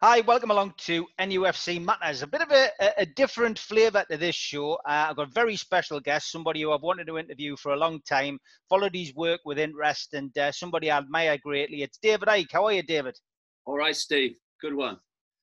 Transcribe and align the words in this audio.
Hi, 0.00 0.20
welcome 0.20 0.52
along 0.52 0.74
to 0.86 1.08
NUFC 1.18 1.84
Matters. 1.84 2.22
A 2.22 2.28
bit 2.28 2.40
of 2.40 2.52
a, 2.52 2.70
a 2.98 3.04
different 3.04 3.58
flavour 3.58 4.04
to 4.08 4.16
this 4.16 4.36
show. 4.36 4.74
Uh, 4.74 5.08
I've 5.10 5.16
got 5.16 5.26
a 5.26 5.32
very 5.32 5.56
special 5.56 5.98
guest, 5.98 6.30
somebody 6.30 6.62
who 6.62 6.70
I've 6.70 6.82
wanted 6.82 7.08
to 7.08 7.18
interview 7.18 7.56
for 7.56 7.72
a 7.72 7.76
long 7.76 8.00
time, 8.08 8.38
followed 8.68 8.94
his 8.94 9.12
work 9.16 9.40
with 9.44 9.58
interest, 9.58 10.14
and 10.14 10.30
uh, 10.38 10.52
somebody 10.52 10.88
I 10.88 10.98
admire 10.98 11.36
greatly. 11.42 11.82
It's 11.82 11.98
David 11.98 12.28
Icke. 12.28 12.52
How 12.52 12.66
are 12.66 12.74
you, 12.74 12.84
David? 12.84 13.18
All 13.64 13.76
right, 13.76 13.96
Steve. 13.96 14.36
Good 14.62 14.74
one 14.74 14.98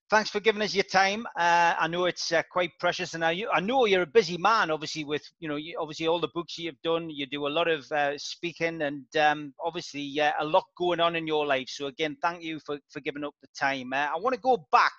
thanks 0.10 0.30
for 0.30 0.40
giving 0.40 0.62
us 0.62 0.76
your 0.76 0.84
time. 0.84 1.26
Uh, 1.38 1.74
I 1.80 1.88
know 1.88 2.05
it's 2.05 2.32
uh, 2.32 2.44
quite 2.52 2.72
precious, 2.80 3.14
and 3.14 3.26
I, 3.26 3.46
I 3.54 3.60
know 3.60 3.86
you're 3.86 4.04
a 4.04 4.08
busy 4.08 4.38
man. 4.38 4.70
Obviously, 4.70 5.04
with 5.04 5.24
you 5.40 5.50
know, 5.50 5.55
you, 5.55 5.78
obviously 5.80 6.08
all 6.08 6.20
the 6.20 6.30
books 6.34 6.58
you've 6.58 6.82
done, 6.84 7.10
you 7.10 7.26
do 7.26 7.48
a 7.48 7.50
lot 7.50 7.68
of 7.68 7.92
uh, 7.92 8.18
speaking, 8.18 8.82
and 8.82 9.04
um, 9.20 9.54
obviously 9.64 10.20
a 10.20 10.44
lot 10.44 10.66
going 10.78 11.00
on 11.00 11.16
in 11.16 11.28
your 11.28 11.46
life. 11.46 11.70
So 11.70 11.88
again, 11.88 12.18
thank 12.22 12.44
you 12.44 12.60
for 12.66 12.80
for 12.90 13.00
giving 13.00 13.23
up 13.23 13.34
the 13.41 13.48
time. 13.58 13.94
Uh, 13.94 14.08
I 14.14 14.18
want 14.18 14.36
to 14.36 14.41
go 14.41 14.66
back, 14.72 14.94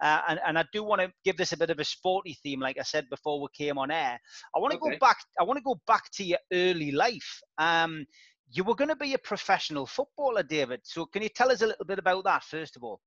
uh, 0.00 0.20
and 0.28 0.40
and 0.46 0.58
I 0.58 0.64
do 0.72 0.84
want 0.84 1.00
to 1.00 1.12
give 1.24 1.36
this 1.36 1.52
a 1.52 1.56
bit 1.56 1.70
of 1.70 1.78
a 1.78 1.84
sporty 1.84 2.36
theme, 2.42 2.60
like 2.60 2.78
I 2.78 2.82
said 2.82 3.08
before 3.10 3.40
we 3.40 3.48
came 3.56 3.78
on 3.78 3.90
air. 3.90 4.18
I 4.54 4.58
want 4.58 4.72
to 4.72 4.78
okay. 4.78 4.90
go 4.90 4.98
back. 4.98 5.18
I 5.40 5.44
want 5.44 5.58
to 5.58 5.64
go 5.64 5.80
back 5.86 6.10
to 6.14 6.24
your 6.24 6.38
early 6.52 6.92
life. 6.92 7.40
Um, 7.58 8.04
you 8.52 8.64
were 8.64 8.74
going 8.74 8.88
to 8.88 8.96
be 8.96 9.14
a 9.14 9.18
professional 9.18 9.86
footballer, 9.86 10.42
David. 10.42 10.80
So 10.82 11.06
can 11.06 11.22
you 11.22 11.28
tell 11.28 11.52
us 11.52 11.62
a 11.62 11.68
little 11.68 11.84
bit 11.84 12.00
about 12.00 12.24
that 12.24 12.42
first 12.42 12.76
of 12.76 12.82
all? 12.82 13.00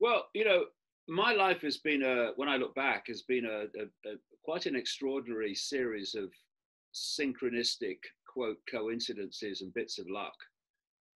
Well, 0.00 0.26
you 0.34 0.44
know, 0.44 0.64
my 1.08 1.32
life 1.32 1.62
has 1.62 1.78
been 1.78 2.02
a, 2.02 2.32
when 2.36 2.48
I 2.48 2.56
look 2.56 2.74
back, 2.74 3.06
has 3.08 3.22
been 3.22 3.46
a, 3.46 3.64
a, 3.80 4.10
a 4.10 4.16
quite 4.44 4.66
an 4.66 4.76
extraordinary 4.76 5.54
series 5.54 6.14
of 6.14 6.30
synchronistic 6.94 7.98
quote 8.26 8.58
coincidences 8.70 9.62
and 9.62 9.74
bits 9.74 9.98
of 9.98 10.08
luck 10.08 10.34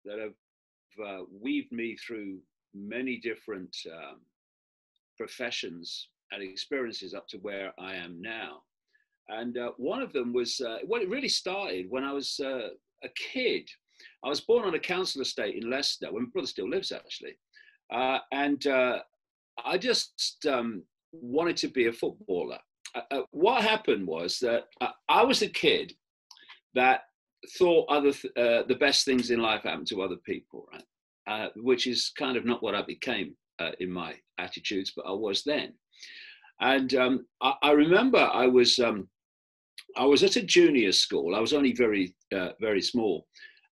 that 0.06 0.20
have 0.20 1.06
uh, 1.06 1.24
weaved 1.32 1.72
me 1.72 1.98
through 1.98 2.40
many 2.74 3.18
different 3.18 3.76
um, 3.92 4.20
professions 5.18 6.10
and 6.32 6.42
experiences 6.42 7.14
up 7.14 7.28
to 7.28 7.38
where 7.38 7.74
I 7.80 7.96
am 7.96 8.22
now. 8.22 8.62
And 9.28 9.58
uh, 9.58 9.72
one 9.78 10.02
of 10.02 10.14
them 10.14 10.34
was, 10.34 10.60
uh, 10.62 10.78
well, 10.88 11.02
it 11.02 11.10
really 11.10 11.30
started 11.30 11.88
when 11.90 12.04
I 12.04 12.14
was 12.14 12.40
uh, 12.44 12.70
a 13.04 13.10
kid. 13.16 13.68
I 14.24 14.30
was 14.30 14.42
born 14.42 14.66
on 14.66 14.76
a 14.76 14.80
council 14.80 15.22
estate 15.22 15.56
in 15.56 15.70
Leicester, 15.70 16.12
where 16.12 16.24
my 16.24 16.30
brother 16.32 16.48
still 16.48 16.70
lives 16.70 16.92
actually. 16.92 17.38
Uh, 17.92 18.20
and 18.32 18.66
uh, 18.68 19.00
I 19.66 19.78
just 19.78 20.46
um, 20.48 20.84
wanted 21.12 21.58
to 21.58 21.68
be 21.68 21.88
a 21.88 21.94
footballer. 21.94 22.60
Uh, 22.96 23.02
uh 23.12 23.22
what 23.32 23.64
happened 23.64 24.08
was 24.08 24.40
that 24.40 24.66
uh, 24.82 24.90
I 25.08 25.24
was 25.24 25.42
a 25.42 25.50
kid 25.50 25.94
that 26.76 27.02
thought 27.58 27.90
other 27.90 28.12
th- 28.12 28.34
uh, 28.38 28.64
the 28.68 28.78
best 28.80 29.06
things 29.06 29.32
in 29.32 29.40
life 29.40 29.64
happened 29.64 29.88
to 29.88 30.02
other 30.02 30.18
people, 30.18 30.68
right? 30.72 31.52
which 31.58 31.86
is 31.86 32.12
kind 32.18 32.38
of 32.38 32.46
not 32.46 32.64
what 32.64 32.74
I 32.74 32.82
became 32.82 33.36
in 33.80 33.92
my 33.92 34.16
attitudes, 34.40 34.94
but 34.96 35.06
I 35.06 35.12
was 35.12 35.44
then. 35.44 35.74
And 36.60 36.94
um, 36.96 37.26
I, 37.42 37.54
I, 37.62 37.72
remember 37.72 38.18
I 38.18 38.48
was 38.48 38.80
um, 38.80 39.08
I 39.96 40.06
was 40.06 40.24
at 40.24 40.38
a 40.38 40.42
junior 40.42 40.92
school. 40.92 41.36
I 41.36 41.40
was 41.40 41.54
only 41.54 41.74
very 41.74 42.16
very 42.60 42.82
small, 42.82 43.28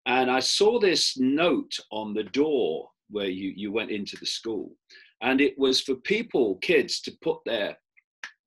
and 0.06 0.30
I 0.30 0.40
saw 0.40 0.80
this 0.80 1.18
note 1.18 1.76
on 1.92 2.14
the 2.14 2.26
door 2.26 2.90
where 3.10 3.30
you, 3.30 3.54
you 3.56 3.72
went 3.72 3.92
into 3.92 4.18
the 4.18 4.26
school. 4.26 4.72
And 5.22 5.42
it 5.42 5.58
was 5.58 5.82
for 5.82 5.96
people, 5.96 6.58
kids, 6.58 7.02
to 7.02 7.12
put 7.22 7.40
their, 7.46 7.78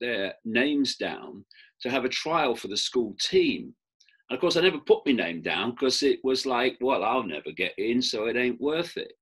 their 0.01 0.35
names 0.45 0.97
down 0.97 1.45
to 1.83 1.91
have 1.91 2.05
a 2.05 2.11
trial 2.11 2.55
for 2.55 2.69
the 2.69 2.77
school 2.77 3.17
team. 3.21 3.75
And 4.29 4.37
of 4.37 4.41
course, 4.41 4.57
I 4.57 4.61
never 4.61 4.79
put 4.79 5.05
my 5.07 5.13
name 5.13 5.43
down 5.43 5.73
because 5.73 6.03
it 6.03 6.21
was 6.23 6.47
like, 6.47 6.77
well, 6.81 7.03
I'll 7.03 7.25
never 7.25 7.51
get 7.51 7.73
in, 7.79 8.01
so 8.01 8.27
it 8.27 8.37
ain't 8.37 8.61
worth 8.61 8.97
it. 8.97 9.13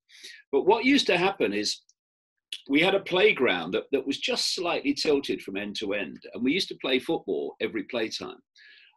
But 0.53 0.67
what 0.67 0.85
used 0.85 1.07
to 1.07 1.17
happen 1.17 1.53
is 1.53 1.81
we 2.69 2.81
had 2.81 2.95
a 2.95 3.01
playground 3.01 3.73
that, 3.73 3.85
that 3.93 4.07
was 4.07 4.19
just 4.19 4.55
slightly 4.55 4.93
tilted 4.93 5.43
from 5.43 5.57
end 5.57 5.77
to 5.77 5.95
end. 5.95 6.19
And 6.35 6.45
we 6.45 6.53
used 6.53 6.69
to 6.69 6.79
play 6.81 6.99
football 6.99 7.57
every 7.61 7.85
playtime. 7.85 8.39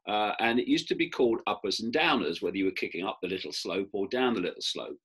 Uh, 0.08 0.34
and 0.40 0.60
it 0.60 0.68
used 0.68 0.88
to 0.88 0.96
be 0.96 1.10
called 1.10 1.40
uppers 1.48 1.80
and 1.80 1.94
downers, 1.94 2.42
whether 2.42 2.58
you 2.58 2.66
were 2.66 2.72
kicking 2.72 3.06
up 3.06 3.20
the 3.22 3.28
little 3.28 3.52
slope 3.52 3.90
or 3.94 4.08
down 4.08 4.34
the 4.34 4.42
little 4.42 4.62
slope. 4.62 4.98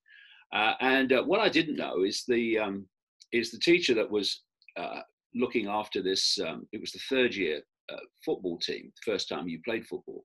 Uh, 0.52 0.74
and 0.80 1.12
uh, 1.12 1.22
what 1.22 1.40
I 1.40 1.48
didn't 1.48 1.76
know 1.76 2.04
is 2.04 2.24
the 2.26 2.58
um, 2.58 2.86
is 3.32 3.50
the 3.50 3.58
teacher 3.58 3.94
that 3.94 4.10
was 4.10 4.42
uh, 4.78 5.00
looking 5.34 5.68
after 5.68 6.02
this. 6.02 6.38
Um, 6.40 6.66
it 6.72 6.80
was 6.80 6.92
the 6.92 7.00
third 7.10 7.34
year 7.34 7.60
uh, 7.92 7.96
football 8.24 8.58
team, 8.58 8.92
first 9.04 9.28
time 9.28 9.48
you 9.48 9.60
played 9.64 9.86
football 9.86 10.24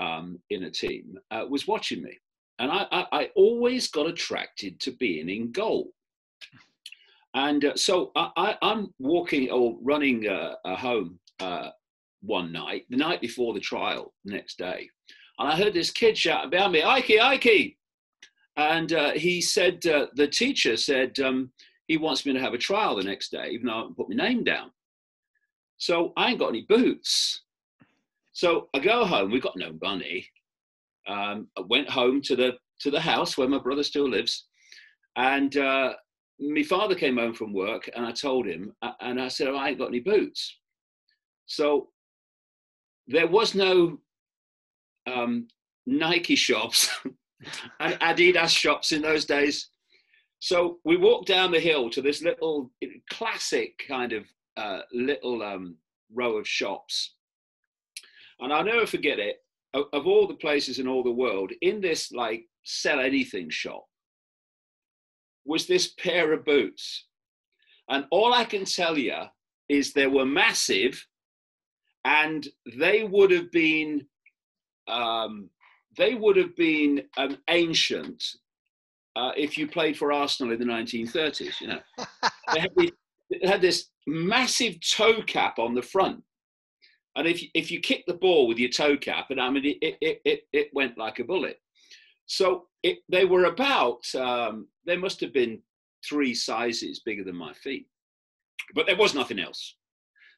um, 0.00 0.38
in 0.50 0.64
a 0.64 0.70
team, 0.70 1.16
uh, 1.30 1.44
was 1.48 1.66
watching 1.66 2.02
me, 2.02 2.16
and 2.58 2.70
I, 2.70 2.86
I, 2.90 3.06
I, 3.12 3.30
always 3.34 3.88
got 3.88 4.06
attracted 4.06 4.80
to 4.80 4.92
being 4.92 5.28
in 5.28 5.52
goal. 5.52 5.90
And 7.34 7.64
uh, 7.64 7.76
so 7.76 8.10
I, 8.16 8.56
am 8.62 8.92
walking 8.98 9.50
or 9.50 9.76
running 9.82 10.26
home 10.64 11.18
one 12.20 12.52
night, 12.52 12.84
the 12.90 12.96
night 12.96 13.20
before 13.20 13.54
the 13.54 13.60
trial, 13.60 14.12
next 14.24 14.58
day, 14.58 14.88
and 15.38 15.48
I 15.48 15.56
heard 15.56 15.74
this 15.74 15.90
kid 15.90 16.16
shout 16.18 16.46
about 16.46 16.72
me, 16.72 16.82
Icke, 16.82 17.20
Icke, 17.20 17.76
and 18.58 18.92
uh, 18.92 19.12
he 19.12 19.40
said, 19.40 19.86
uh, 19.86 20.08
the 20.14 20.26
teacher 20.26 20.76
said, 20.76 21.18
um, 21.20 21.52
he 21.86 21.96
wants 21.96 22.26
me 22.26 22.32
to 22.32 22.40
have 22.40 22.54
a 22.54 22.58
trial 22.58 22.96
the 22.96 23.04
next 23.04 23.30
day, 23.30 23.50
even 23.52 23.66
though 23.66 23.72
I 23.72 23.78
haven't 23.78 23.96
put 23.96 24.10
my 24.10 24.16
name 24.16 24.42
down. 24.42 24.72
So 25.76 26.12
I 26.16 26.30
ain't 26.30 26.40
got 26.40 26.48
any 26.48 26.66
boots. 26.68 27.42
So 28.32 28.68
I 28.74 28.80
go 28.80 29.04
home. 29.04 29.30
We've 29.30 29.42
got 29.42 29.56
no 29.56 29.78
money. 29.80 30.26
Um, 31.06 31.46
I 31.56 31.62
went 31.68 31.88
home 31.88 32.20
to 32.22 32.36
the 32.36 32.58
to 32.80 32.90
the 32.90 33.00
house 33.00 33.38
where 33.38 33.48
my 33.48 33.58
brother 33.58 33.82
still 33.82 34.08
lives, 34.08 34.46
and 35.16 35.56
uh, 35.56 35.94
my 36.38 36.62
father 36.62 36.94
came 36.94 37.16
home 37.16 37.34
from 37.34 37.52
work, 37.52 37.88
and 37.94 38.04
I 38.06 38.12
told 38.12 38.46
him, 38.46 38.72
and 39.00 39.20
I 39.20 39.26
said, 39.28 39.48
oh, 39.48 39.56
I 39.56 39.70
ain't 39.70 39.78
got 39.78 39.88
any 39.88 40.00
boots. 40.00 40.58
So 41.46 41.88
there 43.08 43.26
was 43.26 43.54
no 43.54 43.98
um, 45.06 45.48
Nike 45.86 46.36
shops 46.36 46.90
and 47.80 47.94
Adidas 48.00 48.56
shops 48.56 48.92
in 48.92 49.02
those 49.02 49.24
days. 49.24 49.70
So 50.40 50.78
we 50.84 50.96
walked 50.96 51.28
down 51.28 51.50
the 51.50 51.60
hill 51.60 51.90
to 51.90 52.02
this 52.02 52.22
little 52.22 52.70
classic 53.10 53.82
kind 53.88 54.12
of 54.12 54.24
uh, 54.56 54.80
little 54.92 55.42
um, 55.42 55.76
row 56.12 56.36
of 56.36 56.46
shops. 56.46 57.14
And 58.40 58.52
I'll 58.52 58.64
never 58.64 58.86
forget 58.86 59.18
it. 59.18 59.36
Of, 59.74 60.06
all 60.06 60.26
the 60.26 60.34
places 60.34 60.78
in 60.78 60.88
all 60.88 61.02
the 61.02 61.10
world, 61.10 61.52
in 61.60 61.80
this 61.80 62.10
like 62.10 62.44
sell 62.64 63.00
anything 63.00 63.50
shop 63.50 63.84
was 65.44 65.66
this 65.66 65.94
pair 65.94 66.32
of 66.32 66.44
boots. 66.44 67.06
And 67.88 68.06
all 68.10 68.32
I 68.32 68.44
can 68.44 68.64
tell 68.64 68.96
you 68.96 69.14
is 69.68 69.92
they 69.92 70.06
were 70.06 70.24
massive 70.24 71.04
and 72.04 72.46
they 72.78 73.04
would 73.04 73.30
have 73.30 73.50
been 73.50 74.06
um, 74.88 75.50
they 75.98 76.14
would 76.14 76.36
have 76.36 76.56
been 76.56 77.02
um, 77.18 77.36
ancient 77.50 78.24
uh, 79.16 79.32
if 79.36 79.58
you 79.58 79.66
played 79.66 79.98
for 79.98 80.12
Arsenal 80.12 80.52
in 80.52 80.58
the 80.58 80.64
1930s. 80.64 81.60
You 81.60 81.66
know, 81.68 81.80
they, 82.54 82.60
had 82.60 82.70
this, 82.76 82.90
they 83.30 83.46
had 83.46 83.60
this 83.60 83.88
massive 84.06 84.76
toe 84.80 85.20
cap 85.22 85.58
on 85.58 85.74
the 85.74 85.82
front, 85.82 86.22
and 87.16 87.26
if 87.26 87.42
you, 87.42 87.48
if 87.52 87.70
you 87.70 87.80
kick 87.80 88.04
the 88.06 88.14
ball 88.14 88.46
with 88.46 88.58
your 88.58 88.70
toe 88.70 88.96
cap, 88.96 89.26
and 89.30 89.40
I 89.40 89.50
mean 89.50 89.66
it 89.66 89.96
it 90.00 90.20
it, 90.24 90.40
it 90.52 90.68
went 90.72 90.96
like 90.96 91.18
a 91.18 91.24
bullet. 91.24 91.60
So 92.26 92.66
it, 92.82 92.98
they 93.08 93.24
were 93.24 93.44
about 93.44 94.02
um, 94.14 94.68
they 94.86 94.96
must 94.96 95.20
have 95.20 95.32
been 95.32 95.60
three 96.08 96.34
sizes 96.34 97.00
bigger 97.00 97.24
than 97.24 97.36
my 97.36 97.52
feet, 97.54 97.86
but 98.74 98.86
there 98.86 98.96
was 98.96 99.14
nothing 99.14 99.40
else. 99.40 99.74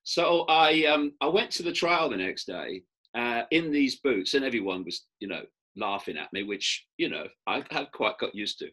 So 0.05 0.47
I 0.49 0.87
um, 0.87 1.13
I 1.21 1.27
went 1.29 1.51
to 1.53 1.63
the 1.63 1.73
trial 1.73 2.09
the 2.09 2.17
next 2.17 2.47
day, 2.47 2.83
uh, 3.15 3.43
in 3.51 3.71
these 3.71 3.97
boots, 4.01 4.35
and 4.35 4.45
everyone 4.45 4.85
was, 4.85 5.07
you 5.21 5.29
know, 5.29 5.43
laughing 5.77 6.17
at 6.17 6.33
me, 6.33 6.43
which 6.43 6.87
you 6.99 7.09
know 7.09 7.27
I 7.47 7.63
had 7.71 7.93
quite 7.93 8.19
got 8.19 8.35
used 8.35 8.59
to. 8.59 8.69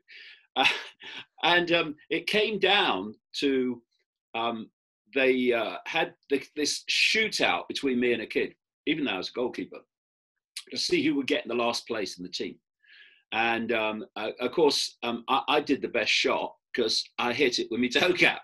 Uh, 0.56 0.66
and 1.44 1.72
um, 1.72 1.96
it 2.10 2.28
came 2.28 2.60
down 2.60 3.14
to 3.40 3.82
um, 4.36 4.70
they 5.14 5.54
uh, 5.54 5.78
had 5.86 6.14
the, 6.30 6.44
this 6.56 6.84
shootout 6.90 7.68
between 7.68 8.00
me 8.00 8.14
and 8.14 8.22
a 8.22 8.28
kid, 8.28 8.54
even 8.86 9.06
though 9.06 9.12
I 9.12 9.18
was 9.18 9.30
a 9.30 9.34
goalkeeper, 9.34 9.80
to 10.72 10.78
see 10.78 11.04
who 11.04 11.16
would 11.16 11.28
get 11.28 11.44
in 11.44 11.50
the 11.50 11.56
last 11.56 11.88
place 11.88 12.18
in 12.18 12.24
the 12.24 12.30
team. 12.30 12.56
And 13.32 13.72
um, 13.72 14.06
uh, 14.16 14.32
of 14.40 14.52
course, 14.52 14.98
um, 15.04 15.24
I, 15.28 15.42
I, 15.48 15.60
did 15.60 15.82
the 15.82 15.90
best 15.90 16.12
shot 16.12 16.56
because 16.74 17.04
I 17.20 17.34
hit 17.34 17.60
it 17.60 17.68
with 17.70 17.82
my 17.82 17.88
toe 17.94 18.14
cap. 18.14 18.42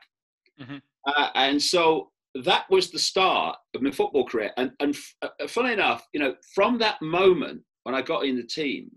Mm-hmm. 0.59 0.77
Uh, 1.05 1.29
and 1.35 1.61
so 1.61 2.11
that 2.35 2.65
was 2.69 2.89
the 2.89 2.99
start 2.99 3.57
of 3.75 3.81
my 3.81 3.91
football 3.91 4.25
career. 4.25 4.51
And, 4.57 4.71
and 4.79 4.95
uh, 5.21 5.29
uh, 5.41 5.47
funny 5.47 5.73
enough, 5.73 6.07
you 6.13 6.19
know, 6.19 6.35
from 6.53 6.79
that 6.79 7.01
moment 7.01 7.61
when 7.83 7.93
I 7.93 8.01
got 8.01 8.25
in 8.25 8.35
the 8.35 8.43
team, 8.43 8.89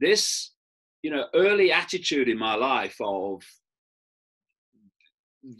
this, 0.00 0.52
you 1.02 1.10
know, 1.10 1.26
early 1.34 1.70
attitude 1.70 2.28
in 2.28 2.38
my 2.38 2.54
life 2.54 2.96
of 3.00 3.42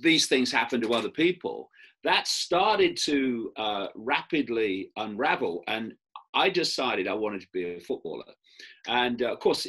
these 0.03 0.27
things 0.27 0.51
happen 0.51 0.81
to 0.81 0.95
other 0.95 1.11
people, 1.11 1.71
that 2.05 2.27
started 2.27 2.97
to 2.97 3.53
uh, 3.57 3.87
rapidly 3.95 4.91
unravel. 4.97 5.65
And 5.69 5.93
I 6.35 6.49
decided 6.49 7.09
I 7.09 7.15
wanted 7.15 7.43
to 7.43 7.49
be 7.53 7.65
a 7.65 7.81
footballer. 7.81 8.25
And 8.87 9.23
uh, 9.23 9.33
of 9.33 9.41
course, 9.41 9.67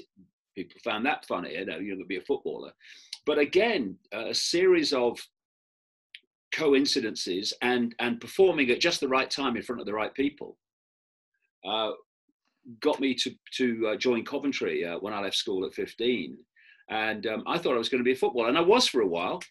people 0.56 0.80
found 0.84 1.06
that 1.06 1.26
funny. 1.26 1.54
You 1.54 1.66
know, 1.66 1.78
you're 1.78 1.96
going 1.96 2.00
to 2.00 2.06
be 2.06 2.18
a 2.18 2.22
footballer. 2.22 2.72
But 3.26 3.38
again, 3.38 3.98
a 4.14 4.34
series 4.34 4.94
of 4.94 5.20
coincidences 6.58 7.54
and 7.62 7.94
and 8.00 8.20
performing 8.20 8.70
at 8.72 8.82
just 8.82 9.00
the 9.00 9.08
right 9.08 9.30
time 9.30 9.56
in 9.56 9.62
front 9.62 9.80
of 9.80 9.86
the 9.86 9.94
right 9.94 10.14
people 10.16 10.58
uh, 11.68 11.92
got 12.82 13.00
me 13.00 13.14
to 13.14 13.32
to 13.54 13.88
uh, 13.90 13.96
join 13.96 14.26
Coventry 14.26 14.86
uh, 14.86 14.98
when 15.00 15.14
I 15.14 15.22
left 15.22 15.36
school 15.36 15.66
at 15.66 15.74
15. 15.74 16.38
And 16.90 17.28
um, 17.28 17.44
I 17.46 17.58
thought 17.58 17.76
I 17.76 17.78
was 17.78 17.90
going 17.90 18.00
to 18.00 18.08
be 18.08 18.14
a 18.14 18.16
footballer, 18.16 18.48
and 18.48 18.58
I 18.58 18.62
was 18.62 18.88
for 18.88 19.02
a 19.02 19.08
while. 19.08 19.42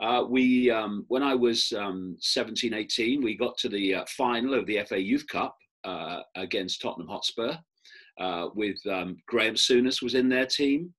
Uh, 0.00 0.24
we, 0.28 0.70
um, 0.70 1.04
when 1.08 1.22
I 1.22 1.34
was 1.34 1.72
um, 1.76 2.16
17, 2.20 2.72
18, 2.72 3.22
we 3.22 3.36
got 3.36 3.56
to 3.58 3.68
the 3.68 3.96
uh, 3.96 4.04
final 4.08 4.54
of 4.54 4.66
the 4.66 4.80
FA 4.88 5.00
Youth 5.00 5.26
Cup 5.28 5.56
uh, 5.84 6.20
against 6.36 6.80
Tottenham 6.80 7.08
Hotspur. 7.08 7.56
with 8.54 8.78
um, 8.88 9.16
Graham 9.26 9.54
Souness 9.54 10.02
was 10.02 10.14
in 10.14 10.28
their 10.28 10.46
team, 10.46 10.92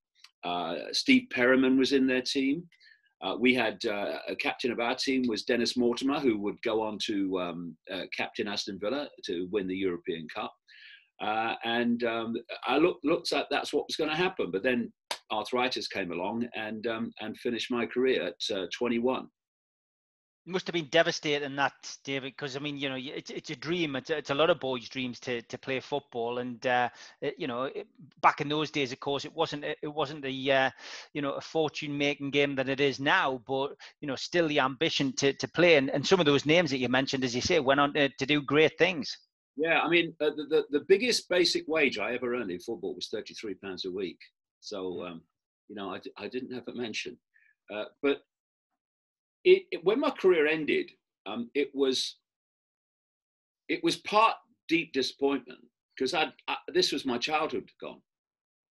Steve 0.91 1.27
Perryman 1.29 1.77
was 1.77 1.93
in 1.93 2.07
their 2.07 2.21
team. 2.21 2.63
Uh, 3.25 3.35
we 3.39 3.55
had 3.55 3.83
uh, 3.85 4.19
a 4.27 4.35
captain 4.35 4.71
of 4.71 4.79
our 4.79 4.95
team 4.95 5.23
was 5.27 5.43
Dennis 5.43 5.75
Mortimer, 5.75 6.19
who 6.19 6.37
would 6.39 6.61
go 6.61 6.81
on 6.81 6.99
to 7.05 7.39
um, 7.39 7.77
uh, 7.91 8.03
captain 8.15 8.47
Aston 8.47 8.77
Villa 8.79 9.07
to 9.23 9.47
win 9.51 9.67
the 9.67 9.75
European 9.75 10.27
Cup. 10.33 10.53
Uh, 11.21 11.55
and 11.63 12.03
um, 12.03 12.35
I 12.67 12.77
look, 12.77 12.99
looked 13.03 13.31
at 13.33 13.47
that's 13.49 13.73
what 13.73 13.85
was 13.87 13.95
going 13.95 14.11
to 14.11 14.15
happen, 14.15 14.51
but 14.51 14.61
then 14.61 14.91
arthritis 15.31 15.87
came 15.87 16.11
along 16.11 16.47
and 16.55 16.85
um, 16.85 17.11
and 17.21 17.37
finished 17.37 17.71
my 17.71 17.85
career 17.85 18.27
at 18.27 18.55
uh, 18.55 18.65
21 18.77 19.27
must 20.45 20.67
have 20.67 20.73
been 20.73 20.89
devastating 20.91 21.55
that 21.55 21.73
david 22.03 22.33
because 22.33 22.55
i 22.55 22.59
mean 22.59 22.77
you 22.77 22.87
know 22.89 22.97
it's, 23.15 23.31
it's 23.31 23.49
a 23.49 23.55
dream. 23.55 23.95
It's, 23.95 24.09
it's 24.09 24.29
a 24.29 24.35
lot 24.35 24.49
of 24.49 24.59
boys 24.59 24.87
dreams 24.89 25.19
to, 25.21 25.41
to 25.41 25.57
play 25.57 25.79
football. 25.79 26.39
And 26.39 26.65
uh, 26.65 26.89
it, 27.21 27.35
you 27.37 27.47
know 27.47 27.63
it, 27.63 27.87
back 28.21 28.41
in 28.41 28.49
those 28.49 28.71
days 28.71 28.91
of 28.91 28.99
course 28.99 29.25
it 29.25 29.33
wasn't 29.33 29.63
it 29.63 29.93
wasn't 29.93 30.21
the 30.21 30.51
uh, 30.51 30.69
you 31.13 31.21
know 31.21 31.33
a 31.33 31.41
fortune 31.41 31.97
making 31.97 32.31
game 32.31 32.55
that 32.55 32.69
it 32.69 32.79
is 32.79 32.99
now. 32.99 33.41
But 33.47 33.75
you 34.01 34.07
know 34.07 34.15
still 34.15 34.47
the 34.47 34.59
ambition 34.59 35.13
to, 35.13 35.33
to 35.33 35.47
play. 35.47 35.75
And, 35.77 35.89
and 35.89 36.05
some 36.05 36.19
of 36.19 36.25
those 36.25 36.45
names 36.45 36.69
that 36.71 36.77
you 36.77 36.89
mentioned 36.89 37.23
as 37.23 37.35
you 37.35 37.41
say 37.41 37.59
went 37.59 37.79
on 37.79 37.93
to, 37.93 38.09
to 38.09 38.25
do 38.25 38.41
great 38.41 38.77
things. 38.77 39.17
Yeah 39.57 39.79
i 39.81 39.89
mean 39.89 40.13
uh, 40.19 40.31
the, 40.35 40.45
the, 40.49 40.79
the 40.79 40.85
biggest 40.87 41.29
basic 41.29 41.63
wage 41.67 41.97
i 41.97 42.13
ever 42.13 42.35
earned 42.35 42.51
in 42.51 42.59
football 42.59 42.93
was 42.95 43.07
33 43.07 43.55
pounds 43.55 43.85
a 43.85 43.91
week. 43.91 44.19
So 44.59 45.05
um, 45.05 45.21
you 45.69 45.75
know 45.75 45.93
I, 45.93 45.99
I 46.17 46.27
didn't 46.27 46.53
have 46.53 46.67
a 46.67 46.73
mention 46.73 47.17
uh, 47.73 47.85
but 48.01 48.21
it, 49.45 49.63
it, 49.71 49.85
when 49.85 49.99
my 49.99 50.09
career 50.09 50.47
ended, 50.47 50.91
um, 51.25 51.49
it 51.53 51.69
was 51.73 52.17
it 53.69 53.83
was 53.83 53.97
part 53.97 54.35
deep 54.67 54.91
disappointment 54.93 55.59
because 55.95 56.13
I, 56.13 56.31
this 56.73 56.91
was 56.91 57.05
my 57.05 57.17
childhood 57.17 57.69
gone. 57.81 58.01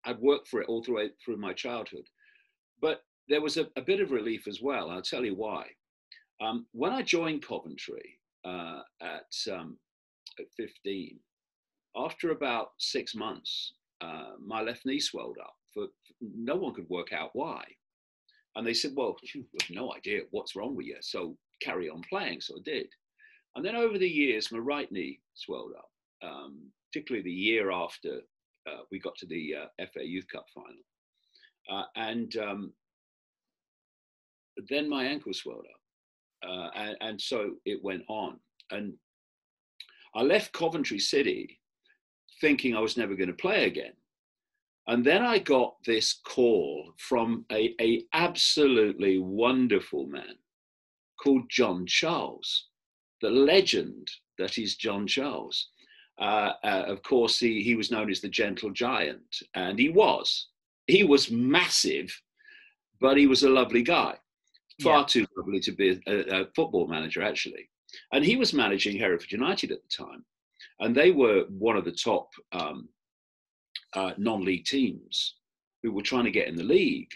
I'd 0.06 0.20
worked 0.20 0.48
for 0.48 0.62
it 0.62 0.68
all 0.68 0.84
through 0.84 1.10
through 1.24 1.38
my 1.38 1.54
childhood, 1.54 2.06
but 2.82 3.04
there 3.30 3.42
was 3.42 3.58
a, 3.58 3.68
a 3.78 3.82
bit 3.82 4.02
of 4.02 4.12
relief 4.12 4.48
as 4.48 4.62
well. 4.62 4.90
I'll 4.90 5.02
tell 5.02 5.24
you 5.24 5.36
why. 5.36 5.68
Um, 6.42 6.66
when 6.74 6.92
I 6.92 7.04
joined 7.04 7.46
Coventry 7.48 8.20
uh, 8.44 8.82
at 9.02 9.54
um, 9.54 9.78
at 10.40 10.46
15, 10.58 11.20
after 11.96 12.32
about 12.32 12.72
six 12.80 13.16
months, 13.16 13.74
uh, 14.02 14.32
my 14.44 14.62
left 14.62 14.86
knee 14.86 15.00
swelled 15.00 15.38
up. 15.40 15.54
For, 15.74 15.88
no 16.22 16.56
one 16.56 16.74
could 16.74 16.90
work 16.90 17.14
out 17.14 17.30
why. 17.34 17.64
And 18.56 18.66
they 18.66 18.74
said, 18.74 18.92
well, 18.96 19.16
you 19.34 19.46
have 19.62 19.70
no 19.70 19.94
idea 19.94 20.22
what's 20.32 20.56
wrong 20.56 20.76
with 20.76 20.86
you. 20.86 20.98
So 21.02 21.36
carry 21.62 21.90
on 21.90 22.02
playing. 22.10 22.42
So 22.42 22.56
I 22.56 22.62
did. 22.64 22.88
And 23.56 23.66
then 23.66 23.76
over 23.76 23.98
the 23.98 24.08
years, 24.08 24.52
my 24.52 24.60
right 24.60 24.92
knee 24.92 25.20
swelled 25.34 25.74
up, 25.78 25.90
um, 26.28 26.60
particularly 26.92 27.24
the 27.24 27.32
year 27.32 27.72
after 27.72 28.20
uh, 28.68 28.82
we 28.92 29.00
got 29.00 29.16
to 29.18 29.26
the 29.26 29.56
uh, 29.62 29.86
FA 29.94 30.06
Youth 30.06 30.26
Cup 30.32 30.46
final. 30.54 30.76
Uh, 31.72 31.86
and 31.96 32.36
um, 32.38 32.74
then 34.70 34.90
my 34.90 35.06
ankle 35.06 35.34
swelled 35.34 35.66
up. 35.72 36.50
Uh, 36.50 36.70
and, 36.76 36.98
and 37.02 37.22
so 37.22 37.52
it 37.66 37.84
went 37.84 38.04
on. 38.08 38.40
And 38.72 38.94
I 40.16 40.22
left 40.22 40.54
Coventry 40.54 41.00
City 41.00 41.60
thinking 42.42 42.76
I 42.76 42.80
was 42.80 42.98
never 42.98 43.16
going 43.16 43.30
to 43.30 43.34
play 43.34 43.66
again. 43.66 43.94
And 44.88 45.06
then 45.06 45.24
I 45.24 45.40
got 45.40 45.76
this 45.86 46.14
call 46.26 46.94
from 46.98 47.46
a, 47.52 47.74
a 47.80 48.04
absolutely 48.14 49.18
wonderful 49.18 50.08
man 50.08 50.36
called 51.22 51.50
John 51.50 51.86
Charles, 51.86 52.68
the 53.22 53.30
legend 53.30 54.10
that 54.38 54.58
is 54.58 54.76
John 54.76 55.08
Charles. 55.08 55.70
Uh, 56.20 56.54
uh, 56.64 56.84
of 56.88 57.02
course, 57.02 57.40
he, 57.40 57.64
he 57.64 57.76
was 57.76 57.92
known 57.92 58.12
as 58.12 58.20
the 58.20 58.30
Gentle 58.30 58.72
Giant, 58.72 59.42
and 59.56 59.80
he 59.80 59.90
was. 59.90 60.48
He 60.88 61.04
was 61.04 61.32
massive, 61.32 62.14
but 63.00 63.18
he 63.18 63.26
was 63.26 63.44
a 63.44 63.50
lovely 63.50 63.84
guy. 63.84 64.18
Far 64.82 65.00
yeah. 65.00 65.06
too 65.06 65.26
lovely 65.38 65.60
to 65.62 65.72
be 65.72 66.02
a, 66.08 66.42
a 66.42 66.46
football 66.56 66.88
manager, 66.88 67.22
actually. 67.22 67.70
And 68.12 68.26
he 68.26 68.36
was 68.36 68.54
managing 68.54 68.98
Hereford 68.98 69.32
United 69.32 69.72
at 69.72 69.80
the 69.82 70.04
time. 70.06 70.26
And 70.80 70.96
they 70.96 71.12
were 71.12 71.46
one 71.50 71.78
of 71.78 71.86
the 71.86 71.92
top 71.92 72.30
um, 72.52 72.90
uh, 73.96 74.12
non-league 74.18 74.66
teams 74.66 75.36
who 75.82 75.92
were 75.92 76.02
trying 76.02 76.26
to 76.26 76.32
get 76.32 76.48
in 76.48 76.56
the 76.56 76.64
league, 76.64 77.12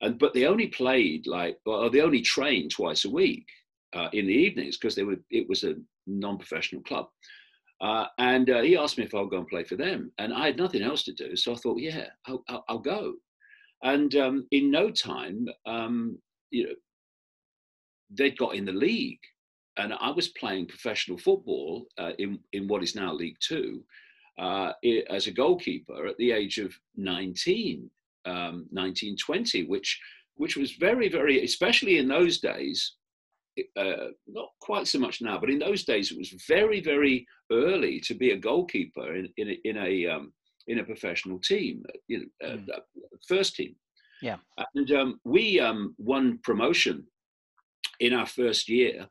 and 0.00 0.18
but 0.18 0.34
they 0.34 0.46
only 0.46 0.68
played 0.68 1.26
like, 1.26 1.58
or 1.66 1.90
they 1.90 2.00
only 2.00 2.22
trained 2.22 2.70
twice 2.70 3.04
a 3.04 3.10
week 3.10 3.46
uh, 3.94 4.08
in 4.12 4.26
the 4.26 4.32
evenings 4.32 4.76
because 4.76 4.94
they 4.94 5.04
were 5.04 5.16
it 5.30 5.48
was 5.48 5.64
a 5.64 5.74
non-professional 6.06 6.82
club. 6.82 7.06
Uh, 7.80 8.06
and 8.18 8.48
uh, 8.48 8.62
he 8.62 8.76
asked 8.76 8.96
me 8.96 9.04
if 9.04 9.14
I'll 9.14 9.26
go 9.26 9.38
and 9.38 9.48
play 9.48 9.64
for 9.64 9.76
them, 9.76 10.10
and 10.18 10.32
I 10.32 10.46
had 10.46 10.56
nothing 10.56 10.82
else 10.82 11.02
to 11.04 11.12
do, 11.12 11.36
so 11.36 11.52
I 11.52 11.56
thought, 11.56 11.78
yeah, 11.78 12.06
I'll, 12.26 12.42
I'll, 12.48 12.64
I'll 12.68 12.78
go. 12.78 13.14
And 13.82 14.14
um, 14.16 14.46
in 14.50 14.70
no 14.70 14.90
time, 14.90 15.46
um, 15.66 16.18
you 16.50 16.64
know, 16.64 16.74
they'd 18.10 18.38
got 18.38 18.54
in 18.54 18.64
the 18.64 18.72
league, 18.72 19.20
and 19.76 19.92
I 19.92 20.10
was 20.10 20.28
playing 20.28 20.68
professional 20.68 21.18
football 21.18 21.86
uh, 21.98 22.12
in 22.18 22.38
in 22.52 22.66
what 22.66 22.82
is 22.82 22.94
now 22.94 23.12
League 23.12 23.36
Two, 23.40 23.84
uh, 24.38 24.72
as 25.10 25.26
a 25.26 25.32
goalkeeper 25.32 26.06
at 26.06 26.16
the 26.18 26.32
age 26.32 26.58
of 26.58 26.74
19, 26.96 27.90
um, 28.26 28.66
19, 28.70 29.16
20, 29.16 29.64
which, 29.64 30.00
which 30.34 30.56
was 30.56 30.72
very, 30.72 31.08
very, 31.08 31.44
especially 31.44 31.98
in 31.98 32.08
those 32.08 32.38
days, 32.38 32.96
uh, 33.76 34.08
not 34.26 34.50
quite 34.60 34.86
so 34.86 34.98
much 34.98 35.22
now, 35.22 35.38
but 35.38 35.48
in 35.48 35.58
those 35.58 35.84
days 35.84 36.10
it 36.10 36.18
was 36.18 36.34
very, 36.46 36.80
very 36.80 37.26
early 37.50 37.98
to 38.00 38.14
be 38.14 38.32
a 38.32 38.36
goalkeeper 38.36 39.14
in, 39.14 39.28
in 39.38 39.48
a, 39.48 39.60
in 39.64 39.76
a, 39.78 40.06
um, 40.06 40.32
in 40.66 40.80
a 40.80 40.84
professional 40.84 41.38
team, 41.38 41.82
uh, 41.88 41.98
you 42.08 42.18
know, 42.18 42.46
uh, 42.46 42.56
mm. 42.56 42.66
first 43.26 43.56
team. 43.56 43.74
Yeah. 44.22 44.36
And 44.74 44.90
um, 44.92 45.20
we 45.24 45.60
um, 45.60 45.94
won 45.98 46.38
promotion 46.42 47.04
in 48.00 48.12
our 48.12 48.26
first 48.26 48.68
year. 48.68 49.06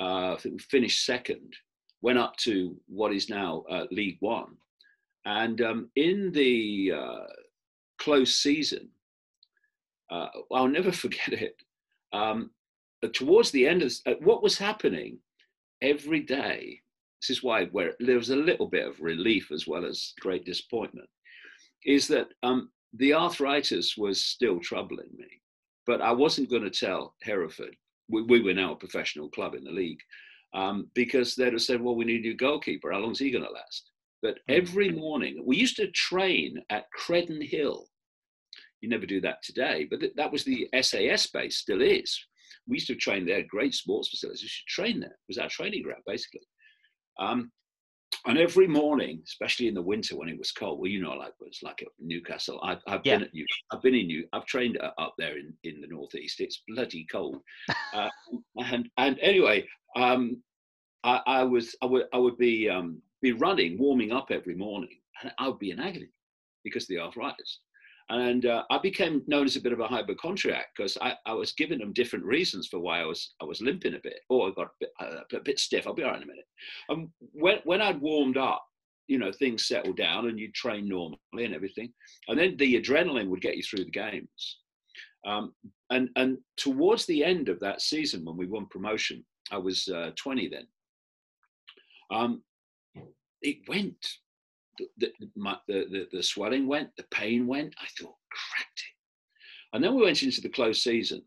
Uh, 0.00 0.34
I 0.34 0.36
think 0.36 0.54
we 0.54 0.58
finished 0.58 1.04
second 1.04 1.54
went 2.02 2.18
up 2.18 2.36
to 2.36 2.76
what 2.86 3.12
is 3.12 3.28
now 3.28 3.64
uh, 3.70 3.84
League 3.90 4.18
One. 4.20 4.56
And 5.24 5.60
um, 5.60 5.90
in 5.96 6.30
the 6.32 6.92
uh, 6.96 7.26
close 7.98 8.36
season, 8.36 8.88
uh, 10.10 10.28
I'll 10.52 10.68
never 10.68 10.92
forget 11.04 11.32
it. 11.32 11.56
Um, 12.12 12.50
towards 13.12 13.50
the 13.50 13.66
end 13.66 13.82
of 13.82 13.92
uh, 14.06 14.14
what 14.20 14.42
was 14.42 14.58
happening 14.58 15.18
every 15.82 16.20
day, 16.20 16.80
this 17.20 17.30
is 17.30 17.42
why 17.42 17.66
where 17.66 17.94
there 17.98 18.16
was 18.16 18.30
a 18.30 18.36
little 18.36 18.66
bit 18.66 18.86
of 18.86 19.00
relief 19.00 19.50
as 19.52 19.66
well 19.66 19.84
as 19.84 20.12
great 20.20 20.44
disappointment, 20.44 21.08
is 21.84 22.06
that 22.08 22.28
um, 22.42 22.70
the 22.94 23.14
arthritis 23.14 23.96
was 23.96 24.24
still 24.24 24.60
troubling 24.60 25.10
me. 25.16 25.26
But 25.86 26.00
I 26.00 26.12
wasn't 26.12 26.50
going 26.50 26.64
to 26.64 26.70
tell 26.70 27.14
Hereford. 27.22 27.76
We, 28.08 28.22
we 28.22 28.40
were 28.40 28.54
now 28.54 28.72
a 28.72 28.76
professional 28.76 29.28
club 29.28 29.54
in 29.54 29.64
the 29.64 29.70
league 29.70 30.00
um, 30.56 30.90
because 30.94 31.34
they'd 31.34 31.52
have 31.52 31.62
said, 31.62 31.80
well, 31.80 31.94
we 31.94 32.06
need 32.06 32.20
a 32.20 32.28
new 32.28 32.34
goalkeeper. 32.34 32.90
How 32.90 32.98
long 32.98 33.12
is 33.12 33.18
he 33.18 33.30
going 33.30 33.44
to 33.44 33.50
last? 33.50 33.90
But 34.22 34.38
hmm. 34.48 34.54
every 34.54 34.90
morning, 34.90 35.42
we 35.46 35.56
used 35.56 35.76
to 35.76 35.90
train 35.92 36.56
at 36.70 36.86
Credenhill. 36.98 37.84
You 38.80 38.88
never 38.88 39.06
do 39.06 39.20
that 39.20 39.42
today, 39.42 39.86
but 39.88 40.00
th- 40.00 40.14
that 40.16 40.32
was 40.32 40.44
the 40.44 40.68
SAS 40.82 41.26
base, 41.28 41.58
still 41.58 41.82
is. 41.82 42.18
We 42.66 42.76
used 42.76 42.86
to 42.88 42.94
train 42.96 43.26
there, 43.26 43.44
great 43.48 43.74
sports 43.74 44.08
facilities. 44.08 44.42
We 44.42 44.48
should 44.48 44.66
train 44.66 45.00
there. 45.00 45.10
It 45.10 45.28
was 45.28 45.38
our 45.38 45.48
training 45.48 45.82
ground, 45.82 46.02
basically. 46.06 46.40
Um, 47.18 47.52
and 48.26 48.38
every 48.38 48.66
morning, 48.66 49.22
especially 49.24 49.68
in 49.68 49.74
the 49.74 49.82
winter 49.82 50.16
when 50.16 50.28
it 50.28 50.38
was 50.38 50.52
cold, 50.52 50.80
well, 50.80 50.90
you 50.90 51.00
know, 51.00 51.12
like 51.12 51.32
it's 51.40 51.62
like 51.62 51.82
at 51.82 51.88
Newcastle. 52.00 52.60
I've, 52.62 52.80
I've 52.86 53.00
yeah. 53.04 53.16
been 53.18 53.26
at 53.26 53.34
New, 53.34 53.46
I've 53.72 53.82
been 53.82 53.94
in 53.94 54.06
New, 54.06 54.26
I've 54.32 54.46
trained 54.46 54.78
up 54.80 55.14
there 55.18 55.38
in, 55.38 55.52
in 55.64 55.80
the 55.80 55.86
northeast. 55.86 56.40
It's 56.40 56.62
bloody 56.68 57.06
cold. 57.10 57.40
uh, 57.94 58.08
and 58.58 58.88
and 58.96 59.18
anyway, 59.20 59.66
um, 59.96 60.42
I, 61.06 61.20
I, 61.26 61.42
was 61.44 61.76
I 61.80 61.86
would 61.86 62.06
I 62.12 62.18
would 62.18 62.36
be 62.36 62.68
um, 62.68 63.00
be 63.22 63.32
running, 63.32 63.78
warming 63.78 64.12
up 64.12 64.30
every 64.30 64.54
morning, 64.56 64.98
and 65.22 65.32
I 65.38 65.48
would 65.48 65.60
be 65.60 65.70
in 65.70 65.80
agony 65.80 66.10
because 66.64 66.84
of 66.84 66.88
the 66.88 66.98
arthritis. 66.98 67.60
And 68.08 68.46
uh, 68.46 68.62
I 68.70 68.78
became 68.78 69.22
known 69.26 69.46
as 69.46 69.56
a 69.56 69.60
bit 69.60 69.72
of 69.72 69.80
a 69.80 69.86
hypochondriac 69.88 70.66
because 70.76 70.96
I, 71.00 71.14
I, 71.26 71.32
was 71.32 71.52
giving 71.52 71.80
them 71.80 71.92
different 71.92 72.24
reasons 72.24 72.68
for 72.68 72.78
why 72.78 73.00
I 73.00 73.04
was 73.04 73.34
I 73.42 73.44
was 73.44 73.60
limping 73.60 73.94
a 73.94 74.00
bit. 74.00 74.20
or 74.28 74.48
I 74.48 74.52
got 74.52 74.66
a 74.66 74.70
bit, 74.80 74.90
uh, 75.00 75.36
a 75.36 75.40
bit 75.40 75.58
stiff. 75.58 75.86
I'll 75.86 75.94
be 75.94 76.04
all 76.04 76.10
right 76.10 76.18
in 76.18 76.22
a 76.22 76.26
minute. 76.26 76.46
And 76.88 77.08
when 77.32 77.58
when 77.64 77.80
I'd 77.80 78.00
warmed 78.00 78.36
up, 78.36 78.64
you 79.08 79.18
know 79.18 79.32
things 79.32 79.66
settled 79.66 79.96
down 79.96 80.28
and 80.28 80.38
you 80.38 80.50
train 80.52 80.88
normally 80.88 81.18
and 81.34 81.54
everything, 81.54 81.92
and 82.28 82.38
then 82.38 82.56
the 82.56 82.80
adrenaline 82.80 83.28
would 83.28 83.42
get 83.42 83.56
you 83.56 83.62
through 83.62 83.84
the 83.84 83.90
games. 83.90 84.58
Um, 85.24 85.52
and 85.90 86.08
and 86.16 86.38
towards 86.56 87.06
the 87.06 87.24
end 87.24 87.48
of 87.48 87.60
that 87.60 87.80
season 87.80 88.24
when 88.24 88.36
we 88.36 88.46
won 88.46 88.66
promotion, 88.66 89.24
I 89.50 89.58
was 89.58 89.88
uh, 89.88 90.10
20 90.16 90.48
then. 90.48 90.66
Um, 92.10 92.42
it 93.42 93.58
went. 93.68 94.06
The, 94.78 94.88
the, 94.98 95.30
my, 95.36 95.56
the, 95.68 95.86
the, 95.90 96.08
the 96.12 96.22
swelling 96.22 96.66
went, 96.66 96.90
the 96.96 97.04
pain 97.10 97.46
went. 97.46 97.74
I 97.80 97.86
thought, 97.98 98.14
cracked 98.30 98.78
it. 98.78 98.96
And 99.72 99.82
then 99.82 99.94
we 99.94 100.02
went 100.02 100.22
into 100.22 100.40
the 100.40 100.48
close 100.48 100.82
season. 100.82 101.22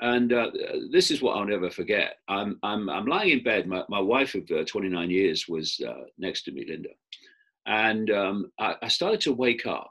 And 0.00 0.32
uh, 0.32 0.50
this 0.92 1.10
is 1.10 1.20
what 1.20 1.36
I'll 1.36 1.44
never 1.44 1.70
forget. 1.70 2.16
I'm, 2.28 2.58
I'm, 2.62 2.88
I'm 2.88 3.06
lying 3.06 3.30
in 3.30 3.42
bed. 3.42 3.66
My, 3.66 3.82
my 3.88 4.00
wife 4.00 4.34
of 4.34 4.48
uh, 4.50 4.64
29 4.64 5.10
years 5.10 5.48
was 5.48 5.80
uh, 5.86 6.04
next 6.18 6.42
to 6.42 6.52
me, 6.52 6.64
Linda. 6.68 6.90
And 7.66 8.10
um, 8.10 8.52
I, 8.60 8.76
I 8.82 8.88
started 8.88 9.20
to 9.22 9.32
wake 9.32 9.66
up. 9.66 9.90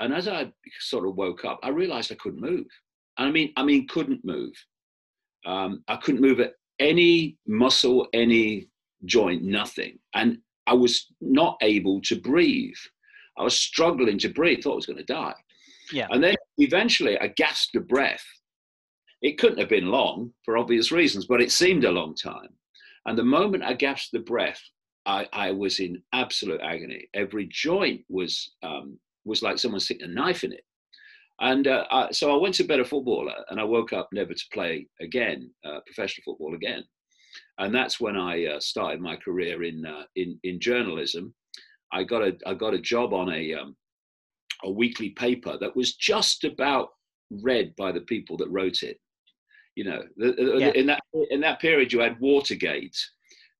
And 0.00 0.12
as 0.12 0.26
I 0.26 0.50
sort 0.80 1.06
of 1.06 1.14
woke 1.14 1.44
up, 1.44 1.60
I 1.62 1.68
realized 1.68 2.10
I 2.10 2.16
couldn't 2.16 2.40
move. 2.40 2.66
And 3.18 3.28
I 3.28 3.30
mean, 3.30 3.52
I 3.56 3.62
mean, 3.62 3.86
couldn't 3.86 4.24
move. 4.24 4.52
Um, 5.46 5.84
I 5.88 5.96
couldn't 5.96 6.22
move 6.22 6.40
at 6.40 6.54
any 6.78 7.36
muscle, 7.46 8.08
any 8.12 8.69
joint, 9.04 9.42
nothing. 9.42 9.98
And 10.14 10.38
I 10.66 10.74
was 10.74 11.06
not 11.20 11.56
able 11.62 12.00
to 12.02 12.20
breathe. 12.20 12.76
I 13.38 13.42
was 13.42 13.56
struggling 13.56 14.18
to 14.18 14.28
breathe, 14.28 14.62
thought 14.62 14.72
I 14.72 14.76
was 14.76 14.86
going 14.86 14.98
to 14.98 15.04
die. 15.04 15.34
Yeah. 15.92 16.06
And 16.10 16.22
then 16.22 16.36
eventually 16.58 17.18
I 17.18 17.28
gasped 17.28 17.74
a 17.76 17.80
breath. 17.80 18.24
It 19.22 19.38
couldn't 19.38 19.58
have 19.58 19.68
been 19.68 19.86
long 19.86 20.32
for 20.44 20.56
obvious 20.56 20.92
reasons, 20.92 21.26
but 21.26 21.42
it 21.42 21.52
seemed 21.52 21.84
a 21.84 21.90
long 21.90 22.14
time. 22.14 22.48
And 23.06 23.18
the 23.18 23.24
moment 23.24 23.64
I 23.64 23.74
gasped 23.74 24.12
the 24.12 24.20
breath, 24.20 24.60
I, 25.06 25.26
I 25.32 25.50
was 25.52 25.80
in 25.80 26.02
absolute 26.12 26.60
agony. 26.60 27.08
Every 27.14 27.48
joint 27.50 28.02
was 28.08 28.52
um, 28.62 28.98
was 29.24 29.42
like 29.42 29.58
someone 29.58 29.80
sticking 29.80 30.08
a 30.08 30.12
knife 30.12 30.44
in 30.44 30.52
it. 30.52 30.64
And 31.40 31.66
uh, 31.66 31.84
I, 31.90 32.10
so 32.12 32.32
I 32.32 32.40
went 32.40 32.54
to 32.56 32.64
bed 32.64 32.80
a 32.80 32.84
footballer, 32.84 33.34
and 33.48 33.58
I 33.58 33.64
woke 33.64 33.92
up 33.92 34.08
never 34.12 34.34
to 34.34 34.44
play 34.52 34.86
again, 35.00 35.50
uh, 35.64 35.80
professional 35.86 36.24
football 36.24 36.54
again. 36.54 36.84
And 37.60 37.74
that's 37.74 38.00
when 38.00 38.16
I 38.16 38.46
uh, 38.46 38.60
started 38.60 39.00
my 39.00 39.16
career 39.16 39.62
in 39.62 39.84
uh, 39.86 40.04
in 40.16 40.40
in 40.42 40.58
journalism. 40.60 41.34
I 41.92 42.04
got 42.04 42.22
a 42.22 42.36
I 42.46 42.54
got 42.54 42.74
a 42.74 42.80
job 42.80 43.12
on 43.12 43.32
a 43.32 43.54
um, 43.54 43.76
a 44.64 44.70
weekly 44.70 45.10
paper 45.10 45.56
that 45.60 45.76
was 45.76 45.94
just 45.94 46.44
about 46.44 46.88
read 47.42 47.76
by 47.76 47.92
the 47.92 48.00
people 48.00 48.36
that 48.38 48.50
wrote 48.50 48.82
it. 48.82 48.98
You 49.76 49.84
know, 49.84 50.02
yeah. 50.16 50.72
in 50.74 50.86
that 50.86 51.00
in 51.30 51.40
that 51.40 51.60
period, 51.60 51.92
you 51.92 52.00
had 52.00 52.18
Watergate, 52.18 52.96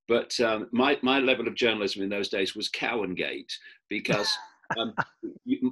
but 0.08 0.38
um, 0.40 0.68
my 0.72 0.98
my 1.02 1.20
level 1.20 1.46
of 1.46 1.54
journalism 1.54 2.02
in 2.02 2.08
those 2.08 2.30
days 2.30 2.56
was 2.56 2.70
Cowangate 2.70 3.52
because 3.88 4.34
um, 4.78 4.94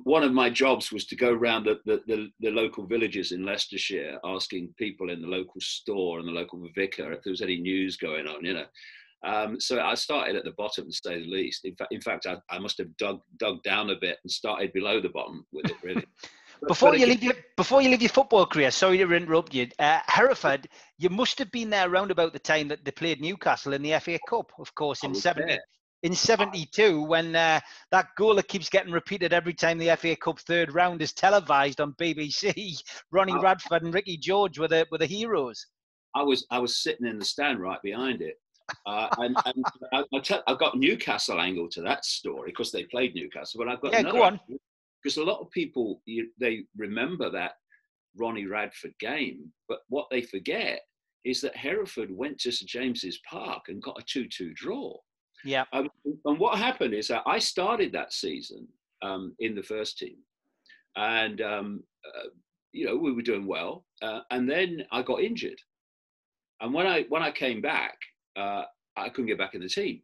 one 0.05 0.23
of 0.23 0.33
my 0.33 0.51
jobs 0.51 0.93
was 0.93 1.07
to 1.07 1.17
go 1.17 1.33
around 1.33 1.65
the, 1.65 1.81
the, 1.85 2.03
the, 2.07 2.29
the, 2.41 2.51
local 2.51 2.87
villages 2.87 3.33
in 3.33 3.45
Leicestershire, 3.45 4.19
asking 4.25 4.75
people 4.77 5.11
in 5.11 5.23
the 5.23 5.29
local 5.29 5.61
store 5.61 6.19
and 6.19 6.29
the 6.29 6.33
local 6.33 6.61
vicar 6.75 7.13
if 7.13 7.23
there 7.23 7.31
was 7.31 7.43
any 7.43 7.59
news 7.59 7.97
going 7.97 8.27
on, 8.27 8.45
you 8.45 8.55
know. 8.55 8.67
Um, 9.25 9.61
so 9.61 9.81
I 9.81 9.95
started 9.95 10.37
at 10.37 10.45
the 10.45 10.53
bottom, 10.53 10.87
to 10.87 10.93
say 10.93 11.21
the 11.21 11.29
least. 11.29 11.65
In 11.65 11.75
fact, 11.75 11.93
in 11.93 12.01
fact, 12.01 12.27
I, 12.27 12.37
I 12.51 12.59
must 12.59 12.79
have 12.79 12.97
dug 12.97 13.21
dug 13.39 13.63
down 13.65 13.91
a 13.91 13.97
bit 13.97 14.19
and 14.23 14.31
started 14.31 14.73
below 14.73 15.01
the 15.01 15.09
bottom 15.09 15.45
with 15.53 15.67
it, 15.67 15.77
really. 15.83 16.07
before 16.69 16.95
you 16.95 17.07
leave 17.07 17.23
your 17.23 17.35
before 17.57 17.83
you 17.83 17.91
leave 17.91 18.03
your 18.03 18.11
football 18.11 18.47
career, 18.47 18.71
sorry 18.71 18.99
to 18.99 19.13
interrupt 19.13 19.55
you. 19.55 19.69
Uh, 19.81 19.99
Hereford, 20.07 20.69
you 20.99 21.11
must 21.11 21.39
have 21.41 21.51
been 21.51 21.71
there 21.71 21.91
around 21.91 22.13
about 22.13 22.33
the 22.33 22.39
time 22.39 22.69
that 22.69 22.85
they 22.85 22.93
played 22.93 23.21
Newcastle 23.21 23.73
in 23.73 23.83
the 23.83 23.99
FA 23.99 24.21
Cup, 24.29 24.53
of 24.59 24.73
course, 24.77 25.03
in 25.03 25.15
seventy 25.17 25.59
in 26.03 26.15
72 26.15 27.03
when 27.03 27.35
uh, 27.35 27.61
that 27.91 28.09
goal 28.17 28.37
that 28.37 28.49
keeps 28.49 28.69
getting 28.69 28.93
repeated 28.93 29.33
every 29.33 29.55
time 29.55 29.79
the 29.79 29.95
FA 29.97 30.15
Cup 30.17 30.39
third 30.41 30.73
round 30.73 31.03
is 31.03 31.13
televised 31.13 31.81
on 31.81 31.93
BBC. 31.95 32.83
Ronnie 33.11 33.33
oh. 33.33 33.43
Radford 33.43 33.83
and 33.83 33.93
Ricky 33.93 34.17
George 34.17 34.59
were 34.59 34.69
the 34.69 34.87
were 34.91 34.99
the 34.99 35.07
heroes. 35.07 35.67
I 36.15 36.23
was 36.23 36.47
I 36.51 36.59
was 36.59 36.83
sitting 36.83 37.07
in 37.07 37.19
the 37.19 37.25
stand 37.25 37.61
right 37.61 37.83
behind 37.83 38.23
it. 38.23 38.37
Uh, 38.87 39.09
and, 39.19 39.37
and 39.47 39.65
I, 39.93 40.05
I 40.15 40.19
tell, 40.21 40.43
I've 40.47 40.59
got 40.59 40.77
Newcastle 40.77 41.41
angle 41.41 41.69
to 41.71 41.83
that 41.83 42.05
story 42.05 42.51
because 42.51 42.71
they 42.71 42.85
played 42.85 43.15
Newcastle, 43.15 43.59
but 43.59 43.69
I've 43.69 43.81
got 43.81 43.93
yeah, 43.93 44.03
go 44.03 44.23
on. 44.23 44.41
because 45.03 45.17
a 45.17 45.25
lot 45.25 45.41
of 45.41 45.51
people 45.51 46.03
you, 46.05 46.29
they 46.39 46.65
remember 46.77 47.31
that 47.31 47.53
Ronnie 48.17 48.47
Radford 48.47 48.95
game, 49.01 49.53
but 49.69 49.81
what 49.89 50.07
they 50.11 50.23
forget 50.23 50.81
is 51.25 51.41
that 51.41 51.57
Hereford 51.57 52.11
went 52.11 52.39
to 52.41 52.53
St 52.53 52.69
James's 52.69 53.19
Park 53.29 53.65
and 53.69 53.83
got 53.83 54.01
a 54.01 54.05
two-two 54.05 54.53
draw. 54.55 54.97
Yeah. 55.45 55.65
Um, 55.73 55.89
and 56.25 56.39
what 56.39 56.59
happened 56.59 56.95
is 56.95 57.09
that 57.09 57.23
I 57.27 57.39
started 57.39 57.93
that 57.93 58.13
season 58.13 58.67
um, 59.03 59.35
in 59.39 59.55
the 59.55 59.63
first 59.63 59.99
team, 59.99 60.17
and 60.97 61.41
um, 61.41 61.83
uh, 62.07 62.29
you 62.73 62.87
know 62.87 62.97
we 62.97 63.13
were 63.13 63.23
doing 63.23 63.47
well, 63.47 63.85
uh, 64.03 64.21
and 64.31 64.49
then 64.49 64.85
I 64.91 65.03
got 65.03 65.21
injured, 65.21 65.61
and 66.61 66.75
when 66.75 66.87
I 66.87 67.05
when 67.09 67.23
I 67.23 67.31
came 67.31 67.61
back, 67.61 67.99
uh, 68.37 68.65
I 68.97 69.09
couldn't 69.09 69.27
get 69.27 69.39
back 69.39 69.55
in 69.55 69.63
the 69.63 69.69
team. 69.69 70.03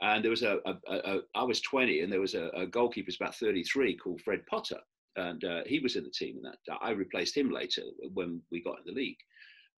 And 0.00 0.22
there 0.22 0.30
was 0.30 0.44
a, 0.44 0.58
a, 0.64 0.74
a, 0.88 0.96
a 0.96 1.20
I 1.34 1.42
was 1.42 1.60
20, 1.60 2.02
and 2.02 2.12
there 2.12 2.20
was 2.20 2.34
a, 2.34 2.50
a 2.54 2.66
goalkeeper, 2.66 3.10
about 3.20 3.34
33, 3.34 3.96
called 3.96 4.20
Fred 4.20 4.46
Potter, 4.46 4.78
and 5.16 5.42
uh, 5.42 5.62
he 5.66 5.80
was 5.80 5.96
in 5.96 6.04
the 6.04 6.10
team. 6.10 6.36
And 6.36 6.54
that 6.68 6.78
I 6.80 6.90
replaced 6.90 7.36
him 7.36 7.50
later 7.50 7.82
when 8.14 8.40
we 8.52 8.62
got 8.62 8.78
in 8.78 8.84
the 8.86 8.92
league 8.92 9.18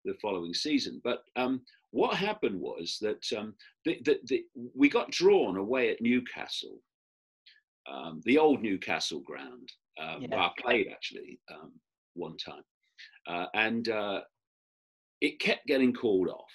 the 0.04 0.14
following 0.20 0.54
season. 0.54 1.00
But 1.04 1.22
um, 1.36 1.62
what 1.90 2.16
happened 2.16 2.60
was 2.60 2.98
that 3.00 3.24
um, 3.36 3.54
the, 3.84 3.98
the, 4.04 4.18
the, 4.26 4.44
we 4.74 4.88
got 4.88 5.10
drawn 5.10 5.56
away 5.56 5.90
at 5.90 6.00
Newcastle, 6.00 6.78
um, 7.90 8.20
the 8.24 8.38
old 8.38 8.62
Newcastle 8.62 9.20
ground, 9.20 9.70
um, 10.00 10.22
yeah. 10.22 10.28
where 10.28 10.40
I 10.40 10.50
played 10.58 10.88
actually 10.92 11.40
um, 11.52 11.72
one 12.14 12.36
time. 12.36 12.62
Uh, 13.26 13.46
and 13.54 13.88
uh, 13.88 14.20
it 15.20 15.40
kept 15.40 15.66
getting 15.66 15.92
called 15.92 16.28
off. 16.28 16.50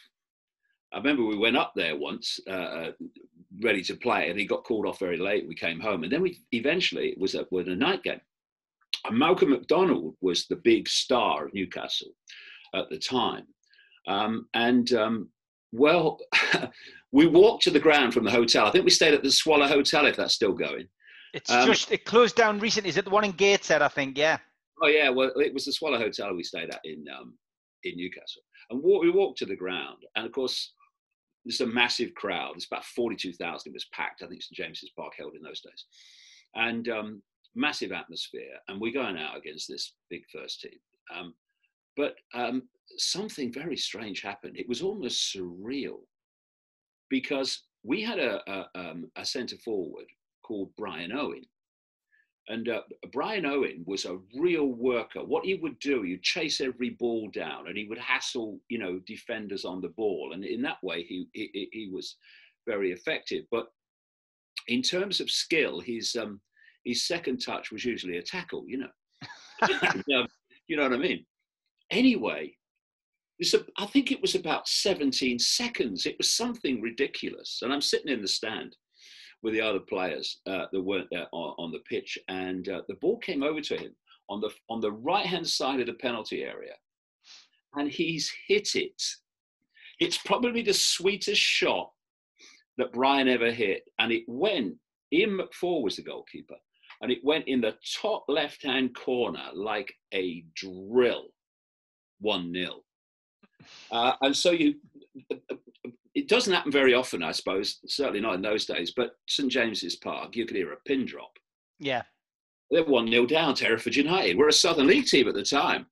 I 0.93 0.97
remember 0.97 1.23
we 1.23 1.37
went 1.37 1.57
up 1.57 1.73
there 1.75 1.97
once, 1.97 2.39
uh, 2.47 2.51
uh, 2.51 2.91
ready 3.61 3.83
to 3.83 3.95
play, 3.95 4.29
and 4.29 4.39
he 4.39 4.45
got 4.45 4.63
called 4.63 4.85
off 4.85 4.99
very 4.99 5.17
late. 5.17 5.47
We 5.47 5.55
came 5.55 5.79
home, 5.79 6.03
and 6.03 6.11
then 6.11 6.21
we 6.21 6.39
eventually 6.51 7.09
it 7.09 7.19
was 7.19 7.35
a, 7.35 7.45
was 7.51 7.67
a 7.67 7.75
night 7.75 8.03
game. 8.03 8.21
And 9.03 9.17
Malcolm 9.17 9.49
McDonald 9.51 10.15
was 10.21 10.47
the 10.47 10.55
big 10.55 10.87
star 10.87 11.45
of 11.45 11.53
Newcastle 11.53 12.11
at 12.75 12.89
the 12.89 12.99
time, 12.99 13.45
um, 14.07 14.47
and 14.53 14.91
um, 14.93 15.29
well, 15.71 16.19
we 17.11 17.27
walked 17.27 17.63
to 17.63 17.71
the 17.71 17.79
ground 17.79 18.13
from 18.13 18.25
the 18.25 18.31
hotel. 18.31 18.65
I 18.65 18.71
think 18.71 18.85
we 18.85 18.91
stayed 18.91 19.13
at 19.13 19.23
the 19.23 19.31
Swallow 19.31 19.67
Hotel, 19.67 20.05
if 20.05 20.15
that's 20.15 20.33
still 20.33 20.53
going. 20.53 20.87
It's 21.33 21.51
um, 21.51 21.65
just 21.67 21.91
it 21.91 22.05
closed 22.05 22.35
down 22.35 22.59
recently. 22.59 22.89
Is 22.89 22.97
it 22.97 23.05
the 23.05 23.11
one 23.11 23.25
in 23.25 23.31
Gateshead? 23.31 23.81
I 23.81 23.89
think, 23.89 24.17
yeah. 24.17 24.37
Oh 24.81 24.87
yeah, 24.87 25.09
well, 25.09 25.31
it 25.35 25.53
was 25.53 25.65
the 25.65 25.73
Swallow 25.73 25.97
Hotel 25.97 26.33
we 26.33 26.43
stayed 26.43 26.69
at 26.69 26.81
in 26.83 27.05
um, 27.17 27.37
in 27.83 27.97
Newcastle, 27.97 28.41
and 28.69 28.81
we 28.81 29.11
walked 29.11 29.39
to 29.39 29.45
the 29.45 29.55
ground, 29.55 29.97
and 30.15 30.25
of 30.25 30.31
course, 30.31 30.73
there's 31.43 31.61
a 31.61 31.67
massive 31.67 32.13
crowd. 32.15 32.53
It's 32.55 32.67
about 32.67 32.85
forty-two 32.85 33.33
thousand. 33.33 33.71
It 33.71 33.75
was 33.75 33.87
packed. 33.93 34.23
I 34.23 34.27
think 34.27 34.41
St 34.41 34.55
James's 34.55 34.91
Park 34.97 35.13
held 35.17 35.35
in 35.35 35.41
those 35.41 35.61
days, 35.61 35.85
and 36.55 36.87
um, 36.89 37.21
massive 37.55 37.91
atmosphere. 37.91 38.59
And 38.67 38.79
we're 38.79 38.93
going 38.93 39.17
out 39.17 39.37
against 39.37 39.67
this 39.67 39.93
big 40.09 40.23
first 40.33 40.61
team. 40.61 40.79
Um, 41.15 41.33
but 41.95 42.15
um, 42.33 42.63
something 42.97 43.51
very 43.51 43.77
strange 43.77 44.21
happened. 44.21 44.57
It 44.57 44.67
was 44.67 44.81
almost 44.81 45.33
surreal 45.35 45.99
because 47.09 47.63
we 47.83 48.01
had 48.01 48.19
a, 48.19 48.41
a, 48.49 48.67
um, 48.75 49.11
a 49.15 49.25
centre 49.25 49.57
forward 49.63 50.05
called 50.43 50.71
Brian 50.77 51.11
Owen. 51.11 51.43
And 52.47 52.69
uh, 52.69 52.81
Brian 53.11 53.45
Owen 53.45 53.83
was 53.87 54.05
a 54.05 54.19
real 54.37 54.67
worker. 54.67 55.23
What 55.23 55.45
he 55.45 55.55
would 55.55 55.79
do, 55.79 56.03
he'd 56.03 56.21
chase 56.21 56.61
every 56.61 56.91
ball 56.91 57.29
down 57.33 57.67
and 57.67 57.77
he 57.77 57.85
would 57.85 57.97
hassle, 57.97 58.59
you 58.69 58.77
know, 58.77 58.99
defenders 59.07 59.65
on 59.65 59.81
the 59.81 59.89
ball. 59.89 60.31
And 60.33 60.45
in 60.45 60.61
that 60.61 60.77
way, 60.83 61.03
he, 61.03 61.27
he, 61.33 61.69
he 61.71 61.89
was 61.91 62.17
very 62.67 62.91
effective. 62.91 63.45
But 63.49 63.67
in 64.67 64.83
terms 64.83 65.19
of 65.19 65.31
skill, 65.31 65.79
his, 65.79 66.15
um, 66.15 66.39
his 66.83 67.07
second 67.07 67.39
touch 67.39 67.71
was 67.71 67.83
usually 67.83 68.17
a 68.17 68.21
tackle, 68.21 68.63
you 68.67 68.77
know. 68.77 69.67
you 70.67 70.77
know 70.77 70.83
what 70.83 70.93
I 70.93 70.97
mean? 70.97 71.25
Anyway, 71.91 72.55
I 73.77 73.85
think 73.85 74.11
it 74.11 74.21
was 74.21 74.35
about 74.35 74.67
17 74.67 75.39
seconds. 75.39 76.05
It 76.05 76.17
was 76.17 76.31
something 76.31 76.81
ridiculous. 76.81 77.59
And 77.61 77.73
I'm 77.73 77.81
sitting 77.81 78.11
in 78.11 78.21
the 78.21 78.27
stand 78.27 78.75
with 79.43 79.53
the 79.53 79.61
other 79.61 79.79
players 79.79 80.39
uh, 80.47 80.65
that 80.71 80.81
weren't 80.81 81.09
there 81.11 81.27
on, 81.31 81.53
on 81.57 81.71
the 81.71 81.79
pitch, 81.79 82.17
and 82.27 82.67
uh, 82.69 82.81
the 82.87 82.95
ball 82.95 83.17
came 83.19 83.43
over 83.43 83.61
to 83.61 83.77
him 83.77 83.95
on 84.27 84.41
the 84.41 84.49
on 84.69 84.81
the 84.81 84.91
right 84.91 85.25
hand 85.25 85.47
side 85.47 85.79
of 85.79 85.85
the 85.85 85.93
penalty 85.93 86.43
area, 86.43 86.73
and 87.75 87.91
he's 87.91 88.31
hit 88.47 88.75
it. 88.75 89.01
It's 89.99 90.17
probably 90.17 90.63
the 90.63 90.73
sweetest 90.73 91.39
shot 91.39 91.91
that 92.77 92.91
Brian 92.91 93.27
ever 93.27 93.51
hit, 93.51 93.83
and 93.99 94.11
it 94.11 94.23
went. 94.27 94.75
Ian 95.13 95.37
McFaul 95.37 95.83
was 95.83 95.97
the 95.97 96.01
goalkeeper, 96.01 96.57
and 97.01 97.11
it 97.11 97.23
went 97.23 97.47
in 97.47 97.61
the 97.61 97.75
top 98.01 98.25
left 98.27 98.63
hand 98.63 98.95
corner 98.95 99.49
like 99.53 99.93
a 100.13 100.43
drill. 100.55 101.27
One 102.19 102.53
0 102.53 102.81
uh, 103.91 104.13
and 104.21 104.35
so 104.35 104.51
you, 104.51 104.75
it 106.13 106.27
doesn't 106.27 106.53
happen 106.53 106.71
very 106.71 106.93
often, 106.93 107.23
I 107.23 107.31
suppose. 107.31 107.79
Certainly 107.87 108.21
not 108.21 108.35
in 108.35 108.41
those 108.41 108.65
days. 108.65 108.93
But 108.95 109.17
St 109.27 109.51
James's 109.51 109.95
Park, 109.95 110.35
you 110.35 110.45
could 110.45 110.57
hear 110.57 110.73
a 110.73 110.77
pin 110.85 111.05
drop. 111.05 111.31
Yeah. 111.79 112.03
They're 112.71 112.83
one 112.83 113.09
0 113.09 113.25
down 113.25 113.55
to 113.55 113.65
Hereford 113.65 113.95
United. 113.95 114.37
We're 114.37 114.49
a 114.49 114.53
Southern 114.53 114.87
League 114.87 115.05
team 115.05 115.27
at 115.27 115.35
the 115.35 115.43
time. 115.43 115.85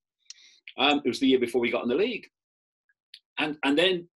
Um, 0.78 1.02
it 1.06 1.08
was 1.08 1.20
the 1.20 1.28
year 1.28 1.40
before 1.40 1.62
we 1.62 1.72
got 1.72 1.84
in 1.84 1.90
the 1.90 1.96
league, 1.96 2.26
and 3.38 3.58
and 3.64 3.78
then 3.78 4.08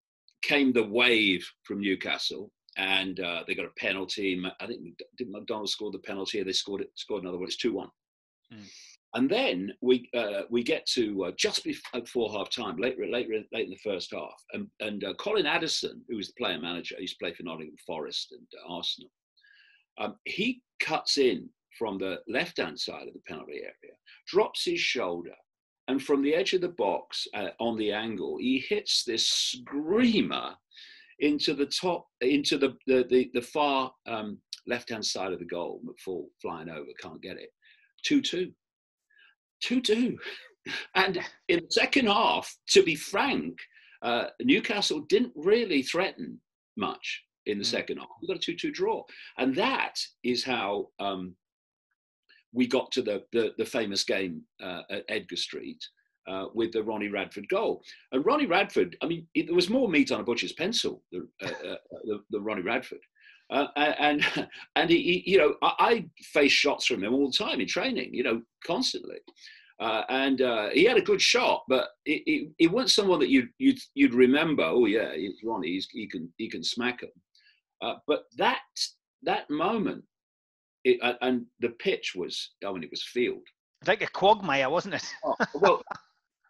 came 0.41 0.73
the 0.73 0.83
wave 0.83 1.47
from 1.63 1.81
Newcastle, 1.81 2.51
and 2.77 3.19
uh, 3.19 3.43
they 3.45 3.53
got 3.53 3.65
a 3.67 3.79
penalty. 3.79 4.41
I 4.59 4.65
think 4.65 4.97
did 5.19 5.29
McDonald 5.29 5.69
score 5.69 5.91
the 5.91 5.99
penalty? 5.99 6.41
They 6.41 6.51
scored 6.53 6.81
it. 6.81 6.89
Scored 6.95 7.21
another 7.21 7.37
one. 7.37 7.45
It's 7.45 7.57
two 7.57 7.73
one. 7.73 7.89
Mm. 8.51 8.67
And 9.13 9.29
then 9.29 9.71
we 9.81 10.09
uh, 10.13 10.41
we 10.49 10.63
get 10.63 10.85
to 10.87 11.25
uh, 11.25 11.31
just 11.37 11.63
before 11.63 12.31
half 12.31 12.49
time, 12.49 12.77
later, 12.77 13.05
later, 13.07 13.41
late 13.53 13.65
in 13.65 13.69
the 13.69 13.77
first 13.77 14.13
half, 14.13 14.43
and, 14.53 14.67
and 14.81 15.03
uh, 15.03 15.13
Colin 15.13 15.45
Addison, 15.45 16.03
who 16.09 16.17
was 16.17 16.27
the 16.27 16.33
player 16.37 16.59
manager, 16.59 16.95
he 16.97 17.03
used 17.03 17.17
to 17.17 17.23
play 17.23 17.33
for 17.33 17.43
Nottingham 17.43 17.77
Forest 17.85 18.33
and 18.33 18.47
uh, 18.59 18.75
Arsenal. 18.75 19.09
Um, 19.99 20.15
he 20.25 20.61
cuts 20.79 21.17
in 21.17 21.49
from 21.79 21.97
the 21.97 22.19
left 22.27 22.57
hand 22.57 22.79
side 22.79 23.07
of 23.07 23.13
the 23.13 23.21
penalty 23.27 23.61
area, 23.61 23.95
drops 24.27 24.65
his 24.65 24.79
shoulder, 24.79 25.35
and 25.87 26.03
from 26.03 26.21
the 26.21 26.35
edge 26.35 26.53
of 26.53 26.61
the 26.61 26.69
box 26.69 27.27
uh, 27.33 27.49
on 27.59 27.77
the 27.77 27.93
angle, 27.93 28.37
he 28.39 28.63
hits 28.67 29.03
this 29.05 29.25
screamer 29.27 30.53
into 31.19 31.53
the 31.53 31.65
top, 31.65 32.07
into 32.21 32.57
the 32.57 32.75
the 32.87 33.05
the, 33.09 33.31
the 33.33 33.41
far 33.41 33.91
um, 34.05 34.37
left 34.67 34.89
hand 34.89 35.05
side 35.05 35.31
of 35.31 35.39
the 35.39 35.45
goal. 35.45 35.81
McFaul 35.85 36.25
flying 36.41 36.69
over, 36.69 36.89
can't 37.01 37.21
get 37.21 37.37
it. 37.37 37.49
Two 38.03 38.21
two. 38.21 38.51
Two 39.61 39.81
two. 39.81 40.17
And 40.95 41.19
in 41.47 41.61
the 41.61 41.71
second 41.71 42.07
half, 42.07 42.53
to 42.69 42.83
be 42.83 42.95
frank, 42.95 43.57
uh, 44.01 44.25
Newcastle 44.41 45.01
didn't 45.09 45.33
really 45.35 45.81
threaten 45.81 46.39
much 46.75 47.23
in 47.45 47.57
the 47.57 47.63
mm. 47.63 47.67
second 47.67 47.97
half. 47.97 48.09
We 48.21 48.27
got 48.27 48.37
a 48.37 48.39
2 48.39 48.55
2 48.55 48.71
draw. 48.71 49.03
And 49.37 49.55
that 49.55 49.99
is 50.23 50.43
how 50.43 50.87
um, 50.99 51.35
we 52.53 52.67
got 52.67 52.91
to 52.93 53.01
the, 53.01 53.23
the, 53.31 53.53
the 53.57 53.65
famous 53.65 54.03
game 54.03 54.41
uh, 54.61 54.81
at 54.89 55.05
Edgar 55.09 55.37
Street. 55.37 55.83
Uh, 56.29 56.47
with 56.53 56.73
the 56.73 56.83
Ronnie 56.83 57.07
Radford 57.07 57.47
goal. 57.47 57.81
And 58.11 58.25
Ronnie 58.25 58.47
Radford, 58.47 58.97
I 59.01 59.05
mean, 59.05 59.25
it, 59.33 59.45
there 59.45 59.55
was 59.55 59.69
more 59.69 59.87
meat 59.87 60.11
on 60.11 60.19
a 60.19 60.25
butcher's 60.25 60.51
pencil, 60.51 61.01
the, 61.09 61.25
uh, 61.41 61.47
uh, 61.47 61.75
the, 62.03 62.21
the, 62.31 62.41
Ronnie 62.41 62.63
Radford. 62.63 62.99
Uh, 63.49 63.67
and 63.77 64.25
and 64.75 64.89
he, 64.89 65.01
he, 65.01 65.31
you 65.31 65.37
know, 65.37 65.55
I, 65.61 65.73
I 65.79 66.05
face 66.21 66.51
shots 66.51 66.85
from 66.85 67.03
him 67.03 67.13
all 67.13 67.27
the 67.31 67.37
time 67.37 67.61
in 67.61 67.67
training, 67.67 68.13
you 68.13 68.23
know, 68.23 68.41
constantly. 68.65 69.17
Uh, 69.79 70.03
and 70.09 70.41
uh, 70.41 70.69
he 70.69 70.83
had 70.85 70.97
a 70.97 71.01
good 71.01 71.21
shot, 71.21 71.63
but 71.67 71.89
it, 72.05 72.23
it, 72.25 72.49
it, 72.57 72.71
wasn't 72.71 72.89
someone 72.89 73.19
that 73.19 73.29
you'd, 73.29 73.49
you'd, 73.59 73.77
you'd 73.93 74.15
remember. 74.15 74.63
Oh 74.63 74.85
yeah, 74.85 75.09
it's 75.13 75.43
Ronnie. 75.43 75.67
He's, 75.67 75.87
he 75.91 76.07
can 76.07 76.33
he 76.37 76.49
can 76.49 76.63
smack 76.63 77.01
him. 77.01 77.11
Uh, 77.83 77.95
but 78.07 78.23
that 78.37 78.61
that 79.21 79.47
moment, 79.51 80.03
it, 80.83 80.99
and 81.21 81.45
the 81.59 81.69
pitch 81.69 82.13
was. 82.15 82.53
I 82.65 82.71
mean, 82.71 82.83
it 82.83 82.89
was 82.89 83.03
field. 83.03 83.43
Like 83.85 84.01
a 84.01 84.07
quagmire, 84.07 84.71
wasn't 84.71 84.95
it? 84.95 85.05
oh, 85.23 85.35
well, 85.53 85.83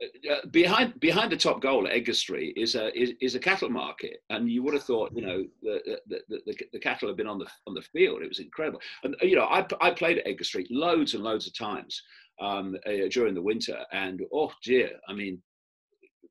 uh, 0.02 0.34
uh, 0.34 0.46
behind 0.52 1.00
behind 1.00 1.32
the 1.32 1.38
top 1.38 1.62
goal 1.62 1.88
at 1.88 1.94
Edgar 1.94 2.14
Street 2.14 2.56
is 2.58 2.76
a 2.76 2.96
is, 3.00 3.14
is, 3.22 3.36
a 3.36 3.40
cattle 3.40 3.70
market, 3.70 4.24
and 4.30 4.50
you 4.50 4.62
would 4.64 4.74
have 4.74 4.84
thought, 4.84 5.12
you 5.16 5.26
know, 5.26 5.46
the, 5.62 6.00
the, 6.08 6.22
the, 6.30 6.56
the, 6.74 6.80
cattle 6.80 7.08
had 7.08 7.18
been 7.18 7.28
on 7.28 7.40
the 7.40 7.48
on 7.66 7.74
the 7.74 7.82
field. 7.82 8.22
It 8.22 8.28
was 8.28 8.40
incredible, 8.40 8.82
and 9.04 9.16
you 9.22 9.36
know, 9.36 9.46
I 9.46 9.66
I 9.82 9.92
played 9.92 10.20
at 10.20 10.28
Edgar 10.28 10.44
Street 10.44 10.68
loads 10.70 11.14
and 11.14 11.24
loads 11.24 11.48
of 11.48 11.58
times, 11.58 12.02
um, 12.40 12.78
uh, 12.86 13.08
during 13.10 13.34
the 13.34 13.42
winter. 13.42 13.84
And 13.92 14.22
oh 14.34 14.52
dear, 14.64 14.92
I 15.08 15.14
mean, 15.14 15.42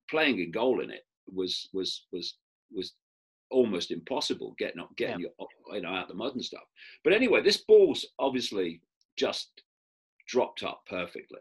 playing 0.08 0.40
a 0.40 0.46
goal 0.46 0.80
in 0.80 0.90
it 0.90 1.04
was 1.32 1.68
was 1.72 2.06
was 2.12 2.34
was 2.72 2.92
almost 3.50 3.90
impossible 3.90 4.54
getting 4.58 4.80
up, 4.80 4.96
getting 4.96 5.20
yeah. 5.20 5.28
you, 5.38 5.74
you 5.74 5.82
know 5.82 5.90
out 5.90 6.08
the 6.08 6.14
mud 6.14 6.34
and 6.34 6.44
stuff. 6.44 6.64
But 7.04 7.12
anyway, 7.12 7.42
this 7.42 7.58
ball's 7.58 8.06
obviously 8.18 8.80
just 9.16 9.48
dropped 10.26 10.62
up 10.62 10.82
perfectly. 10.88 11.40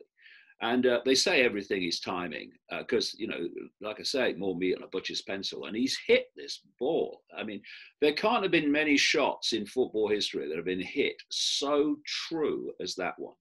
And 0.61 0.85
uh, 0.85 1.01
they 1.03 1.15
say 1.15 1.41
everything 1.41 1.83
is 1.83 1.99
timing 1.99 2.51
because, 2.79 3.09
uh, 3.09 3.17
you 3.17 3.27
know, 3.27 3.49
like 3.81 3.99
I 3.99 4.03
say, 4.03 4.33
more 4.33 4.55
meat 4.55 4.77
on 4.77 4.83
a 4.83 4.87
butcher's 4.87 5.21
pencil. 5.21 5.65
And 5.65 5.75
he's 5.75 5.97
hit 6.07 6.27
this 6.35 6.61
ball. 6.79 7.23
I 7.37 7.43
mean, 7.43 7.61
there 8.01 8.13
can't 8.13 8.43
have 8.43 8.51
been 8.51 8.71
many 8.71 8.95
shots 8.95 9.51
in 9.51 9.65
football 9.65 10.07
history 10.09 10.47
that 10.47 10.55
have 10.55 10.65
been 10.65 10.81
hit 10.81 11.15
so 11.29 11.97
true 12.05 12.71
as 12.81 12.95
that 12.95 13.15
one. 13.17 13.35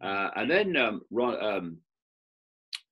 Uh, 0.00 0.30
and 0.36 0.50
then 0.50 0.76
um, 0.76 1.02
um, 1.20 1.78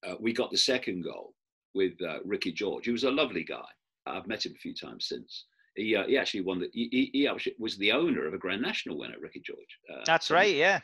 uh, 0.07 0.15
we 0.21 0.33
got 0.33 0.51
the 0.51 0.57
second 0.57 1.05
goal 1.05 1.35
with 1.75 1.93
uh, 2.03 2.19
Ricky 2.25 2.53
George. 2.53 2.87
He 2.87 2.93
was 2.93 3.05
a 3.05 3.11
lovely 3.11 3.45
guy. 3.45 3.65
I've 4.07 4.27
met 4.27 4.45
him 4.45 4.53
a 4.57 4.61
few 4.61 4.75
times 4.75 5.07
since. 5.09 5.45
He, 5.77 5.97
uh, 5.97 6.07
he 6.07 6.17
actually 6.17 6.43
won 6.43 6.61
the. 6.61 6.69
He, 6.73 7.11
he, 7.13 7.27
actually 7.27 7.55
was 7.59 7.77
the 7.79 7.91
owner 7.93 8.27
of 8.27 8.35
a 8.35 8.39
Grand 8.39 8.63
National 8.63 8.97
winner, 8.97 9.17
Ricky 9.21 9.43
George. 9.45 9.59
Uh, 9.93 10.03
That's 10.07 10.31
right. 10.31 10.55
Yeah. 10.55 10.81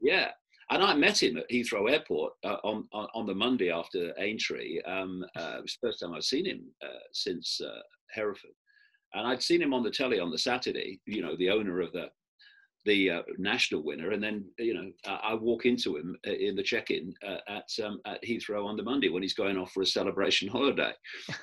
Yeah. 0.00 0.30
And 0.70 0.82
I 0.82 0.94
met 0.94 1.22
him 1.22 1.38
at 1.38 1.48
Heathrow 1.48 1.90
Airport 1.90 2.34
uh, 2.44 2.58
on, 2.62 2.86
on, 2.92 3.08
on 3.14 3.26
the 3.26 3.34
Monday 3.34 3.70
after 3.70 4.12
Aintree. 4.18 4.80
Um, 4.82 5.24
it 5.34 5.62
was 5.62 5.78
the 5.80 5.88
first 5.88 6.00
time 6.00 6.12
I've 6.12 6.24
seen 6.24 6.44
him 6.44 6.64
since 7.12 7.60
Hereford, 8.14 8.50
and 9.14 9.26
I'd 9.26 9.42
seen 9.42 9.62
him 9.62 9.72
on 9.72 9.82
the 9.82 9.90
telly 9.90 10.20
on 10.20 10.30
the 10.30 10.38
Saturday. 10.38 11.00
You 11.06 11.22
know, 11.22 11.36
the 11.36 11.50
owner 11.50 11.80
of 11.80 11.92
the 11.92 12.10
the 12.84 13.10
uh, 13.10 13.22
national 13.38 13.82
winner, 13.84 14.12
and 14.12 14.22
then 14.22 14.44
you 14.58 14.74
know 14.74 14.90
I, 15.06 15.30
I 15.30 15.34
walk 15.34 15.66
into 15.66 15.96
him 15.96 16.16
uh, 16.26 16.32
in 16.32 16.56
the 16.56 16.62
check-in 16.62 17.12
uh, 17.26 17.38
at 17.48 17.68
um, 17.84 18.00
at 18.06 18.22
Heathrow 18.22 18.66
on 18.66 18.76
the 18.76 18.82
Monday 18.82 19.08
when 19.08 19.22
he's 19.22 19.34
going 19.34 19.56
off 19.56 19.72
for 19.72 19.82
a 19.82 19.86
celebration 19.86 20.48
holiday. 20.56 20.92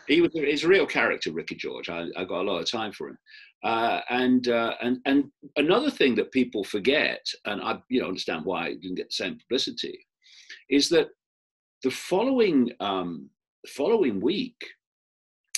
he 0.07 0.21
was 0.21 0.31
he's 0.33 0.63
a 0.63 0.67
real 0.67 0.85
character, 0.85 1.31
Ricky 1.31 1.55
George. 1.55 1.89
I, 1.89 2.05
I 2.17 2.25
got 2.25 2.41
a 2.41 2.49
lot 2.49 2.61
of 2.61 2.69
time 2.69 2.91
for 2.91 3.09
him. 3.09 3.17
Uh, 3.63 4.01
and 4.09 4.47
uh, 4.47 4.75
and 4.81 4.99
and 5.05 5.25
another 5.57 5.89
thing 5.89 6.15
that 6.15 6.31
people 6.31 6.63
forget, 6.63 7.25
and 7.45 7.61
I 7.61 7.79
you 7.89 8.01
know 8.01 8.07
understand 8.07 8.45
why 8.45 8.67
it 8.67 8.81
didn't 8.81 8.97
get 8.97 9.09
the 9.09 9.23
same 9.23 9.37
publicity, 9.37 9.97
is 10.69 10.89
that 10.89 11.09
the 11.83 11.91
following 11.91 12.71
um, 12.79 13.29
following 13.67 14.21
week, 14.21 14.63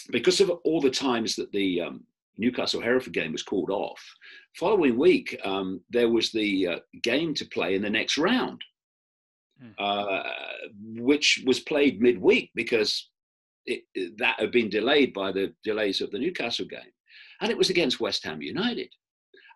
because 0.10 0.40
of 0.40 0.50
all 0.50 0.82
the 0.82 0.90
times 0.90 1.36
that 1.36 1.52
the 1.52 1.82
um, 1.82 2.04
Newcastle 2.38 2.82
Hereford 2.82 3.14
game 3.14 3.32
was 3.32 3.44
called 3.44 3.70
off. 3.70 4.04
Following 4.56 4.98
week, 4.98 5.40
um, 5.44 5.82
there 5.90 6.10
was 6.10 6.32
the 6.32 6.68
uh, 6.68 6.80
game 7.04 7.34
to 7.36 7.46
play 7.46 7.76
in 7.76 7.82
the 7.82 7.90
next 7.90 8.18
round, 8.18 8.62
hmm. 9.60 9.72
uh, 9.80 10.24
which 10.98 11.44
was 11.46 11.60
played 11.62 12.02
midweek 12.02 12.52
because 12.56 13.10
it, 13.66 13.84
that 14.18 14.40
had 14.40 14.52
been 14.52 14.70
delayed 14.70 15.14
by 15.14 15.32
the 15.32 15.54
delays 15.64 16.02
of 16.02 16.12
the 16.12 16.20
Newcastle 16.20 16.66
game. 16.66 16.92
And 17.42 17.52
it 17.52 17.58
was 17.58 17.70
against 17.70 18.00
West 18.00 18.24
Ham 18.24 18.42
United. 18.42 18.90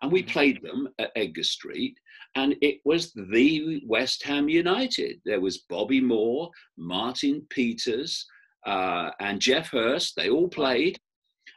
And 0.02 0.10
we 0.10 0.22
hmm. 0.22 0.28
played 0.28 0.62
them 0.62 0.88
at 0.98 1.12
Edgar 1.16 1.44
Street, 1.44 1.96
and 2.34 2.56
it 2.62 2.80
was 2.84 3.12
the 3.12 3.82
West 3.86 4.24
Ham 4.24 4.48
United. 4.48 5.20
There 5.24 5.40
was 5.40 5.64
Bobby 5.68 6.00
Moore, 6.00 6.50
Martin 6.76 7.46
Peters, 7.50 8.26
uh, 8.66 9.10
and 9.20 9.40
Geoff 9.40 9.68
Hurst. 9.68 10.14
They 10.16 10.30
all 10.30 10.48
played. 10.48 10.98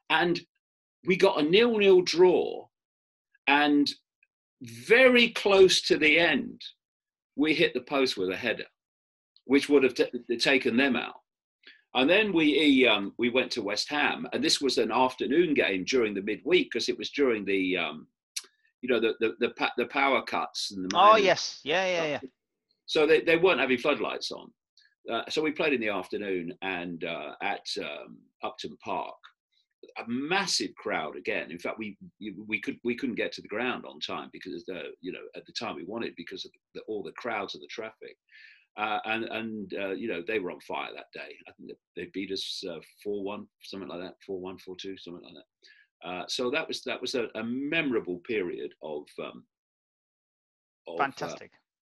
And 0.10 0.40
we 1.06 1.16
got 1.16 1.40
a 1.40 1.44
nil-nil 1.44 2.02
draw, 2.02 2.68
and 3.48 3.90
very 4.62 5.30
close 5.30 5.82
to 5.84 5.98
the 5.98 6.20
end, 6.20 6.62
we 7.36 7.54
hit 7.54 7.74
the 7.74 7.82
post 7.82 8.18
with 8.18 8.30
a 8.30 8.36
header, 8.36 8.66
which 9.46 9.70
would 9.70 9.84
have 9.84 9.94
t- 9.94 10.38
taken 10.38 10.78
them 10.78 10.96
out. 10.96 11.16
And 11.94 12.10
then 12.10 12.34
we 12.34 12.86
um, 12.88 13.14
we 13.18 13.30
went 13.30 13.52
to 13.52 13.62
West 13.62 13.90
Ham, 13.90 14.28
and 14.34 14.44
this 14.44 14.60
was 14.60 14.78
an 14.78 14.92
afternoon 14.92 15.54
game 15.54 15.86
during 15.86 16.14
the 16.14 16.22
midweek 16.22 16.70
because 16.72 16.90
it 16.90 16.98
was 16.98 17.10
during 17.12 17.46
the 17.46 17.78
um, 17.78 18.08
you 18.82 18.90
know 18.90 19.00
the 19.00 19.14
the 19.22 19.36
the, 19.40 19.72
the 19.78 19.86
power 19.86 20.22
cuts 20.22 20.72
and 20.72 20.90
the 20.90 20.98
oh 20.98 21.16
yes 21.16 21.62
yeah 21.64 21.86
yeah 21.86 22.06
yeah. 22.06 22.20
So 22.86 23.08
they, 23.08 23.22
they 23.22 23.38
weren't 23.38 23.60
having 23.60 23.80
floodlights 23.80 24.32
on, 24.32 24.52
uh, 25.12 25.24
so 25.30 25.42
we 25.42 25.52
played 25.52 25.74
in 25.74 25.82
the 25.82 25.90
afternoon 25.90 26.54
and 26.62 27.04
uh, 27.04 27.32
at 27.42 27.66
um, 27.80 28.18
Upton 28.44 28.78
Park, 28.84 29.16
a 29.98 30.04
massive 30.08 30.74
crowd 30.76 31.16
again. 31.16 31.52
In 31.52 31.60
fact, 31.60 31.80
we 31.80 31.98
we 32.48 32.60
could 32.60 32.78
we 32.84 32.96
couldn't 32.96 33.16
get 33.16 33.32
to 33.34 33.42
the 33.42 33.48
ground 33.48 33.86
on 33.86 34.00
time 34.00 34.30
because 34.32 34.64
the 34.66 34.84
you 35.02 35.12
know 35.12 35.20
at 35.36 35.46
the 35.46 35.54
time 35.54 35.76
we 35.76 35.84
wanted 35.86 36.14
because 36.16 36.46
of 36.46 36.52
the, 36.74 36.82
all 36.88 37.04
the 37.04 37.12
crowds 37.14 37.56
and 37.56 37.64
the 37.64 37.68
traffic. 37.68 38.18
Uh, 38.78 39.00
and 39.06 39.24
and 39.26 39.74
uh, 39.80 39.92
you 39.92 40.08
know 40.08 40.22
they 40.28 40.40
were 40.40 40.52
on 40.52 40.60
fire 40.60 40.90
that 40.94 41.12
day. 41.14 41.34
I 41.48 41.52
think 41.54 41.72
they 41.96 42.10
beat 42.14 42.32
us 42.32 42.64
uh, 42.70 42.80
four 43.04 43.22
uh, 43.22 43.24
one, 43.24 43.48
something 43.62 43.88
like 43.88 44.02
that, 44.02 44.16
four 44.26 44.40
one, 44.40 44.58
four 44.58 44.76
two, 44.76 44.98
something 44.98 45.24
like 45.24 45.34
that. 45.34 46.10
Uh, 46.10 46.26
so 46.28 46.52
that 46.52 46.68
was 46.68 46.82
that 46.84 47.02
was 47.02 47.16
a, 47.16 47.28
a 47.36 47.44
memorable 47.44 48.20
period 48.28 48.74
of, 48.84 49.04
um, 49.24 49.44
of 50.88 50.96
uh, 50.96 51.04
fantastic 51.04 51.52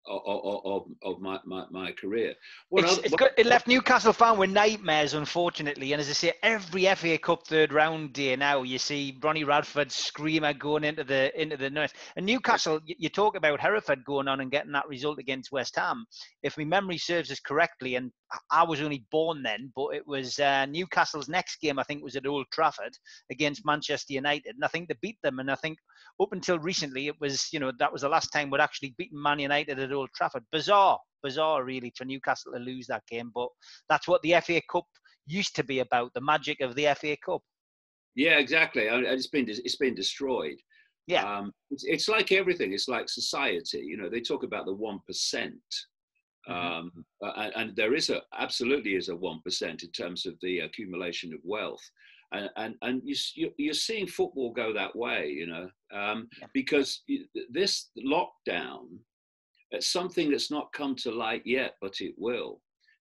of, 0.09 0.61
of, 0.65 0.83
of 1.03 1.21
my, 1.21 1.39
my, 1.45 1.65
my, 1.71 1.93
career. 1.93 2.35
Well, 2.71 2.85
it's, 2.85 2.99
it's 2.99 3.15
got, 3.15 3.31
it 3.37 3.47
left 3.47 3.67
Newcastle 3.67 4.13
fan 4.13 4.39
with 4.39 4.51
nightmares, 4.51 5.15
unfortunately. 5.15 5.93
And 5.93 6.01
as 6.01 6.09
I 6.09 6.13
say, 6.13 6.33
every 6.43 6.87
FA 6.95 7.19
Cup 7.19 7.47
third 7.47 7.73
round 7.73 8.13
day 8.13 8.35
now, 8.37 8.63
you 8.63 8.79
see 8.79 9.19
Ronnie 9.23 9.45
Radford 9.45 9.93
screamer 9.93 10.53
going 10.53 10.85
into 10.85 11.05
the 11.05 11.31
into 11.41 11.57
the 11.57 11.71
nurse. 11.71 11.93
And 12.17 12.27
Newcastle, 12.27 12.81
you 12.85 13.09
talk 13.09 13.37
about 13.37 13.61
Hereford 13.61 14.05
going 14.05 14.29
on 14.29 14.41
and 14.41 14.51
getting 14.51 14.73
that 14.73 14.89
result 14.89 15.19
against 15.19 15.53
West 15.53 15.77
Ham. 15.77 16.05
If 16.43 16.57
my 16.57 16.65
memory 16.65 16.99
serves 16.99 17.31
us 17.31 17.41
correctly, 17.41 17.97
and 17.97 18.11
I 18.51 18.63
was 18.63 18.81
only 18.81 19.07
born 19.11 19.43
then, 19.43 19.73
but 19.75 19.95
it 19.95 20.07
was 20.07 20.39
uh, 20.39 20.67
Newcastle's 20.67 21.29
next 21.29 21.61
game. 21.61 21.79
I 21.79 21.83
think 21.83 22.03
was 22.03 22.17
at 22.17 22.27
Old 22.27 22.47
Trafford 22.53 22.93
against 23.31 23.65
Manchester 23.65 24.13
United, 24.13 24.55
and 24.55 24.65
I 24.65 24.69
think 24.69 24.89
they 24.89 24.97
beat 25.01 25.19
them. 25.23 25.39
And 25.39 25.51
I 25.51 25.55
think 25.55 25.79
up 26.21 26.33
until 26.33 26.59
recently, 26.59 27.07
it 27.07 27.19
was 27.21 27.49
you 27.53 27.61
know 27.61 27.73
that 27.79 27.93
was 27.93 28.03
the 28.03 28.09
last 28.09 28.29
time 28.29 28.51
we'd 28.51 28.61
actually 28.61 28.95
beaten 28.99 29.21
Man 29.21 29.39
United 29.39 29.79
at 29.79 29.93
Old 29.93 30.11
Trafford. 30.15 30.45
Bizarre, 30.53 30.99
bizarre, 31.23 31.65
really, 31.65 31.93
for 31.97 32.05
Newcastle 32.05 32.53
to 32.53 32.59
lose 32.59 32.87
that 32.89 33.07
game. 33.09 33.31
But 33.35 33.49
that's 33.89 34.07
what 34.07 34.21
the 34.23 34.35
FA 34.45 34.61
Cup 34.71 34.87
used 35.27 35.55
to 35.57 35.65
be 35.65 35.81
about 35.81 36.13
the 36.15 36.21
magic 36.21 36.61
of 36.61 36.75
the 36.75 36.95
FA 36.99 37.17
Cup. 37.25 37.43
Yeah, 38.15 38.39
exactly. 38.39 38.89
It's 38.91 39.29
been 39.29 39.49
it's 39.49 39.77
been 39.77 39.95
destroyed. 39.95 40.59
Yeah, 41.07 41.39
um, 41.39 41.53
it's, 41.71 41.85
it's, 41.85 42.09
like 42.09 42.33
everything. 42.33 42.75
It's 42.75 42.89
like 42.89 43.09
society. 43.09 43.79
You 43.79 43.97
know, 43.97 44.11
they 44.11 44.21
talk 44.21 44.43
about 44.43 44.67
the 44.67 44.75
one 44.75 45.01
percent, 45.07 45.55
mm-hmm. 45.55 45.98
Um, 46.49 46.93
and, 47.21 47.53
and, 47.57 47.77
there 47.77 47.95
is 47.95 48.11
a 48.11 48.23
absolutely 48.39 48.95
is 48.95 49.09
a 49.09 49.17
one 49.17 49.41
percent 49.43 49.83
in 49.83 49.91
terms 49.91 50.27
of 50.27 50.35
the 50.41 50.61
accumulation 50.61 51.33
of 51.33 51.41
wealth, 51.45 51.83
and 52.33 52.49
and, 52.57 52.75
and 52.83 53.03
you, 53.05 53.51
you're 53.57 53.75
seeing 53.75 54.07
football 54.07 54.53
go 54.53 54.73
that 54.73 54.95
way. 54.97 55.29
You 55.29 55.47
know, 55.47 55.69
um, 55.93 56.29
yeah. 56.41 56.47
because 56.55 57.03
this 57.51 57.91
lockdown, 57.99 58.87
it's 59.71 59.93
something 59.93 60.31
that's 60.31 60.51
not 60.51 60.73
come 60.73 60.95
to 60.97 61.11
light 61.11 61.43
yet, 61.45 61.75
but 61.81 62.01
it 62.01 62.15
will 62.17 62.61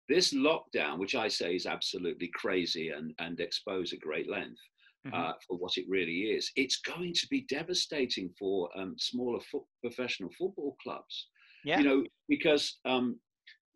this 0.09 0.33
lockdown, 0.33 0.97
which 0.97 1.15
I 1.15 1.27
say 1.27 1.55
is 1.55 1.65
absolutely 1.65 2.29
crazy 2.33 2.89
and, 2.89 3.13
and 3.19 3.39
expose 3.39 3.93
at 3.93 3.99
great 3.99 4.29
length 4.29 4.59
mm-hmm. 5.05 5.13
uh, 5.13 5.33
for 5.45 5.57
what 5.57 5.77
it 5.77 5.85
really 5.87 6.31
is, 6.31 6.51
it's 6.55 6.79
going 6.79 7.13
to 7.13 7.27
be 7.29 7.45
devastating 7.49 8.29
for 8.39 8.69
um, 8.77 8.95
smaller 8.97 9.39
professional 9.81 10.29
football 10.37 10.77
clubs. 10.81 11.27
Yeah. 11.65 11.79
You 11.79 11.83
know, 11.83 12.03
because 12.29 12.79
um, 12.85 13.19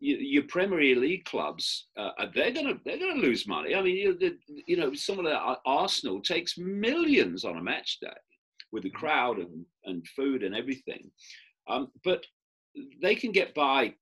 you, 0.02 0.16
your 0.16 0.42
Premier 0.42 0.96
League 0.96 1.24
clubs, 1.24 1.86
uh, 1.96 2.10
they're 2.34 2.50
gonna 2.50 2.74
they're 2.84 2.98
gonna 2.98 3.20
lose 3.20 3.46
money. 3.46 3.76
I 3.76 3.82
mean, 3.82 3.96
you, 3.96 4.36
you 4.66 4.76
know, 4.76 4.92
some 4.94 5.20
of 5.20 5.24
the 5.24 5.30
uh, 5.30 5.56
Arsenal 5.64 6.20
takes 6.20 6.58
millions 6.58 7.44
on 7.44 7.56
a 7.56 7.62
match 7.62 7.98
day 8.00 8.08
with 8.72 8.82
the 8.82 8.88
mm-hmm. 8.90 8.98
crowd 8.98 9.38
and, 9.38 9.64
and 9.84 10.06
food 10.08 10.42
and 10.42 10.56
everything, 10.56 11.08
um, 11.68 11.88
but 12.04 12.24
they 13.00 13.14
can 13.14 13.30
get 13.30 13.54
by 13.54 13.94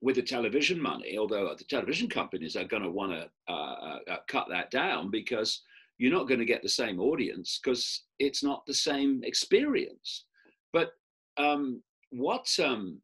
with 0.00 0.16
the 0.16 0.22
television 0.22 0.80
money, 0.80 1.18
although 1.18 1.54
the 1.56 1.64
television 1.64 2.08
companies 2.08 2.56
are 2.56 2.64
going 2.64 2.82
to 2.82 2.90
want 2.90 3.12
to 3.12 3.28
uh, 3.52 3.98
uh, 4.10 4.16
cut 4.28 4.46
that 4.48 4.70
down 4.70 5.10
because 5.10 5.62
you're 5.98 6.12
not 6.12 6.26
going 6.26 6.40
to 6.40 6.46
get 6.46 6.62
the 6.62 6.68
same 6.68 6.98
audience 6.98 7.60
because 7.62 8.04
it's 8.18 8.42
not 8.42 8.64
the 8.66 8.74
same 8.74 9.22
experience. 9.24 10.24
But 10.72 10.92
um, 11.36 11.82
what 12.10 12.48
um, 12.64 12.98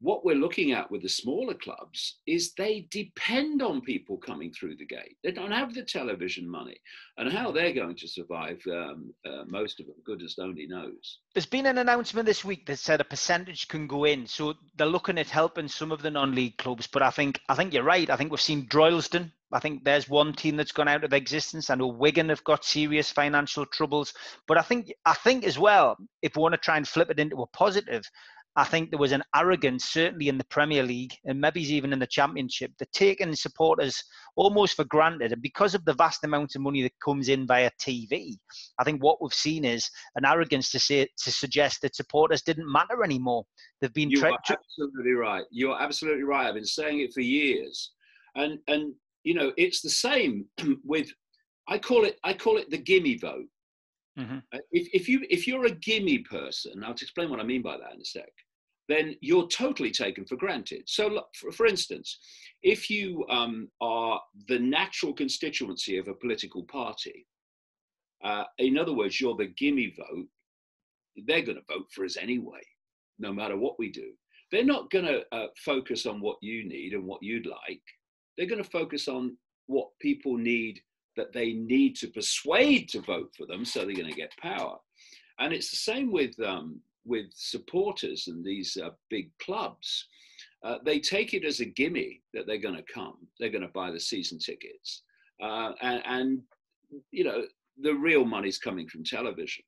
what 0.00 0.24
we're 0.24 0.34
looking 0.34 0.72
at 0.72 0.90
with 0.90 1.02
the 1.02 1.08
smaller 1.08 1.54
clubs 1.54 2.18
is 2.26 2.52
they 2.52 2.86
depend 2.90 3.62
on 3.62 3.80
people 3.80 4.18
coming 4.18 4.52
through 4.52 4.76
the 4.76 4.84
gate. 4.84 5.16
They 5.24 5.30
don't 5.30 5.52
have 5.52 5.74
the 5.74 5.82
television 5.82 6.48
money. 6.48 6.76
And 7.16 7.32
how 7.32 7.50
they're 7.50 7.72
going 7.72 7.96
to 7.96 8.08
survive, 8.08 8.60
um, 8.70 9.14
uh, 9.24 9.44
most 9.46 9.80
of 9.80 9.86
them, 9.86 9.94
goodness 10.04 10.36
only 10.38 10.66
knows. 10.66 11.20
There's 11.34 11.46
been 11.46 11.64
an 11.66 11.78
announcement 11.78 12.26
this 12.26 12.44
week 12.44 12.66
that 12.66 12.78
said 12.78 13.00
a 13.00 13.04
percentage 13.04 13.68
can 13.68 13.86
go 13.86 14.04
in. 14.04 14.26
So 14.26 14.54
they're 14.76 14.86
looking 14.86 15.18
at 15.18 15.30
helping 15.30 15.68
some 15.68 15.90
of 15.92 16.02
the 16.02 16.10
non-league 16.10 16.58
clubs. 16.58 16.86
But 16.86 17.02
I 17.02 17.10
think 17.10 17.40
I 17.48 17.54
think 17.54 17.72
you're 17.72 17.82
right. 17.82 18.10
I 18.10 18.16
think 18.16 18.30
we've 18.30 18.40
seen 18.40 18.68
Droylsden. 18.68 19.32
I 19.52 19.60
think 19.60 19.84
there's 19.84 20.08
one 20.08 20.32
team 20.32 20.56
that's 20.56 20.72
gone 20.72 20.88
out 20.88 21.04
of 21.04 21.12
existence. 21.12 21.70
I 21.70 21.76
know 21.76 21.86
Wigan 21.86 22.28
have 22.28 22.44
got 22.44 22.64
serious 22.64 23.10
financial 23.10 23.64
troubles. 23.64 24.12
But 24.46 24.58
I 24.58 24.62
think 24.62 24.92
I 25.06 25.14
think 25.14 25.44
as 25.44 25.58
well, 25.58 25.96
if 26.20 26.36
we 26.36 26.42
want 26.42 26.52
to 26.52 26.58
try 26.58 26.76
and 26.76 26.86
flip 26.86 27.10
it 27.10 27.20
into 27.20 27.40
a 27.40 27.46
positive, 27.46 28.04
I 28.58 28.64
think 28.64 28.88
there 28.90 28.98
was 28.98 29.12
an 29.12 29.22
arrogance, 29.34 29.84
certainly 29.84 30.28
in 30.28 30.38
the 30.38 30.44
Premier 30.44 30.82
League 30.82 31.12
and 31.26 31.38
maybe 31.38 31.60
even 31.60 31.92
in 31.92 31.98
the 31.98 32.06
Championship, 32.06 32.72
that 32.78 32.90
taking 32.92 33.34
supporters 33.34 34.02
almost 34.34 34.76
for 34.76 34.84
granted. 34.84 35.32
And 35.32 35.42
because 35.42 35.74
of 35.74 35.84
the 35.84 35.92
vast 35.92 36.24
amount 36.24 36.54
of 36.54 36.62
money 36.62 36.82
that 36.82 36.98
comes 37.04 37.28
in 37.28 37.46
via 37.46 37.70
TV, 37.78 38.38
I 38.78 38.84
think 38.84 39.02
what 39.02 39.20
we've 39.20 39.34
seen 39.34 39.66
is 39.66 39.90
an 40.14 40.24
arrogance 40.24 40.70
to 40.70 40.78
say 40.78 41.06
to 41.18 41.30
suggest 41.30 41.82
that 41.82 41.94
supporters 41.94 42.40
didn't 42.40 42.70
matter 42.72 43.04
anymore. 43.04 43.44
They've 43.82 43.92
been. 43.92 44.08
You 44.08 44.24
are 44.24 44.38
absolutely 44.48 45.12
right. 45.12 45.44
You 45.50 45.72
are 45.72 45.82
absolutely 45.82 46.24
right. 46.24 46.48
I've 46.48 46.54
been 46.54 46.64
saying 46.64 47.00
it 47.00 47.12
for 47.12 47.20
years, 47.20 47.92
and 48.36 48.58
and 48.68 48.94
you 49.22 49.34
know 49.34 49.52
it's 49.58 49.82
the 49.82 49.90
same 49.90 50.46
with. 50.82 51.10
I 51.68 51.76
call 51.78 52.06
it. 52.06 52.18
I 52.24 52.32
call 52.32 52.56
it 52.56 52.70
the 52.70 52.78
gimme 52.78 53.18
vote. 53.18 53.48
Mm-hmm. 54.18 54.38
Uh, 54.54 54.58
if, 54.72 54.88
if 54.94 55.08
you 55.10 55.26
if 55.28 55.46
you're 55.46 55.66
a 55.66 55.74
gimme 55.74 56.18
person, 56.20 56.82
I'll 56.82 56.92
explain 56.92 57.28
what 57.28 57.40
I 57.40 57.42
mean 57.42 57.60
by 57.60 57.76
that 57.76 57.92
in 57.92 58.00
a 58.00 58.04
sec 58.04 58.32
then 58.88 59.16
you're 59.20 59.48
totally 59.48 59.90
taken 59.90 60.24
for 60.24 60.36
granted. 60.36 60.82
So, 60.86 61.24
for, 61.52 61.66
instance, 61.66 62.18
if 62.62 62.88
you 62.88 63.26
um, 63.28 63.68
are 63.80 64.20
the 64.48 64.58
natural 64.58 65.12
constituency 65.12 65.98
of 65.98 66.08
a 66.08 66.14
political 66.14 66.64
party, 66.64 67.26
uh, 68.24 68.44
in 68.58 68.78
other 68.78 68.92
words, 68.92 69.20
you're 69.20 69.36
the 69.36 69.52
gimme 69.58 69.94
vote, 69.96 70.26
they're 71.26 71.42
going 71.42 71.58
to 71.58 71.74
vote 71.74 71.86
for 71.92 72.04
us 72.04 72.16
anyway, 72.16 72.60
no 73.18 73.32
matter 73.32 73.56
what 73.56 73.78
we 73.78 73.90
do. 73.90 74.12
They're 74.52 74.64
not 74.64 74.90
going 74.90 75.06
to 75.06 75.22
uh, 75.32 75.48
focus 75.64 76.06
on 76.06 76.20
what 76.20 76.36
you 76.40 76.68
need 76.68 76.92
and 76.92 77.04
what 77.04 77.22
you'd 77.22 77.46
like. 77.46 77.82
They're 78.36 78.46
going 78.46 78.62
to 78.62 78.70
focus 78.70 79.08
on 79.08 79.36
what 79.66 79.88
people 80.00 80.36
need 80.36 80.80
that 81.16 81.32
they 81.32 81.52
need 81.52 81.96
to 81.96 82.08
persuade 82.08 82.88
to 82.90 83.00
vote 83.00 83.32
for 83.36 83.46
them, 83.46 83.64
so 83.64 83.80
they're 83.80 83.96
going 83.96 84.10
to 84.10 84.14
get 84.14 84.36
power. 84.36 84.76
And 85.38 85.52
it's 85.52 85.70
the 85.70 85.76
same 85.76 86.12
with 86.12 86.38
um, 86.40 86.80
with 87.06 87.26
supporters 87.34 88.26
and 88.26 88.44
these 88.44 88.76
uh, 88.82 88.90
big 89.10 89.30
clubs, 89.38 90.06
uh, 90.64 90.78
they 90.84 90.98
take 90.98 91.34
it 91.34 91.44
as 91.44 91.60
a 91.60 91.64
gimme 91.64 92.20
that 92.34 92.46
they're 92.46 92.58
going 92.58 92.76
to 92.76 92.92
come. 92.92 93.16
They're 93.38 93.50
going 93.50 93.62
to 93.62 93.68
buy 93.68 93.90
the 93.90 94.00
season 94.00 94.38
tickets, 94.38 95.02
uh, 95.42 95.72
and, 95.80 96.02
and, 96.06 96.42
you 97.10 97.24
know 97.24 97.42
the 97.82 97.92
real 97.92 98.24
money's 98.24 98.58
coming 98.58 98.88
from 98.88 99.04
television. 99.04 99.64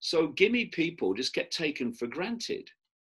So 0.00 0.28
gimme 0.28 0.66
people 0.66 1.14
just 1.14 1.34
get 1.34 1.50
taken 1.50 1.92
for 1.92 2.06
granted. 2.06 2.68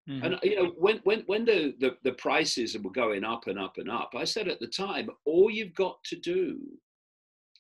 Mm-hmm. 0.10 0.26
And 0.26 0.40
you 0.42 0.56
know 0.56 0.72
when 0.78 1.00
when 1.04 1.24
when 1.28 1.46
the, 1.46 1.76
the 1.80 1.98
the 2.04 2.14
prices 2.14 2.76
were 2.78 2.92
going 2.92 3.24
up 3.24 3.48
and 3.48 3.60
up 3.60 3.78
and 3.78 3.92
up, 3.92 4.12
I 4.16 4.24
said 4.24 4.48
at 4.48 4.60
the 4.60 4.68
time, 4.68 5.10
all 5.26 5.52
you've 5.52 5.76
got 5.76 6.02
to 6.06 6.16
do 6.16 6.58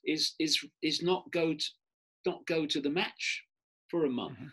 is 0.05 0.34
is 0.39 0.65
is 0.82 1.03
not 1.03 1.29
go 1.32 1.53
to 1.53 1.65
not 2.25 2.45
go 2.47 2.65
to 2.65 2.82
the 2.82 2.89
match 2.89 3.43
for 3.89 4.05
a 4.05 4.10
month. 4.10 4.34
Mm-hmm 4.39 4.47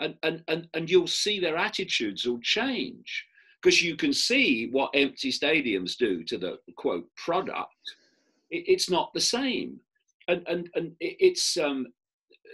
and, 0.00 0.16
and, 0.22 0.42
and, 0.48 0.68
and 0.74 0.90
you'll 0.90 1.06
see 1.06 1.40
their 1.40 1.56
attitudes 1.56 2.26
will 2.26 2.40
change 2.40 3.24
because 3.62 3.82
you 3.82 3.96
can 3.96 4.12
see 4.12 4.68
what 4.70 4.90
empty 4.94 5.30
stadiums 5.30 5.96
do 5.96 6.22
to 6.24 6.36
the 6.36 6.58
quote 6.76 7.08
product. 7.16 7.72
It, 8.50 8.64
it's 8.66 8.90
not 8.90 9.12
the 9.14 9.20
same. 9.20 9.80
And, 10.28 10.42
and, 10.48 10.68
and 10.74 10.92
it's 11.00 11.56
um, 11.56 11.86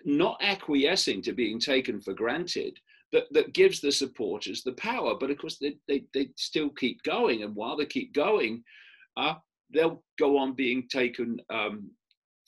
not 0.04 0.38
acquiescing 0.40 1.22
to 1.22 1.32
being 1.32 1.58
taken 1.58 2.00
for 2.00 2.12
granted 2.12 2.78
that, 3.12 3.24
that 3.32 3.52
gives 3.54 3.80
the 3.80 3.92
supporters 3.92 4.62
the 4.62 4.72
power. 4.72 5.14
But 5.18 5.30
of 5.30 5.38
course, 5.38 5.58
they, 5.58 5.76
they, 5.88 6.04
they 6.14 6.30
still 6.36 6.70
keep 6.70 7.02
going. 7.02 7.42
And 7.42 7.54
while 7.54 7.76
they 7.76 7.86
keep 7.86 8.12
going, 8.12 8.62
uh, 9.16 9.34
they'll 9.72 10.02
go 10.18 10.36
on 10.36 10.54
being 10.54 10.86
taken 10.88 11.40
um, 11.50 11.90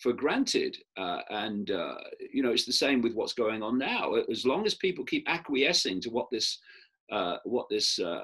for 0.03 0.13
granted. 0.13 0.77
Uh, 0.97 1.21
and, 1.31 1.71
uh, 1.71 1.95
you 2.33 2.43
know, 2.43 2.51
it's 2.51 2.67
the 2.67 2.73
same 2.73 3.01
with 3.01 3.15
what's 3.15 3.33
going 3.33 3.63
on 3.63 3.79
now. 3.79 4.15
As 4.31 4.45
long 4.45 4.67
as 4.67 4.75
people 4.75 5.05
keep 5.05 5.29
acquiescing 5.29 6.01
to 6.03 6.11
what 6.11 6.27
this, 6.31 6.59
uh, 7.11 7.37
what 7.45 7.67
this 7.71 7.99
uh, 7.99 8.23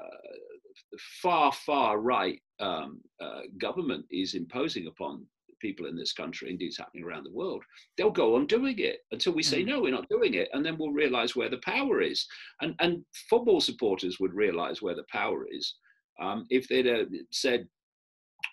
far, 1.21 1.51
far 1.51 1.99
right 1.99 2.39
um, 2.59 3.01
uh, 3.21 3.41
government 3.57 4.05
is 4.11 4.33
imposing 4.33 4.87
upon 4.87 5.25
people 5.61 5.85
in 5.85 5.95
this 5.95 6.13
country, 6.13 6.49
indeed 6.49 6.67
it's 6.67 6.77
happening 6.77 7.03
around 7.03 7.25
the 7.25 7.33
world, 7.33 7.63
they'll 7.97 8.11
go 8.11 8.35
on 8.35 8.45
doing 8.45 8.79
it 8.79 8.99
until 9.11 9.33
we 9.33 9.43
say, 9.43 9.63
mm. 9.63 9.67
no, 9.67 9.81
we're 9.81 9.91
not 9.91 10.09
doing 10.09 10.33
it. 10.33 10.49
And 10.53 10.65
then 10.65 10.77
we'll 10.77 10.91
realize 10.91 11.35
where 11.35 11.49
the 11.49 11.61
power 11.65 12.01
is. 12.01 12.25
And, 12.61 12.75
and 12.79 13.03
football 13.29 13.61
supporters 13.61 14.19
would 14.19 14.33
realize 14.33 14.81
where 14.81 14.95
the 14.95 15.05
power 15.11 15.45
is 15.49 15.75
um, 16.21 16.45
if 16.49 16.67
they'd 16.67 16.87
uh, 16.87 17.05
said, 17.31 17.67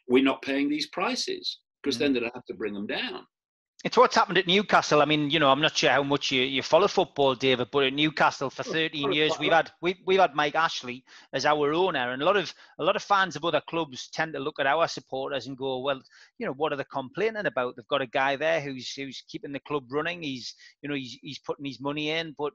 we're 0.08 0.22
not 0.22 0.42
paying 0.42 0.68
these 0.68 0.88
prices 0.88 1.58
because 1.86 1.98
then 1.98 2.10
mm. 2.10 2.14
they'd 2.14 2.30
have 2.34 2.44
to 2.44 2.54
bring 2.54 2.74
them 2.74 2.86
down. 2.86 3.24
It's 3.84 3.96
what's 3.96 4.16
happened 4.16 4.38
at 4.38 4.48
Newcastle. 4.48 5.00
I 5.00 5.04
mean, 5.04 5.30
you 5.30 5.38
know, 5.38 5.48
I'm 5.48 5.60
not 5.60 5.76
sure 5.76 5.90
how 5.90 6.02
much 6.02 6.32
you, 6.32 6.42
you 6.42 6.62
follow 6.62 6.88
football, 6.88 7.36
David, 7.36 7.68
but 7.70 7.84
at 7.84 7.92
Newcastle 7.92 8.50
for 8.50 8.64
13 8.64 9.12
years, 9.12 9.38
we've 9.38 9.52
had 9.52 9.70
we, 9.80 9.96
we've 10.04 10.18
had 10.18 10.34
Mike 10.34 10.56
Ashley 10.56 11.04
as 11.32 11.46
our 11.46 11.72
owner, 11.72 12.10
and 12.10 12.20
a 12.20 12.24
lot 12.24 12.36
of 12.36 12.52
a 12.80 12.82
lot 12.82 12.96
of 12.96 13.02
fans 13.02 13.36
of 13.36 13.44
other 13.44 13.62
clubs 13.68 14.08
tend 14.12 14.32
to 14.32 14.40
look 14.40 14.58
at 14.58 14.66
our 14.66 14.88
supporters 14.88 15.46
and 15.46 15.56
go, 15.56 15.82
well, 15.82 16.00
you 16.38 16.46
know, 16.46 16.54
what 16.54 16.72
are 16.72 16.76
they 16.76 16.84
complaining 16.90 17.46
about? 17.46 17.76
They've 17.76 17.86
got 17.86 18.02
a 18.02 18.06
guy 18.06 18.34
there 18.34 18.60
who's 18.60 18.90
who's 18.92 19.22
keeping 19.28 19.52
the 19.52 19.60
club 19.60 19.84
running. 19.90 20.22
He's 20.22 20.54
you 20.82 20.88
know 20.88 20.96
he's 20.96 21.18
he's 21.22 21.38
putting 21.38 21.66
his 21.66 21.78
money 21.78 22.10
in, 22.10 22.34
but 22.36 22.54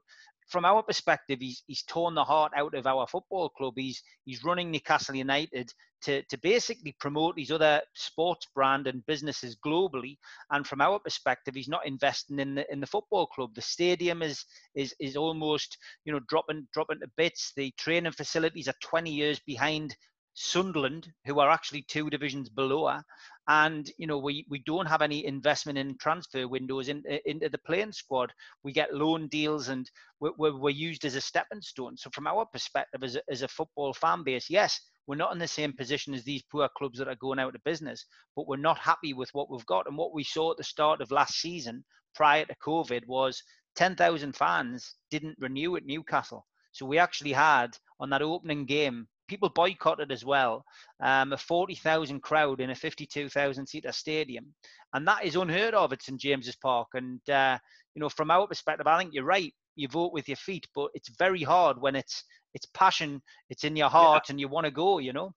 from 0.52 0.66
our 0.66 0.82
perspective, 0.82 1.38
he's 1.40 1.62
he's 1.66 1.82
torn 1.82 2.14
the 2.14 2.24
heart 2.24 2.52
out 2.54 2.74
of 2.74 2.86
our 2.86 3.06
football 3.06 3.48
club. 3.48 3.74
He's 3.76 4.02
he's 4.26 4.44
running 4.44 4.70
Newcastle 4.70 5.16
United 5.16 5.72
to 6.02 6.22
to 6.24 6.38
basically 6.38 6.94
promote 7.00 7.38
his 7.38 7.50
other 7.50 7.80
sports 7.94 8.46
brand 8.54 8.86
and 8.86 9.04
businesses 9.06 9.56
globally. 9.64 10.18
And 10.50 10.66
from 10.66 10.82
our 10.82 10.98
perspective, 10.98 11.54
he's 11.54 11.68
not 11.68 11.86
investing 11.86 12.38
in 12.38 12.54
the 12.56 12.70
in 12.70 12.80
the 12.80 12.86
football 12.86 13.26
club. 13.26 13.54
The 13.54 13.62
stadium 13.62 14.22
is 14.22 14.44
is 14.74 14.94
is 15.00 15.16
almost 15.16 15.78
you 16.04 16.12
know 16.12 16.20
dropping 16.28 16.68
dropping 16.74 17.00
to 17.00 17.08
bits. 17.16 17.52
The 17.56 17.72
training 17.78 18.12
facilities 18.12 18.68
are 18.68 18.74
20 18.82 19.10
years 19.10 19.40
behind 19.40 19.96
Sunderland, 20.34 21.12
who 21.26 21.40
are 21.40 21.50
actually 21.50 21.82
two 21.82 22.08
divisions 22.10 22.48
below 22.48 23.00
and 23.48 23.90
you 23.98 24.06
know 24.06 24.18
we 24.18 24.46
we 24.48 24.60
don't 24.60 24.86
have 24.86 25.02
any 25.02 25.26
investment 25.26 25.76
in 25.76 25.96
transfer 25.98 26.46
windows 26.46 26.88
in, 26.88 27.02
into 27.26 27.48
the 27.48 27.58
playing 27.58 27.92
squad. 27.92 28.32
We 28.62 28.72
get 28.72 28.94
loan 28.94 29.28
deals, 29.28 29.68
and 29.68 29.90
we're, 30.20 30.56
we're 30.56 30.70
used 30.70 31.04
as 31.04 31.16
a 31.16 31.20
stepping 31.20 31.60
stone. 31.60 31.96
So 31.96 32.10
from 32.10 32.26
our 32.26 32.46
perspective 32.46 33.02
as 33.02 33.16
a, 33.16 33.22
as 33.28 33.42
a 33.42 33.48
football 33.48 33.92
fan 33.94 34.22
base, 34.22 34.48
yes, 34.48 34.80
we're 35.06 35.16
not 35.16 35.32
in 35.32 35.38
the 35.38 35.48
same 35.48 35.72
position 35.72 36.14
as 36.14 36.22
these 36.22 36.44
poor 36.50 36.68
clubs 36.76 36.98
that 36.98 37.08
are 37.08 37.16
going 37.16 37.40
out 37.40 37.54
of 37.54 37.64
business, 37.64 38.06
but 38.36 38.46
we're 38.46 38.56
not 38.56 38.78
happy 38.78 39.12
with 39.12 39.30
what 39.32 39.50
we've 39.50 39.66
got. 39.66 39.88
And 39.88 39.96
what 39.96 40.14
we 40.14 40.22
saw 40.22 40.52
at 40.52 40.56
the 40.56 40.64
start 40.64 41.00
of 41.00 41.10
last 41.10 41.40
season, 41.40 41.84
prior 42.14 42.44
to 42.44 42.54
COVID, 42.64 43.06
was 43.06 43.42
10,000 43.74 44.36
fans 44.36 44.94
didn't 45.10 45.36
renew 45.40 45.76
at 45.76 45.84
Newcastle. 45.84 46.46
So 46.70 46.86
we 46.86 46.98
actually 46.98 47.32
had 47.32 47.76
on 47.98 48.10
that 48.10 48.22
opening 48.22 48.64
game 48.64 49.08
people 49.32 49.48
boycotted 49.48 50.12
as 50.12 50.26
well. 50.26 50.62
Um, 51.02 51.32
a 51.32 51.38
40,000 51.38 52.20
crowd 52.20 52.60
in 52.60 52.68
a 52.68 52.74
52,000 52.74 53.66
seater 53.66 53.90
stadium, 53.90 54.52
and 54.92 55.08
that 55.08 55.24
is 55.24 55.36
unheard 55.36 55.72
of 55.72 55.90
at 55.94 56.02
St 56.02 56.20
James's 56.20 56.56
Park. 56.56 56.88
And 56.92 57.18
uh, 57.30 57.58
you 57.94 58.00
know, 58.00 58.10
from 58.10 58.30
our 58.30 58.46
perspective, 58.46 58.86
I 58.86 58.98
think 58.98 59.14
you're 59.14 59.24
right. 59.24 59.54
You 59.74 59.88
vote 59.88 60.12
with 60.12 60.28
your 60.28 60.36
feet, 60.36 60.66
but 60.74 60.90
it's 60.92 61.08
very 61.18 61.42
hard 61.42 61.80
when 61.80 61.96
it's 61.96 62.24
it's 62.52 62.66
passion, 62.74 63.22
it's 63.48 63.64
in 63.64 63.74
your 63.74 63.88
heart, 63.88 64.24
yeah. 64.26 64.32
and 64.32 64.40
you 64.40 64.48
want 64.48 64.66
to 64.66 64.70
go. 64.70 64.98
You 64.98 65.14
know. 65.14 65.32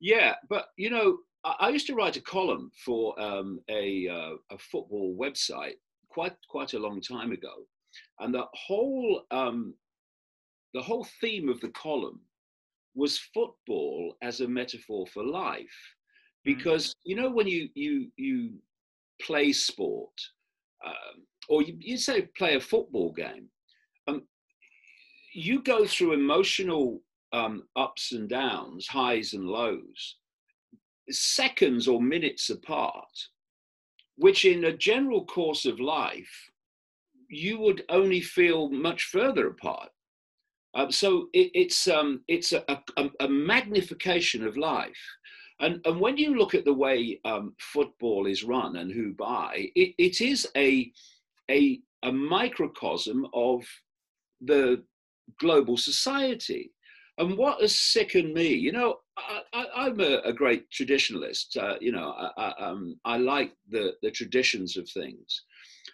Yeah, 0.00 0.34
but 0.50 0.66
you 0.76 0.90
know, 0.90 1.16
I 1.44 1.70
used 1.70 1.86
to 1.86 1.94
write 1.94 2.18
a 2.18 2.22
column 2.22 2.70
for 2.84 3.18
um, 3.18 3.60
a 3.70 4.06
uh, 4.06 4.34
a 4.54 4.58
football 4.58 5.16
website 5.18 5.76
quite 6.10 6.36
quite 6.50 6.74
a 6.74 6.78
long 6.78 7.00
time 7.00 7.32
ago, 7.32 7.54
and 8.18 8.34
the 8.34 8.44
whole 8.52 9.22
um, 9.30 9.72
the 10.74 10.82
whole 10.82 11.06
theme 11.22 11.48
of 11.48 11.58
the 11.60 11.70
column 11.70 12.20
was 12.94 13.18
football 13.32 14.16
as 14.22 14.40
a 14.40 14.48
metaphor 14.48 15.06
for 15.06 15.24
life 15.24 15.60
mm. 15.60 16.44
because 16.44 16.94
you 17.04 17.16
know 17.16 17.30
when 17.30 17.46
you 17.46 17.68
you 17.74 18.10
you 18.16 18.52
play 19.20 19.52
sport 19.52 20.12
um, 20.84 21.24
or 21.48 21.62
you, 21.62 21.76
you, 21.78 21.98
say 21.98 22.22
play 22.36 22.54
a 22.54 22.60
football 22.60 23.12
game 23.12 23.48
um, 24.08 24.22
you 25.34 25.62
go 25.62 25.84
through 25.86 26.12
emotional 26.12 27.02
um, 27.32 27.64
ups 27.76 28.12
and 28.12 28.28
downs 28.28 28.86
highs 28.86 29.34
and 29.34 29.46
lows 29.46 30.16
seconds 31.10 31.86
or 31.86 32.00
minutes 32.00 32.50
apart 32.50 33.28
which 34.16 34.44
in 34.44 34.64
a 34.64 34.76
general 34.76 35.24
course 35.24 35.64
of 35.64 35.80
life 35.80 36.50
you 37.28 37.58
would 37.58 37.84
only 37.88 38.20
feel 38.20 38.68
much 38.70 39.04
further 39.04 39.48
apart 39.48 39.90
um, 40.74 40.92
so 40.92 41.28
it, 41.32 41.50
it's 41.54 41.88
um, 41.88 42.20
it's 42.28 42.52
a, 42.52 42.62
a, 42.96 43.10
a, 43.20 43.28
magnification 43.28 44.46
of 44.46 44.56
life. 44.56 45.00
And, 45.60 45.80
and 45.84 46.00
when 46.00 46.16
you 46.16 46.38
look 46.38 46.54
at 46.54 46.64
the 46.64 46.72
way 46.72 47.20
um, 47.24 47.54
football 47.58 48.26
is 48.26 48.44
run 48.44 48.76
and 48.76 48.90
who 48.90 49.12
buy, 49.12 49.70
it, 49.74 49.94
it 49.98 50.20
is 50.22 50.48
a, 50.56 50.90
a, 51.50 51.80
a 52.02 52.10
microcosm 52.10 53.26
of 53.34 53.66
the 54.40 54.82
global 55.38 55.76
society. 55.76 56.72
And 57.18 57.36
what 57.36 57.60
has 57.60 57.78
sickened 57.78 58.32
me, 58.32 58.48
you 58.48 58.72
know, 58.72 59.00
I, 59.52 59.66
am 59.86 60.00
a, 60.00 60.20
a, 60.24 60.32
great 60.32 60.70
traditionalist. 60.70 61.58
Uh, 61.58 61.76
you 61.78 61.92
know, 61.92 62.14
I, 62.16 62.30
I, 62.38 62.64
um, 62.66 62.98
I 63.04 63.18
like 63.18 63.52
the, 63.68 63.92
the 64.00 64.10
traditions 64.10 64.78
of 64.78 64.88
things. 64.88 65.42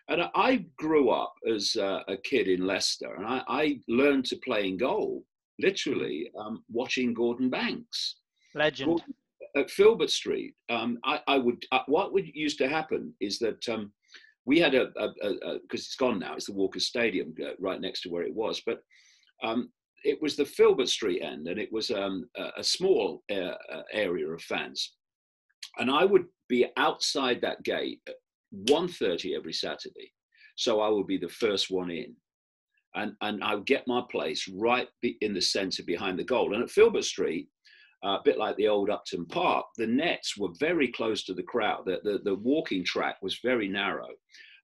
And 0.09 0.23
I 0.35 0.65
grew 0.77 1.11
up 1.11 1.35
as 1.53 1.75
a, 1.77 2.05
a 2.07 2.17
kid 2.17 2.47
in 2.49 2.67
Leicester, 2.67 3.15
and 3.15 3.27
I, 3.27 3.43
I, 3.49 3.81
learned 3.89 4.25
to 4.27 4.37
play 4.37 4.69
in 4.69 4.77
goal 4.77 5.25
literally 5.59 6.31
um, 6.39 6.63
watching 6.71 7.13
Gordon 7.13 7.51
Banks. 7.51 8.17
Legend. 8.55 8.89
Gordon, 8.89 9.15
at 9.57 9.71
Filbert 9.71 10.11
Street, 10.11 10.55
um, 10.69 10.99
I, 11.05 11.21
I, 11.27 11.39
would. 11.39 11.65
Uh, 11.73 11.81
what 11.87 12.13
would 12.13 12.27
used 12.35 12.59
to 12.59 12.69
happen 12.69 13.15
is 13.21 13.39
that 13.39 13.69
um, 13.69 13.93
we 14.45 14.61
had 14.61 14.75
a 14.75 14.91
because 15.63 15.87
it's 15.87 15.97
gone 15.97 16.19
now. 16.19 16.35
It's 16.35 16.47
the 16.47 16.53
Walker 16.53 16.81
Stadium 16.81 17.35
uh, 17.43 17.51
right 17.59 17.81
next 17.81 18.03
to 18.03 18.11
where 18.11 18.23
it 18.23 18.35
was, 18.35 18.63
but 18.65 18.83
um, 19.43 19.71
it 20.05 20.21
was 20.23 20.37
the 20.37 20.45
Filbert 20.45 20.89
Street 20.89 21.23
end, 21.23 21.49
and 21.49 21.59
it 21.59 21.73
was 21.73 21.91
um, 21.91 22.29
a, 22.37 22.51
a, 22.59 22.65
small 22.65 23.23
uh, 23.31 23.55
uh 23.73 23.83
area 23.93 24.29
of 24.29 24.43
fans. 24.43 24.93
And 25.79 25.91
I 25.91 26.05
would 26.05 26.27
be 26.49 26.67
outside 26.77 27.41
that 27.41 27.63
gate 27.65 28.01
1.30 28.65 29.37
every 29.37 29.53
Saturday. 29.53 30.13
So 30.57 30.81
I 30.81 30.89
would 30.89 31.07
be 31.07 31.19
the 31.19 31.29
first 31.29 31.71
one 31.71 31.91
in. 31.91 32.15
And, 32.95 33.13
and 33.21 33.45
I 33.45 33.55
would 33.55 33.67
get 33.67 33.87
my 33.87 34.03
place 34.11 34.49
right 34.49 34.89
in 35.21 35.35
the 35.35 35.41
centre 35.41 35.83
behind 35.83 36.19
the 36.19 36.25
goal. 36.25 36.55
And 36.55 36.63
at 36.63 36.71
Filbert 36.71 37.05
Street, 37.05 37.49
uh, 38.05 38.19
a 38.19 38.23
bit 38.25 38.39
like 38.39 38.57
the 38.57 38.69
old 38.69 38.89
Upton 38.89 39.27
Park, 39.27 39.67
the 39.77 39.87
nets 39.87 40.37
were 40.37 40.49
very 40.59 40.89
close 40.89 41.25
to 41.25 41.35
the 41.35 41.43
crowd. 41.43 41.83
The, 41.85 42.01
the, 42.05 42.21
the 42.25 42.35
walking 42.35 42.85
track 42.85 43.17
was 43.21 43.39
very 43.43 43.69
narrow. 43.69 44.09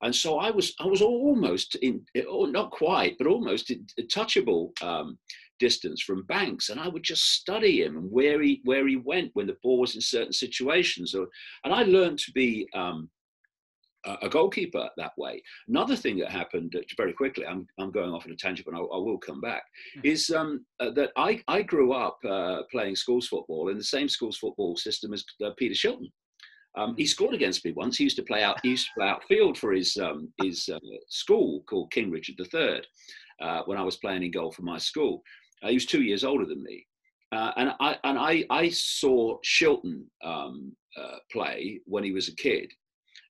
And 0.03 0.15
so 0.15 0.39
I 0.39 0.51
was, 0.51 0.75
I 0.81 0.87
was 0.87 1.03
almost 1.03 1.77
in, 1.77 2.05
oh, 2.27 2.47
not 2.47 2.71
quite, 2.71 3.17
but 3.19 3.27
almost 3.27 3.71
in, 3.71 3.87
touchable 4.09 4.73
um, 4.83 5.19
distance 5.63 6.03
from 6.03 6.25
Banks, 6.25 6.71
and 6.71 6.81
I 6.81 6.89
would 6.89 7.05
just 7.05 7.35
study 7.35 7.85
him 7.85 7.97
and 7.97 8.11
where 8.11 8.43
he 8.43 8.61
where 8.65 8.87
he 8.89 8.97
went 8.97 9.31
when 9.35 9.47
the 9.47 9.57
ball 9.63 9.79
was 9.79 9.95
in 9.95 10.01
certain 10.01 10.33
situations. 10.33 11.15
And 11.15 11.73
I 11.73 11.85
learned 11.85 12.19
to 12.21 12.33
be 12.33 12.67
um, 12.75 13.09
a 14.05 14.29
goalkeeper 14.29 14.89
that 14.97 15.13
way. 15.17 15.43
Another 15.69 15.97
thing 15.97 16.19
that 16.19 16.31
happened 16.31 16.75
uh, 16.77 16.81
very 16.97 17.13
quickly, 17.13 17.47
I'm, 17.47 17.67
I'm 17.79 17.91
going 17.91 18.11
off 18.11 18.27
on 18.27 18.33
a 18.33 18.37
tangent, 18.37 18.67
but 18.67 18.77
I, 18.77 18.81
I 18.81 18.99
will 18.99 19.19
come 19.19 19.41
back, 19.41 19.63
mm-hmm. 19.97 20.07
is 20.07 20.31
um, 20.31 20.65
uh, 20.81 20.91
that 20.91 21.11
I, 21.17 21.43
I 21.49 21.63
grew 21.63 21.93
up 21.93 22.19
uh, 22.29 22.63
playing 22.71 22.97
schools 22.97 23.29
football 23.29 23.69
in 23.69 23.79
the 23.79 23.85
same 23.85 24.09
schools 24.09 24.39
football 24.39 24.77
system 24.77 25.13
as 25.13 25.25
uh, 25.45 25.51
Peter 25.57 25.75
Shilton. 25.75 26.11
Um, 26.75 26.95
he 26.97 27.05
hmm. 27.05 27.09
scored 27.09 27.35
against 27.35 27.65
me 27.67 27.73
once. 27.73 27.99
He 27.99 28.05
used 28.05 28.17
to 28.17 28.23
play 28.23 28.43
out. 28.43 28.59
He 28.63 28.71
used 28.71 28.87
to 28.87 28.93
play 28.97 29.09
outfield 29.09 29.59
for 29.59 29.73
his 29.73 29.95
um, 29.99 30.33
his 30.43 30.71
uh, 30.73 30.79
school 31.09 31.63
called 31.69 31.93
King 31.93 32.11
Richard 32.11 32.37
III 32.41 32.81
uh, 33.43 33.63
when 33.67 33.77
I 33.77 33.83
was 33.83 33.99
playing 33.99 34.23
in 34.23 34.31
goal 34.31 34.51
for 34.51 34.63
my 34.63 34.79
school. 34.79 35.23
he 35.67 35.75
was 35.75 35.85
two 35.85 36.01
years 36.01 36.25
older 36.25 36.47
than 36.47 36.63
me, 36.63 36.87
and 37.31 37.75
I 37.79 37.99
and 38.05 38.19
I 38.19 38.47
I 38.49 38.71
saw 38.71 39.37
Shilton 39.45 40.05
um, 40.25 40.75
play 41.31 41.79
when 41.85 42.05
he 42.05 42.13
was 42.13 42.29
a 42.29 42.37
kid, 42.37 42.73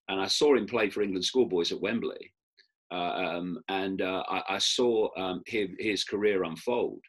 and 0.08 0.20
I 0.20 0.26
saw 0.26 0.54
him 0.54 0.66
play 0.66 0.90
for 0.90 1.02
England 1.02 1.24
schoolboys 1.24 1.72
at 1.72 1.80
Wembley. 1.80 2.32
Uh, 2.92 3.12
um, 3.38 3.58
and 3.68 4.02
uh, 4.02 4.22
I, 4.28 4.42
I, 4.50 4.58
saw 4.58 5.08
um, 5.16 5.42
his, 5.46 5.70
his, 5.78 6.04
career 6.04 6.44
unfold. 6.44 7.00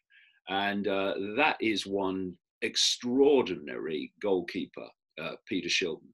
And 0.47 0.88
uh, 0.88 1.15
that 1.36 1.58
is 1.60 1.86
one 1.86 2.38
extraordinary 2.62 4.13
goalkeeper, 4.21 4.88
Peter 5.45 5.67
Shilton. 5.67 6.08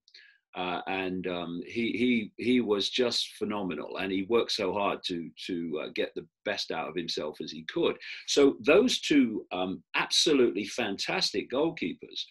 Uh, 0.56 0.82
and 0.88 1.28
um, 1.28 1.62
he, 1.66 2.32
he, 2.38 2.44
he 2.44 2.60
was 2.60 2.90
just 2.90 3.36
phenomenal. 3.38 3.98
And 3.98 4.12
he 4.12 4.24
worked 4.24 4.52
so 4.52 4.74
hard 4.74 5.00
to, 5.06 5.30
to 5.46 5.82
uh, 5.84 5.90
get 5.94 6.14
the 6.16 6.26
best 6.44 6.72
out 6.72 6.90
of 6.90 6.96
himself 6.96 7.38
as 7.42 7.52
he 7.52 7.66
could. 7.72 7.96
So, 8.28 8.58
those 8.66 9.00
two 9.00 9.46
um, 9.52 9.84
absolutely 9.96 10.66
fantastic 10.66 11.52
goalkeepers 11.52 12.24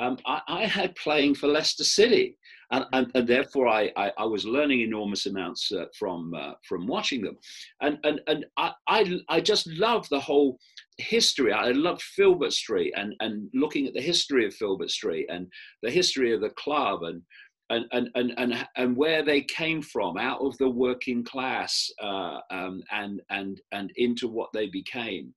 um, 0.00 0.16
I, 0.26 0.40
I, 0.48 0.64
had 0.64 0.96
playing 0.96 1.34
for 1.34 1.46
Leicester 1.46 1.84
City, 1.84 2.38
and, 2.72 2.86
and, 2.92 3.10
and 3.14 3.28
therefore 3.28 3.68
I, 3.68 3.92
I, 3.96 4.10
I, 4.18 4.24
was 4.24 4.46
learning 4.46 4.80
enormous 4.80 5.26
amounts 5.26 5.70
uh, 5.70 5.84
from 5.96 6.32
uh, 6.34 6.52
from 6.66 6.86
watching 6.86 7.22
them, 7.22 7.36
and 7.82 7.98
and 8.04 8.20
and 8.26 8.46
I, 8.56 8.72
I, 8.88 9.20
I 9.28 9.40
just 9.40 9.66
love 9.66 10.08
the 10.08 10.18
whole 10.18 10.58
history. 10.96 11.52
I 11.52 11.70
love 11.72 12.00
Filbert 12.00 12.54
Street 12.54 12.94
and 12.96 13.14
and 13.20 13.50
looking 13.52 13.86
at 13.86 13.92
the 13.92 14.00
history 14.00 14.46
of 14.46 14.54
Filbert 14.54 14.90
Street 14.90 15.26
and 15.30 15.46
the 15.82 15.90
history 15.90 16.34
of 16.34 16.40
the 16.40 16.50
club 16.50 17.02
and. 17.02 17.22
And, 17.72 17.84
and, 17.92 18.08
and, 18.16 18.32
and, 18.36 18.66
and 18.74 18.96
where 18.96 19.24
they 19.24 19.42
came 19.42 19.80
from 19.80 20.18
out 20.18 20.40
of 20.40 20.58
the 20.58 20.68
working 20.68 21.22
class 21.22 21.88
uh, 22.02 22.40
um, 22.50 22.82
and, 22.90 23.20
and, 23.30 23.60
and 23.70 23.92
into 23.94 24.26
what 24.26 24.48
they 24.52 24.66
became. 24.66 25.32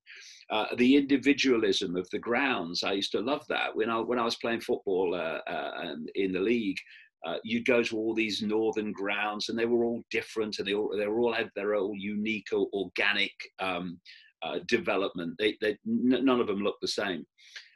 Uh, 0.49 0.65
the 0.75 0.95
individualism 0.95 1.95
of 1.95 2.09
the 2.09 2.19
grounds. 2.19 2.83
I 2.83 2.93
used 2.93 3.11
to 3.13 3.21
love 3.21 3.45
that 3.47 3.75
when 3.75 3.89
I 3.89 3.99
when 3.99 4.19
I 4.19 4.25
was 4.25 4.35
playing 4.35 4.61
football 4.61 5.15
uh, 5.15 5.39
uh, 5.49 5.95
in 6.15 6.31
the 6.33 6.39
league. 6.39 6.77
Uh, 7.25 7.37
you'd 7.45 7.65
go 7.65 7.81
to 7.81 7.95
all 7.95 8.13
these 8.13 8.41
northern 8.41 8.91
grounds, 8.91 9.47
and 9.47 9.57
they 9.57 9.65
were 9.65 9.85
all 9.85 10.03
different, 10.11 10.59
and 10.59 10.67
they 10.67 10.73
all 10.73 10.93
they 10.97 11.07
were 11.07 11.21
all 11.21 11.31
had 11.33 11.49
their 11.55 11.73
own 11.73 11.97
unique 11.97 12.47
or 12.51 12.67
organic 12.73 13.31
um, 13.59 13.97
uh, 14.41 14.59
development. 14.67 15.33
They, 15.39 15.55
they 15.61 15.77
none 15.85 16.41
of 16.41 16.47
them 16.47 16.59
looked 16.59 16.81
the 16.81 16.87
same, 16.89 17.25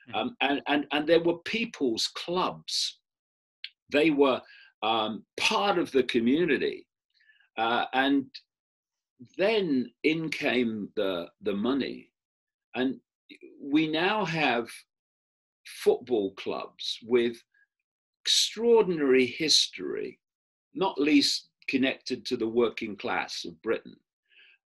hmm. 0.10 0.16
um, 0.16 0.36
and 0.42 0.62
and 0.68 0.86
and 0.92 1.08
there 1.08 1.24
were 1.24 1.38
people's 1.46 2.08
clubs. 2.08 3.00
They 3.90 4.10
were 4.10 4.42
um, 4.84 5.24
part 5.40 5.78
of 5.78 5.90
the 5.94 6.04
community, 6.04 6.86
and 7.56 8.26
then 9.38 9.90
in 10.04 10.30
came 10.30 10.90
the 10.98 11.30
the 11.42 11.54
money 11.54 12.07
and 12.78 13.00
we 13.62 13.88
now 13.88 14.24
have 14.24 14.70
football 15.66 16.34
clubs 16.36 17.00
with 17.04 17.36
extraordinary 18.24 19.26
history, 19.26 20.20
not 20.74 21.00
least 21.00 21.50
connected 21.68 22.26
to 22.26 22.38
the 22.38 22.48
working 22.48 22.96
class 22.96 23.46
of 23.46 23.62
Britain, 23.62 23.96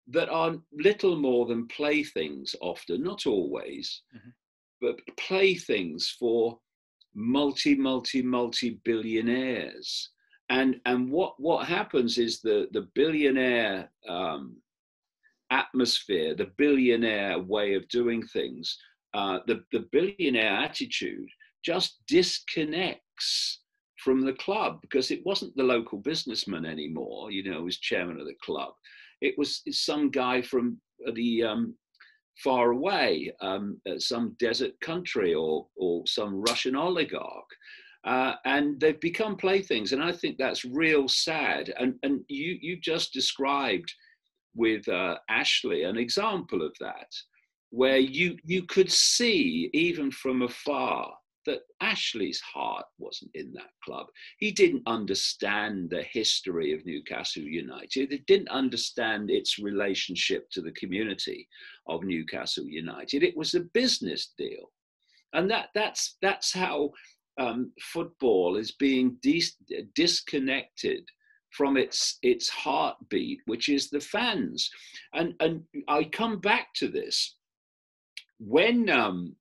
that 0.08 0.28
are 0.28 0.56
little 0.72 1.16
more 1.16 1.46
than 1.46 1.66
playthings 1.68 2.54
often, 2.60 3.02
not 3.02 3.26
always, 3.26 4.02
mm-hmm. 4.14 4.90
playthings 5.16 6.14
for 6.18 6.58
multi, 7.14 7.74
multi, 7.74 8.20
multi 8.20 8.80
billionaires. 8.84 10.10
And, 10.50 10.80
and 10.84 11.10
what, 11.10 11.34
what 11.38 11.66
happens 11.66 12.18
is 12.18 12.40
the, 12.40 12.68
the 12.72 12.88
billionaire 12.94 13.90
um, 14.06 14.56
atmosphere, 15.52 16.34
the 16.34 16.50
billionaire 16.56 17.38
way 17.38 17.74
of 17.74 17.88
doing 17.88 18.26
things, 18.26 18.76
uh, 19.14 19.38
the, 19.46 19.62
the 19.72 19.86
billionaire 19.92 20.56
attitude 20.56 21.28
just 21.64 22.00
disconnects 22.08 23.60
from 23.98 24.24
the 24.24 24.32
club 24.32 24.80
because 24.80 25.10
it 25.10 25.24
wasn't 25.24 25.54
the 25.56 25.62
local 25.62 25.98
businessman 25.98 26.64
anymore, 26.64 27.30
you 27.30 27.48
know, 27.48 27.62
was 27.62 27.78
chairman 27.78 28.18
of 28.18 28.26
the 28.26 28.34
club. 28.42 28.72
It 29.20 29.34
was 29.38 29.62
some 29.70 30.10
guy 30.10 30.42
from 30.42 30.80
the 31.14 31.44
um, 31.44 31.74
far 32.42 32.72
away, 32.72 33.32
um, 33.40 33.80
some 33.98 34.34
desert 34.40 34.72
country 34.80 35.34
or, 35.34 35.66
or 35.76 36.02
some 36.06 36.40
Russian 36.40 36.74
oligarch. 36.74 37.50
Uh, 38.04 38.34
and 38.44 38.80
they've 38.80 39.00
become 39.00 39.36
playthings. 39.36 39.92
And 39.92 40.02
I 40.02 40.10
think 40.10 40.36
that's 40.36 40.64
real 40.64 41.06
sad. 41.06 41.72
And, 41.78 41.94
and 42.02 42.22
you, 42.28 42.58
you 42.60 42.80
just 42.80 43.12
described 43.12 43.92
with 44.54 44.88
uh, 44.88 45.18
Ashley 45.28 45.84
an 45.84 45.96
example 45.96 46.62
of 46.62 46.74
that, 46.80 47.12
where 47.70 47.98
you, 47.98 48.36
you 48.44 48.64
could 48.64 48.90
see, 48.90 49.70
even 49.72 50.10
from 50.10 50.42
afar, 50.42 51.12
that 51.46 51.60
Ashley's 51.80 52.40
heart 52.40 52.84
wasn't 52.98 53.32
in 53.34 53.52
that 53.54 53.70
club. 53.84 54.06
He 54.38 54.52
didn't 54.52 54.82
understand 54.86 55.90
the 55.90 56.02
history 56.02 56.72
of 56.72 56.86
Newcastle 56.86 57.42
United. 57.42 58.12
He 58.12 58.18
didn't 58.26 58.48
understand 58.48 59.30
its 59.30 59.58
relationship 59.58 60.48
to 60.50 60.60
the 60.60 60.72
community 60.72 61.48
of 61.88 62.04
Newcastle 62.04 62.66
United. 62.66 63.22
It 63.22 63.36
was 63.36 63.54
a 63.54 63.60
business 63.60 64.32
deal. 64.38 64.70
And 65.32 65.50
that, 65.50 65.70
that's, 65.74 66.16
that's 66.22 66.52
how 66.52 66.90
um, 67.38 67.72
football 67.80 68.56
is 68.56 68.72
being 68.72 69.16
dis- 69.22 69.56
disconnected 69.94 71.04
from 71.56 71.76
its 71.76 72.18
its 72.22 72.48
heartbeat, 72.48 73.40
which 73.46 73.68
is 73.68 73.90
the 73.90 74.00
fans. 74.00 74.70
And 75.14 75.34
and 75.40 75.62
I 75.88 76.04
come 76.04 76.38
back 76.40 76.74
to 76.74 76.88
this 76.88 77.36
when 78.38 78.90
um, 78.90 79.36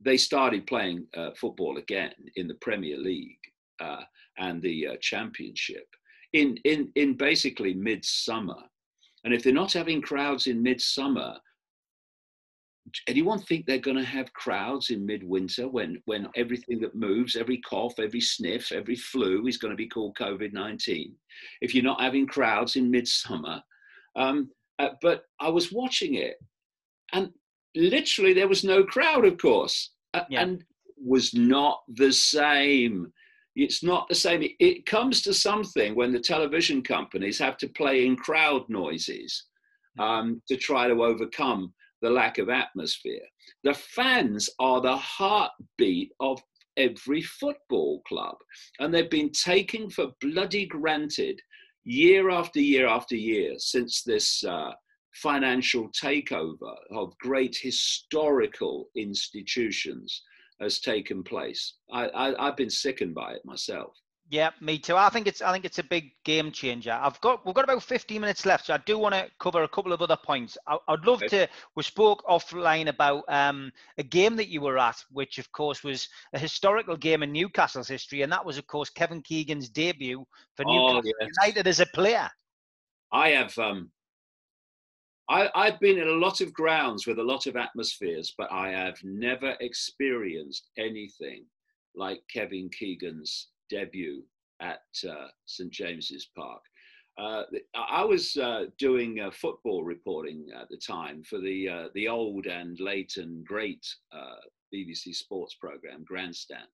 they 0.00 0.16
started 0.16 0.66
playing 0.66 1.06
uh, 1.16 1.30
football 1.36 1.78
again 1.78 2.12
in 2.36 2.48
the 2.48 2.54
Premier 2.56 2.96
League 2.96 3.38
uh, 3.80 4.02
and 4.38 4.62
the 4.62 4.88
uh, 4.88 4.96
Championship 5.00 5.86
in, 6.32 6.56
in, 6.64 6.90
in 6.94 7.16
basically 7.16 7.74
midsummer. 7.74 8.62
And 9.24 9.34
if 9.34 9.42
they're 9.42 9.52
not 9.52 9.72
having 9.72 10.00
crowds 10.00 10.46
in 10.46 10.62
midsummer, 10.62 11.36
anyone 13.06 13.40
think 13.40 13.66
they're 13.66 13.78
going 13.78 13.96
to 13.96 14.04
have 14.04 14.32
crowds 14.32 14.90
in 14.90 15.06
midwinter 15.06 15.68
when, 15.68 16.00
when 16.04 16.28
everything 16.36 16.80
that 16.80 16.94
moves, 16.94 17.36
every 17.36 17.58
cough, 17.58 17.98
every 17.98 18.20
sniff, 18.20 18.72
every 18.72 18.96
flu 18.96 19.46
is 19.46 19.58
going 19.58 19.72
to 19.72 19.76
be 19.76 19.88
called 19.88 20.16
COVID 20.16 20.52
19? 20.52 21.14
If 21.60 21.74
you're 21.74 21.84
not 21.84 22.00
having 22.00 22.26
crowds 22.26 22.76
in 22.76 22.90
midsummer. 22.90 23.62
Um, 24.16 24.50
uh, 24.78 24.90
but 25.02 25.22
I 25.40 25.48
was 25.48 25.72
watching 25.72 26.14
it 26.14 26.36
and 27.12 27.30
literally 27.74 28.32
there 28.32 28.48
was 28.48 28.64
no 28.64 28.84
crowd, 28.84 29.24
of 29.24 29.38
course, 29.38 29.92
yeah. 30.28 30.42
and 30.42 30.64
was 30.96 31.34
not 31.34 31.82
the 31.88 32.12
same. 32.12 33.12
It's 33.56 33.82
not 33.82 34.08
the 34.08 34.14
same. 34.14 34.48
It 34.60 34.86
comes 34.86 35.22
to 35.22 35.34
something 35.34 35.94
when 35.94 36.12
the 36.12 36.20
television 36.20 36.82
companies 36.82 37.38
have 37.38 37.56
to 37.58 37.68
play 37.68 38.06
in 38.06 38.16
crowd 38.16 38.62
noises 38.68 39.44
um, 39.98 40.42
to 40.48 40.56
try 40.56 40.88
to 40.88 41.02
overcome 41.02 41.72
the 42.02 42.10
lack 42.10 42.38
of 42.38 42.48
atmosphere. 42.48 43.26
The 43.64 43.74
fans 43.74 44.48
are 44.58 44.80
the 44.80 44.96
heartbeat 44.96 46.12
of 46.20 46.40
every 46.76 47.22
football 47.22 48.02
club, 48.06 48.36
and 48.78 48.92
they've 48.92 49.10
been 49.10 49.32
taken 49.32 49.90
for 49.90 50.12
bloody 50.20 50.66
granted 50.66 51.40
year 51.84 52.30
after 52.30 52.60
year 52.60 52.86
after 52.86 53.16
year 53.16 53.54
since 53.58 54.02
this 54.02 54.44
uh, 54.44 54.72
financial 55.14 55.90
takeover 55.90 56.74
of 56.90 57.16
great 57.18 57.56
historical 57.60 58.88
institutions 58.94 60.22
has 60.60 60.80
taken 60.80 61.22
place. 61.22 61.74
I, 61.92 62.08
I, 62.14 62.46
have 62.46 62.56
been 62.56 62.70
sickened 62.70 63.14
by 63.14 63.32
it 63.32 63.44
myself. 63.44 63.96
Yeah, 64.30 64.50
me 64.60 64.78
too. 64.78 64.94
I 64.94 65.08
think 65.08 65.26
it's 65.26 65.40
I 65.40 65.52
think 65.52 65.64
it's 65.64 65.78
a 65.78 65.82
big 65.82 66.12
game 66.22 66.52
changer. 66.52 66.92
I've 66.92 67.18
got 67.22 67.46
we've 67.46 67.54
got 67.54 67.64
about 67.64 67.82
15 67.82 68.20
minutes 68.20 68.44
left, 68.44 68.66
so 68.66 68.74
I 68.74 68.78
do 68.84 68.98
want 68.98 69.14
to 69.14 69.26
cover 69.40 69.62
a 69.62 69.68
couple 69.68 69.92
of 69.92 70.02
other 70.02 70.18
points. 70.22 70.58
I, 70.66 70.76
would 70.88 71.06
love 71.06 71.22
okay. 71.22 71.46
to. 71.46 71.48
We 71.76 71.82
spoke 71.82 72.22
offline 72.28 72.88
about 72.88 73.24
um, 73.28 73.72
a 73.96 74.02
game 74.02 74.36
that 74.36 74.48
you 74.48 74.60
were 74.60 74.78
at, 74.78 75.02
which 75.10 75.38
of 75.38 75.50
course 75.52 75.82
was 75.82 76.08
a 76.34 76.38
historical 76.38 76.94
game 76.94 77.22
in 77.22 77.32
Newcastle's 77.32 77.88
history, 77.88 78.20
and 78.20 78.30
that 78.30 78.44
was 78.44 78.58
of 78.58 78.66
course 78.66 78.90
Kevin 78.90 79.22
Keegan's 79.22 79.70
debut 79.70 80.26
for 80.56 80.64
oh, 80.68 80.72
Newcastle 80.72 81.12
yes. 81.20 81.30
United 81.42 81.66
as 81.66 81.80
a 81.80 81.86
player. 81.86 82.28
I 83.10 83.30
have 83.30 83.56
um, 83.56 83.90
I, 85.30 85.48
I've 85.54 85.80
been 85.80 85.98
in 85.98 86.08
a 86.08 86.12
lot 86.12 86.42
of 86.42 86.52
grounds 86.52 87.06
with 87.06 87.18
a 87.18 87.22
lot 87.22 87.46
of 87.46 87.56
atmospheres, 87.56 88.34
but 88.36 88.52
I 88.52 88.70
have 88.72 88.98
never 89.02 89.56
experienced 89.60 90.68
anything 90.76 91.46
like 91.94 92.20
Kevin 92.30 92.68
Keegan's 92.78 93.48
debut 93.68 94.22
at 94.60 94.82
uh, 95.08 95.28
St 95.46 95.70
James's 95.72 96.28
Park. 96.36 96.62
Uh, 97.18 97.42
I 97.74 98.04
was 98.04 98.36
uh, 98.36 98.66
doing 98.78 99.18
uh, 99.20 99.30
football 99.32 99.82
reporting 99.82 100.46
at 100.58 100.68
the 100.68 100.76
time 100.76 101.24
for 101.24 101.40
the 101.40 101.68
uh, 101.68 101.88
the 101.94 102.06
old 102.06 102.46
and 102.46 102.78
late 102.78 103.16
and 103.16 103.44
great 103.44 103.84
uh, 104.12 104.36
BBC 104.72 105.16
sports 105.16 105.54
program 105.54 106.04
Grandstand, 106.04 106.68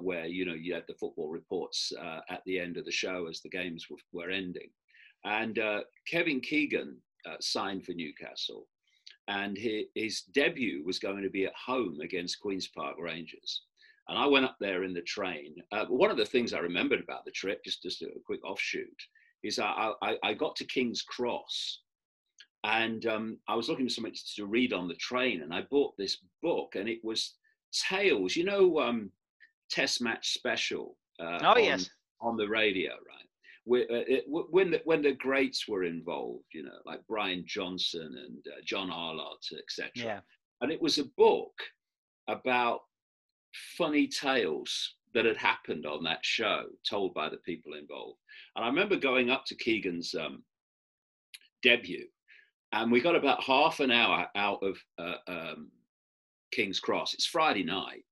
where 0.00 0.26
you 0.26 0.46
know 0.46 0.54
you 0.54 0.72
had 0.72 0.84
the 0.86 0.94
football 0.94 1.28
reports 1.28 1.92
at 2.30 2.42
the 2.46 2.60
end 2.60 2.76
of 2.76 2.84
the 2.84 2.92
show 2.92 3.26
as 3.26 3.40
the 3.40 3.48
games 3.48 3.86
were, 3.90 3.96
were 4.12 4.30
ending, 4.30 4.70
and 5.24 5.58
Kevin 6.06 6.40
Keegan 6.40 6.96
signed 7.40 7.84
for 7.84 7.92
Newcastle, 7.92 8.68
and 9.26 9.58
his, 9.58 9.84
his 9.96 10.22
debut 10.32 10.84
was 10.84 11.00
going 11.00 11.24
to 11.24 11.30
be 11.30 11.46
at 11.46 11.54
home 11.54 11.98
against 12.00 12.40
Queens 12.40 12.68
Park 12.68 12.96
Rangers. 13.00 13.62
And 14.08 14.18
I 14.18 14.26
went 14.26 14.44
up 14.44 14.56
there 14.60 14.82
in 14.84 14.92
the 14.92 15.02
train. 15.02 15.54
Uh, 15.72 15.86
one 15.86 16.10
of 16.10 16.16
the 16.16 16.26
things 16.26 16.52
I 16.52 16.58
remembered 16.58 17.00
about 17.00 17.24
the 17.24 17.30
trip, 17.30 17.62
just, 17.64 17.82
just 17.82 18.02
a 18.02 18.08
quick 18.26 18.44
offshoot, 18.44 18.88
is 19.44 19.58
I, 19.58 19.92
I, 20.02 20.16
I 20.22 20.34
got 20.34 20.56
to 20.56 20.64
King's 20.64 21.02
Cross 21.02 21.80
and 22.64 23.06
um, 23.06 23.38
I 23.48 23.54
was 23.54 23.68
looking 23.68 23.86
for 23.86 23.92
something 23.92 24.14
to 24.36 24.46
read 24.46 24.72
on 24.72 24.88
the 24.88 24.94
train, 24.94 25.42
and 25.42 25.52
I 25.54 25.62
bought 25.70 25.96
this 25.96 26.18
book, 26.42 26.74
and 26.76 26.88
it 26.88 27.00
was 27.02 27.34
Tales, 27.88 28.36
you 28.36 28.44
know, 28.44 28.80
um, 28.80 29.10
Test 29.70 30.02
Match 30.02 30.34
Special. 30.34 30.96
Uh, 31.18 31.38
oh 31.42 31.50
on, 31.52 31.64
yes. 31.64 31.88
On 32.20 32.36
the 32.36 32.48
radio, 32.48 32.90
right? 32.90 33.86
Uh, 33.90 34.20
when 34.26 34.70
the, 34.72 34.80
when 34.84 35.02
the 35.02 35.12
greats 35.12 35.68
were 35.68 35.84
involved, 35.84 36.44
you 36.52 36.62
know, 36.62 36.78
like 36.84 37.00
Brian 37.08 37.44
Johnston 37.46 38.02
and 38.02 38.38
uh, 38.46 38.60
John 38.64 38.90
Arlott, 38.90 39.46
etc. 39.58 39.90
Yeah. 39.94 40.20
And 40.60 40.72
it 40.72 40.80
was 40.80 40.98
a 40.98 41.04
book 41.16 41.52
about 42.28 42.80
funny 43.76 44.06
tales 44.06 44.94
that 45.14 45.24
had 45.24 45.36
happened 45.36 45.86
on 45.86 46.04
that 46.04 46.24
show, 46.24 46.64
told 46.88 47.14
by 47.14 47.28
the 47.28 47.38
people 47.38 47.74
involved. 47.74 48.18
And 48.54 48.64
I 48.64 48.68
remember 48.68 48.96
going 48.96 49.30
up 49.30 49.44
to 49.46 49.56
Keegan's 49.56 50.14
um, 50.14 50.42
debut, 51.62 52.06
and 52.72 52.92
we 52.92 53.00
got 53.00 53.16
about 53.16 53.42
half 53.42 53.80
an 53.80 53.90
hour 53.90 54.26
out 54.36 54.62
of 54.62 54.78
uh, 54.98 55.14
um, 55.26 55.70
King's 56.52 56.80
Cross. 56.80 57.14
It's 57.14 57.26
Friday 57.26 57.64
night. 57.64 58.04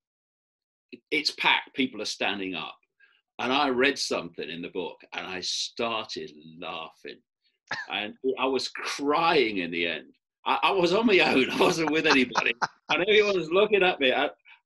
It's 1.10 1.30
packed. 1.32 1.74
People 1.74 2.02
are 2.02 2.06
standing 2.06 2.54
up 2.54 2.78
and 3.38 3.52
I 3.52 3.68
read 3.68 3.98
something 3.98 4.48
in 4.48 4.62
the 4.62 4.68
book 4.68 5.00
and 5.12 5.26
I 5.26 5.40
started 5.40 6.32
laughing. 6.60 7.18
And 7.90 8.14
I 8.38 8.46
was 8.46 8.68
crying 8.68 9.58
in 9.58 9.70
the 9.70 9.86
end. 9.86 10.06
I, 10.46 10.58
I 10.64 10.70
was 10.72 10.94
on 10.94 11.06
my 11.06 11.18
own, 11.20 11.50
I 11.52 11.60
wasn't 11.60 11.90
with 11.90 12.06
anybody. 12.06 12.54
and 12.88 13.02
everyone 13.02 13.36
was 13.36 13.50
looking 13.50 13.82
at 13.82 14.00
me. 14.00 14.12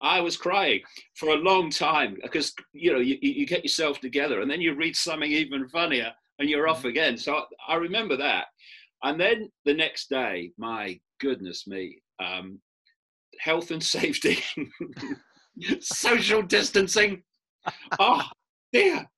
I 0.02 0.20
was 0.20 0.36
crying 0.36 0.80
for 1.14 1.30
a 1.30 1.36
long 1.36 1.70
time 1.70 2.16
because 2.22 2.52
you 2.72 2.92
know 2.92 2.98
you, 2.98 3.16
you 3.20 3.46
get 3.46 3.62
yourself 3.62 4.00
together 4.00 4.40
and 4.40 4.50
then 4.50 4.60
you 4.60 4.74
read 4.74 4.96
something 4.96 5.30
even 5.30 5.68
funnier 5.68 6.12
and 6.38 6.50
you're 6.50 6.68
off 6.68 6.78
mm-hmm. 6.78 6.88
again. 6.88 7.16
So 7.16 7.44
I 7.68 7.76
remember 7.76 8.16
that. 8.16 8.46
And 9.04 9.20
then 9.20 9.50
the 9.64 9.74
next 9.74 10.08
day, 10.08 10.52
my 10.58 10.98
goodness 11.20 11.66
me, 11.66 12.02
um, 12.20 12.60
health 13.38 13.70
and 13.70 13.82
safety, 13.82 14.38
social 15.80 16.42
distancing. 16.42 17.22
Oh, 17.98 18.22
there. 18.72 19.08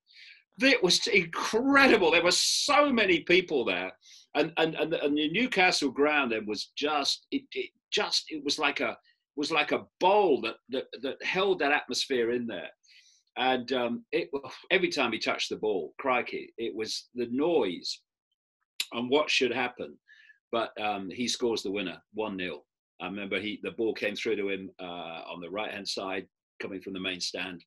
It 0.61 0.83
was 0.83 1.07
incredible. 1.07 2.11
There 2.11 2.23
were 2.23 2.31
so 2.31 2.93
many 2.93 3.21
people 3.21 3.65
there. 3.65 3.91
And, 4.35 4.53
and, 4.57 4.75
and, 4.75 4.93
the, 4.93 5.03
and 5.03 5.17
the 5.17 5.31
Newcastle 5.31 5.91
ground 5.91 6.33
it 6.33 6.47
was 6.47 6.73
just 6.77 7.27
it, 7.31 7.43
it 7.53 7.71
just 7.91 8.25
it 8.29 8.45
was 8.45 8.59
like 8.59 8.81
a 8.81 8.97
was 9.37 9.51
like 9.51 9.73
a 9.73 9.87
bowl 10.01 10.41
that, 10.43 10.57
that, 10.71 10.85
that 11.03 11.23
held 11.25 11.59
that 11.59 11.73
atmosphere 11.73 12.33
in 12.33 12.47
there. 12.47 12.69
And 13.37 13.73
um, 13.73 14.05
it, 14.13 14.31
every 14.71 14.89
time 14.89 15.13
he 15.13 15.19
touched 15.19 15.51
the 15.51 15.57
ball, 15.57 15.93
crikey, 15.99 16.53
it 16.57 16.75
was 16.75 17.09
the 17.15 17.29
noise 17.31 18.01
and 18.93 19.11
what 19.11 19.31
should 19.31 19.53
happen. 19.53 19.97
But 20.53 20.71
um, 20.81 21.11
he 21.11 21.27
scores 21.27 21.63
the 21.63 21.73
winner, 21.73 22.01
1 22.15 22.39
0. 22.39 22.63
I 23.01 23.07
remember 23.07 23.41
he 23.41 23.59
the 23.63 23.73
ball 23.73 23.93
came 23.93 24.15
through 24.15 24.37
to 24.37 24.51
him 24.51 24.71
uh, 24.81 25.23
on 25.27 25.41
the 25.41 25.51
right 25.51 25.73
hand 25.73 25.89
side, 25.89 26.27
coming 26.63 26.81
from 26.81 26.93
the 26.93 27.01
main 27.01 27.21
stand. 27.21 27.65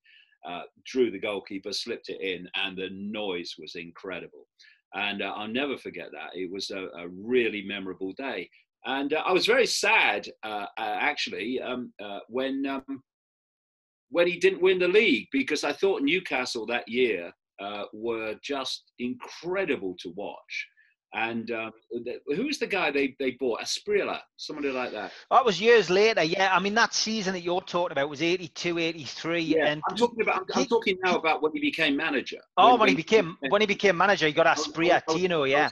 Uh, 0.47 0.61
drew 0.85 1.11
the 1.11 1.19
goalkeeper, 1.19 1.73
slipped 1.73 2.07
it 2.07 2.21
in, 2.21 2.47
and 2.55 2.77
the 2.77 2.89
noise 2.91 3.55
was 3.59 3.75
incredible. 3.75 4.47
And 4.93 5.21
uh, 5.21 5.33
I'll 5.35 5.49
never 5.49 5.77
forget 5.77 6.07
that. 6.13 6.29
It 6.33 6.49
was 6.49 6.69
a, 6.69 6.87
a 6.97 7.09
really 7.09 7.65
memorable 7.67 8.13
day. 8.13 8.49
And 8.85 9.13
uh, 9.13 9.23
I 9.25 9.33
was 9.33 9.45
very 9.45 9.65
sad, 9.65 10.29
uh, 10.43 10.65
uh, 10.77 10.97
actually, 10.99 11.59
um, 11.59 11.91
when 12.29 12.65
um, 12.65 13.03
when 14.09 14.27
he 14.27 14.37
didn't 14.37 14.61
win 14.61 14.79
the 14.79 14.87
league 14.87 15.27
because 15.31 15.63
I 15.63 15.73
thought 15.73 16.01
Newcastle 16.01 16.65
that 16.67 16.87
year 16.87 17.31
were 17.93 18.35
just 18.41 18.91
incredible 18.99 19.95
to 19.99 20.13
watch. 20.15 20.67
And 21.13 21.49
um, 21.51 21.71
who's 22.27 22.59
the 22.59 22.67
guy 22.67 22.91
they, 22.91 23.15
they 23.17 23.31
bought? 23.31 23.61
Asprilla, 23.61 24.19
somebody 24.35 24.71
like 24.71 24.91
that. 24.91 25.11
That 25.31 25.45
was 25.45 25.59
years 25.59 25.89
later. 25.89 26.23
Yeah, 26.23 26.53
I 26.53 26.59
mean 26.59 26.73
that 26.75 26.93
season 26.93 27.33
that 27.33 27.41
you're 27.41 27.61
talking 27.61 27.93
about 27.93 28.09
was 28.09 28.21
82, 28.21 28.77
83. 28.77 29.39
Yeah, 29.39 29.67
and 29.67 29.81
I'm 29.89 29.95
talking 29.95 30.21
about. 30.21 30.45
I'm, 30.53 30.61
I'm 30.61 30.65
talking 30.65 30.97
now 31.03 31.15
about 31.15 31.41
when 31.41 31.53
he 31.53 31.61
became 31.61 31.95
manager. 31.95 32.39
Oh, 32.57 32.71
when, 32.71 32.81
when 32.81 32.89
he 32.89 32.95
became 32.95 33.37
when 33.49 33.61
he 33.61 33.67
became 33.67 33.95
manager, 33.95 34.27
he 34.27 34.33
got 34.33 34.47
Asprilla 34.57 35.01
Tino. 35.07 35.45
Yeah. 35.45 35.69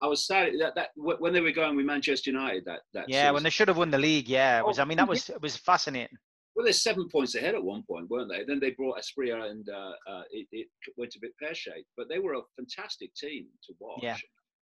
I 0.00 0.06
was 0.06 0.26
sad 0.26 0.52
that, 0.60 0.74
that 0.76 0.88
when 0.96 1.32
they 1.34 1.40
were 1.40 1.52
going 1.52 1.76
with 1.76 1.84
Manchester 1.84 2.30
United. 2.30 2.64
That 2.64 2.80
that. 2.94 3.08
Yeah, 3.08 3.24
season. 3.24 3.34
when 3.34 3.42
they 3.42 3.50
should 3.50 3.68
have 3.68 3.76
won 3.76 3.90
the 3.90 3.98
league. 3.98 4.28
Yeah, 4.28 4.58
it 4.58 4.66
was. 4.66 4.78
I 4.78 4.84
mean, 4.84 4.96
that 4.96 5.08
was 5.08 5.28
it 5.28 5.42
was 5.42 5.56
fascinating. 5.56 6.16
Well, 6.56 6.64
they're 6.64 6.72
seven 6.72 7.08
points 7.12 7.36
ahead 7.36 7.54
at 7.54 7.62
one 7.62 7.84
point, 7.88 8.10
weren't 8.10 8.30
they? 8.30 8.42
Then 8.44 8.58
they 8.58 8.70
brought 8.70 8.98
Asprilla 8.98 9.48
and 9.48 9.68
uh, 9.68 9.92
uh, 10.10 10.22
it, 10.32 10.48
it, 10.50 10.66
went 10.96 11.14
a 11.14 11.20
bit 11.20 11.30
pear 11.40 11.54
shaped. 11.54 11.86
But 11.96 12.08
they 12.08 12.18
were 12.18 12.34
a 12.34 12.40
fantastic 12.56 13.14
team 13.14 13.46
to 13.64 13.74
watch. 13.78 14.00
Yeah 14.02 14.16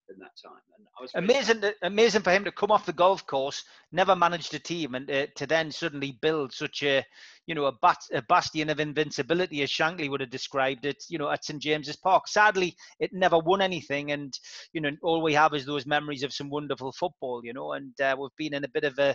in 0.09 0.19
that 0.19 0.37
time. 0.43 0.61
And 0.77 0.87
I 0.99 1.03
was 1.03 1.13
amazing, 1.15 1.61
to, 1.63 1.75
amazing 1.83 2.23
for 2.23 2.31
him 2.31 2.45
to 2.45 2.53
come 2.53 2.71
off 2.71 2.87
the 2.87 2.93
golf 2.93 3.27
course, 3.27 3.65
never 3.93 4.17
managed 4.17 4.55
a 4.55 4.59
team, 4.59 4.95
and 4.95 5.11
uh, 5.11 5.27
to 5.37 5.47
then 5.47 5.71
suddenly 5.71 6.19
build 6.21 6.53
such 6.53 6.83
a, 6.83 7.05
you 7.47 7.55
know, 7.55 7.67
a, 7.67 7.73
bat, 7.83 7.99
a 8.13 8.23
bastion 8.23 8.71
of 8.71 8.81
invincibility, 8.81 9.63
as 9.63 9.71
Shankly 9.71 10.11
would 10.11 10.21
have 10.21 10.31
described 10.31 10.85
it, 10.85 11.03
you 11.09 11.19
know, 11.19 11.31
at 11.31 11.45
St 11.45 11.63
James's 11.63 11.97
Park. 11.97 12.29
Sadly, 12.29 12.77
it 13.01 13.13
never 13.13 13.39
won 13.39 13.63
anything, 13.63 14.13
and 14.13 14.37
you 14.73 14.81
know, 14.81 14.91
all 15.03 15.23
we 15.23 15.35
have 15.35 15.55
is 15.55 15.65
those 15.65 15.87
memories 15.87 16.23
of 16.23 16.33
some 16.33 16.51
wonderful 16.51 16.93
football, 16.93 17.41
you 17.45 17.53
know, 17.53 17.73
and 17.73 17.99
uh, 18.01 18.17
we've 18.19 18.31
been 18.37 18.55
in 18.55 18.65
a 18.65 18.69
bit 18.69 18.85
of 18.85 18.99
a 18.99 19.15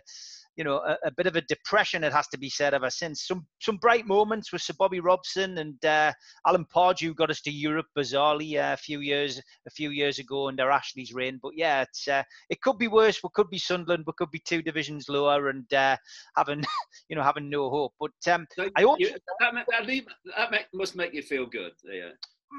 you 0.57 0.63
know, 0.63 0.77
a, 0.77 0.97
a, 1.05 1.11
bit 1.11 1.27
of 1.27 1.35
a 1.35 1.41
depression, 1.41 2.03
it 2.03 2.11
has 2.11 2.27
to 2.27 2.37
be 2.37 2.49
said, 2.49 2.73
ever 2.73 2.89
since. 2.89 3.25
Some 3.25 3.45
some 3.59 3.77
bright 3.77 4.05
moments 4.05 4.51
with 4.51 4.61
Sir 4.61 4.73
Bobby 4.77 4.99
Robson 4.99 5.57
and 5.59 5.83
uh, 5.85 6.11
Alan 6.45 6.65
Pardew 6.65 7.15
got 7.15 7.29
us 7.29 7.41
to 7.41 7.51
Europe 7.51 7.85
bizarrely 7.97 8.55
uh, 8.57 8.73
a 8.73 8.77
few 8.77 8.99
years 8.99 9.41
a 9.65 9.71
few 9.71 9.91
years 9.91 10.19
ago 10.19 10.49
under 10.49 10.69
Ashley's 10.69 11.13
reign. 11.13 11.39
But 11.41 11.53
yeah, 11.55 11.83
it's 11.83 12.07
uh, 12.07 12.23
it 12.49 12.61
could 12.61 12.77
be 12.77 12.89
worse. 12.89 13.21
We 13.23 13.29
could 13.33 13.49
be 13.49 13.57
Sunderland. 13.57 14.03
We 14.05 14.13
could 14.17 14.31
be 14.31 14.41
two 14.45 14.61
divisions 14.61 15.07
lower 15.07 15.49
and 15.49 15.71
uh, 15.73 15.95
having 16.35 16.63
you 17.09 17.15
know 17.15 17.23
having 17.23 17.49
no 17.49 17.69
hope. 17.69 17.93
But 17.99 18.11
um, 18.27 18.47
so 18.55 18.69
I 18.75 18.81
hope 18.81 18.99
you, 18.99 19.11
that, 19.39 19.65
that, 19.65 20.51
that 20.51 20.65
must 20.73 20.95
make 20.95 21.13
you 21.13 21.21
feel 21.21 21.45
good. 21.45 21.71
Yeah 21.83 22.11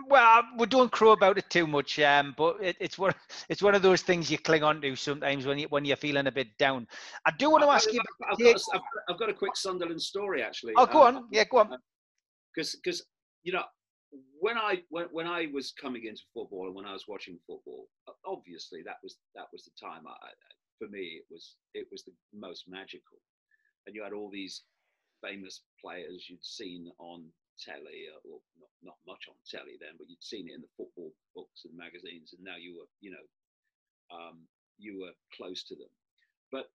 well, 0.08 0.42
we 0.58 0.66
don't 0.66 0.90
crow 0.90 1.12
about 1.12 1.38
it 1.38 1.48
too 1.50 1.66
much, 1.66 1.98
um, 2.00 2.34
but 2.36 2.56
it, 2.62 2.76
it's 2.80 2.98
one 2.98 3.12
it's 3.48 3.62
one 3.62 3.74
of 3.74 3.82
those 3.82 4.02
things 4.02 4.30
you 4.30 4.38
cling 4.38 4.62
on 4.62 4.80
to 4.80 4.96
sometimes 4.96 5.46
when 5.46 5.58
you 5.58 5.66
when 5.68 5.84
you're 5.84 5.96
feeling 5.96 6.26
a 6.26 6.32
bit 6.32 6.56
down. 6.58 6.86
I 7.26 7.32
do 7.38 7.50
want 7.50 7.64
to 7.64 7.70
ask 7.70 7.88
I, 7.88 7.92
you. 7.92 8.00
I've, 8.30 8.38
got 8.38 8.56
a, 8.56 8.80
I've, 9.08 9.18
got 9.18 9.30
a 9.30 9.34
quick 9.34 9.56
Sunderland 9.56 10.00
story 10.00 10.42
actually. 10.42 10.74
Oh, 10.76 10.86
go 10.86 11.06
um, 11.06 11.16
on. 11.16 11.24
Yeah, 11.30 11.44
go 11.44 11.58
on. 11.58 11.76
Because 12.54 12.76
because 12.82 13.04
you 13.42 13.52
know 13.52 13.64
when 14.40 14.56
I 14.56 14.82
when, 14.88 15.06
when 15.12 15.26
I 15.26 15.48
was 15.52 15.72
coming 15.72 16.06
into 16.06 16.22
football 16.34 16.66
and 16.66 16.74
when 16.74 16.86
I 16.86 16.92
was 16.92 17.04
watching 17.08 17.38
football, 17.46 17.86
obviously 18.26 18.82
that 18.84 18.96
was 19.02 19.16
that 19.34 19.46
was 19.52 19.64
the 19.64 19.72
time. 19.80 20.02
I, 20.06 20.14
for 20.78 20.88
me, 20.88 21.20
it 21.20 21.24
was 21.30 21.56
it 21.74 21.86
was 21.90 22.02
the 22.04 22.12
most 22.34 22.64
magical, 22.68 23.18
and 23.86 23.94
you 23.94 24.02
had 24.02 24.12
all 24.12 24.30
these 24.30 24.62
famous 25.22 25.62
players 25.80 26.26
you'd 26.28 26.44
seen 26.44 26.90
on 26.98 27.24
telly, 27.58 28.10
uh, 28.10 28.20
or 28.28 28.40
not, 28.58 28.70
not 28.82 28.98
much 29.06 29.28
on 29.28 29.34
telly 29.48 29.78
then, 29.80 29.94
but 29.98 30.08
you'd 30.08 30.22
seen 30.22 30.48
it 30.48 30.54
in 30.54 30.60
the 30.60 30.76
football 30.76 31.12
books 31.34 31.64
and 31.64 31.76
magazines, 31.76 32.34
and 32.34 32.42
now 32.44 32.56
you 32.58 32.76
were, 32.76 32.88
you 33.00 33.10
know, 33.10 33.26
um, 34.10 34.38
you 34.78 35.00
were 35.00 35.14
close 35.36 35.62
to 35.64 35.74
them. 35.74 35.90
But 36.50 36.70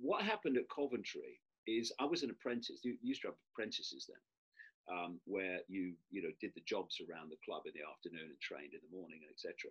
what 0.00 0.22
happened 0.22 0.56
at 0.56 0.70
Coventry 0.74 1.40
is 1.66 1.92
I 2.00 2.04
was 2.04 2.22
an 2.22 2.30
apprentice. 2.30 2.80
You 2.82 2.96
used 3.02 3.22
to 3.22 3.28
have 3.28 3.40
apprentices 3.52 4.08
then, 4.08 4.96
um, 4.96 5.20
where 5.26 5.60
you 5.68 5.94
you 6.10 6.22
know 6.22 6.30
did 6.40 6.52
the 6.54 6.64
jobs 6.66 7.00
around 7.00 7.30
the 7.30 7.42
club 7.44 7.62
in 7.66 7.72
the 7.74 7.86
afternoon 7.86 8.30
and 8.30 8.40
trained 8.40 8.72
in 8.74 8.80
the 8.82 8.96
morning, 8.96 9.20
and 9.22 9.30
etc. 9.30 9.70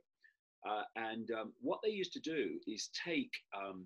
Uh, 0.67 0.83
and 0.95 1.31
um, 1.31 1.53
what 1.61 1.79
they 1.83 1.89
used 1.89 2.13
to 2.13 2.19
do 2.19 2.59
is 2.67 2.89
take 2.93 3.31
um, 3.55 3.85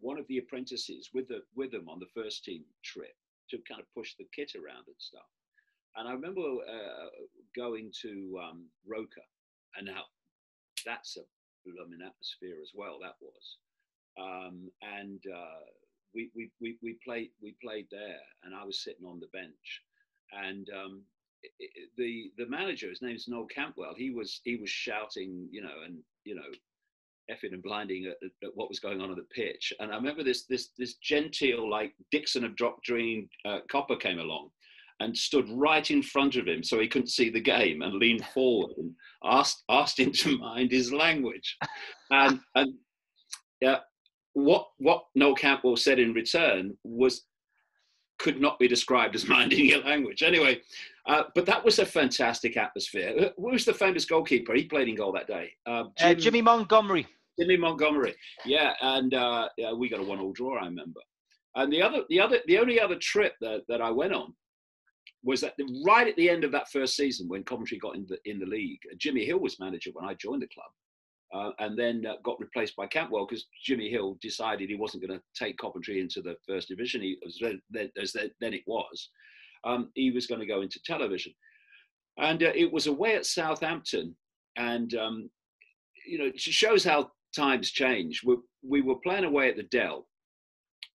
one 0.00 0.18
of 0.18 0.26
the 0.28 0.38
apprentices 0.38 1.10
with 1.12 1.28
the 1.28 1.42
with 1.54 1.70
them 1.70 1.88
on 1.88 1.98
the 1.98 2.14
first 2.14 2.44
team 2.44 2.62
trip 2.82 3.14
to 3.50 3.58
kind 3.68 3.80
of 3.80 3.86
push 3.94 4.14
the 4.18 4.26
kit 4.34 4.52
around 4.54 4.84
and 4.86 4.96
stuff. 4.98 5.28
And 5.96 6.08
I 6.08 6.12
remember 6.12 6.40
uh, 6.40 7.08
going 7.54 7.92
to 8.02 8.40
um, 8.42 8.66
Roker, 8.86 9.26
and 9.76 9.86
now 9.86 10.02
that's 10.84 11.16
a 11.16 11.22
blooming 11.64 12.04
atmosphere 12.04 12.56
as 12.62 12.72
well. 12.74 12.98
That 13.00 13.14
was, 13.20 13.56
um, 14.18 14.70
and 14.82 15.20
uh, 15.32 15.64
we, 16.14 16.30
we 16.34 16.50
we 16.60 16.78
we 16.82 16.98
played 17.04 17.30
we 17.42 17.54
played 17.62 17.86
there, 17.90 18.20
and 18.42 18.54
I 18.54 18.64
was 18.64 18.82
sitting 18.82 19.06
on 19.06 19.20
the 19.20 19.28
bench, 19.32 19.82
and 20.32 20.68
um, 20.70 21.02
it, 21.42 21.90
the 21.96 22.32
the 22.38 22.48
manager, 22.48 22.88
his 22.88 23.02
name's 23.02 23.28
Noel 23.28 23.46
Cantwell. 23.46 23.94
He 23.96 24.10
was 24.10 24.40
he 24.44 24.56
was 24.56 24.70
shouting, 24.70 25.48
you 25.50 25.62
know, 25.62 25.82
and 25.84 25.98
you 26.24 26.34
know, 26.34 26.50
effing 27.30 27.52
and 27.52 27.62
blinding 27.62 28.06
at, 28.06 28.16
at, 28.42 28.50
what 28.54 28.68
was 28.68 28.80
going 28.80 29.00
on 29.00 29.10
on 29.10 29.16
the 29.16 29.26
pitch. 29.34 29.72
And 29.80 29.92
I 29.92 29.96
remember 29.96 30.22
this 30.22 30.44
this 30.44 30.70
this 30.78 30.94
genteel 30.94 31.68
like 31.68 31.92
Dixon 32.10 32.44
of 32.44 32.56
Dock 32.56 32.76
Green 32.86 33.28
uh, 33.44 33.58
Copper 33.70 33.96
came 33.96 34.18
along, 34.18 34.50
and 35.00 35.16
stood 35.16 35.48
right 35.50 35.90
in 35.90 36.02
front 36.02 36.36
of 36.36 36.46
him 36.46 36.62
so 36.62 36.80
he 36.80 36.88
couldn't 36.88 37.08
see 37.08 37.30
the 37.30 37.40
game 37.40 37.82
and 37.82 37.94
leaned 37.94 38.24
forward 38.34 38.76
and 38.76 38.92
asked 39.24 39.64
asked 39.68 39.98
him 39.98 40.12
to 40.12 40.38
mind 40.38 40.70
his 40.70 40.92
language. 40.92 41.56
And 42.10 42.40
and 42.54 42.74
yeah, 43.60 43.78
what 44.34 44.68
what 44.78 45.04
Noel 45.14 45.34
Cantwell 45.34 45.76
said 45.76 45.98
in 45.98 46.12
return 46.12 46.76
was 46.84 47.24
could 48.18 48.40
not 48.40 48.58
be 48.58 48.68
described 48.68 49.14
as 49.14 49.26
minding 49.28 49.66
your 49.66 49.82
language. 49.82 50.22
Anyway, 50.22 50.60
uh, 51.06 51.24
but 51.34 51.46
that 51.46 51.64
was 51.64 51.78
a 51.78 51.86
fantastic 51.86 52.56
atmosphere. 52.56 53.32
Who 53.36 53.50
was 53.50 53.64
the 53.64 53.74
famous 53.74 54.04
goalkeeper? 54.04 54.54
He 54.54 54.64
played 54.64 54.88
in 54.88 54.94
goal 54.94 55.12
that 55.12 55.26
day. 55.26 55.52
Uh, 55.66 55.84
Jim, 55.98 56.10
uh, 56.10 56.14
Jimmy 56.14 56.42
Montgomery. 56.42 57.06
Jimmy 57.38 57.56
Montgomery. 57.56 58.14
Yeah, 58.44 58.72
and 58.80 59.14
uh, 59.14 59.48
yeah, 59.56 59.72
we 59.72 59.88
got 59.88 60.00
a 60.00 60.04
one-all 60.04 60.32
draw. 60.32 60.58
I 60.58 60.66
remember. 60.66 61.00
And 61.56 61.72
the 61.72 61.82
other, 61.82 62.02
the 62.08 62.20
other, 62.20 62.38
the 62.46 62.58
only 62.58 62.80
other 62.80 62.96
trip 62.96 63.34
that, 63.40 63.62
that 63.68 63.80
I 63.80 63.90
went 63.90 64.12
on 64.12 64.34
was 65.22 65.40
that 65.40 65.54
right 65.86 66.06
at 66.06 66.16
the 66.16 66.28
end 66.28 66.44
of 66.44 66.52
that 66.52 66.70
first 66.70 66.96
season 66.96 67.28
when 67.28 67.44
Coventry 67.44 67.78
got 67.78 67.96
in 67.96 68.06
the 68.08 68.18
in 68.24 68.38
the 68.38 68.46
league, 68.46 68.80
Jimmy 68.98 69.24
Hill 69.24 69.38
was 69.38 69.58
manager 69.58 69.90
when 69.94 70.04
I 70.04 70.14
joined 70.14 70.42
the 70.42 70.48
club, 70.48 70.70
uh, 71.34 71.64
and 71.64 71.78
then 71.78 72.04
uh, 72.06 72.16
got 72.22 72.38
replaced 72.40 72.76
by 72.76 72.86
Cantwell 72.86 73.26
because 73.26 73.46
Jimmy 73.64 73.88
Hill 73.88 74.18
decided 74.20 74.68
he 74.68 74.74
wasn't 74.74 75.06
going 75.06 75.18
to 75.18 75.24
take 75.34 75.56
Coventry 75.58 76.00
into 76.00 76.20
the 76.20 76.36
first 76.46 76.68
division. 76.68 77.00
He 77.00 77.16
was 77.24 77.40
then, 77.70 77.90
then 78.40 78.52
it 78.52 78.62
was, 78.66 79.08
um, 79.64 79.90
he 79.94 80.10
was 80.10 80.26
going 80.26 80.40
to 80.40 80.46
go 80.46 80.60
into 80.60 80.80
television, 80.84 81.32
and 82.18 82.42
uh, 82.42 82.52
it 82.54 82.70
was 82.70 82.86
away 82.86 83.16
at 83.16 83.26
Southampton, 83.26 84.14
and 84.56 84.94
um, 84.94 85.30
you 86.06 86.18
know 86.18 86.26
it 86.26 86.38
shows 86.38 86.84
how 86.84 87.10
times 87.34 87.70
change. 87.70 88.22
We, 88.24 88.36
we 88.62 88.80
were 88.82 88.96
playing 88.96 89.24
away 89.24 89.48
at 89.48 89.56
the 89.56 89.64
Dell, 89.64 90.06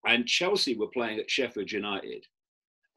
and 0.07 0.27
Chelsea 0.27 0.77
were 0.77 0.89
playing 0.89 1.19
at 1.19 1.31
Sheffield 1.31 1.71
United 1.71 2.25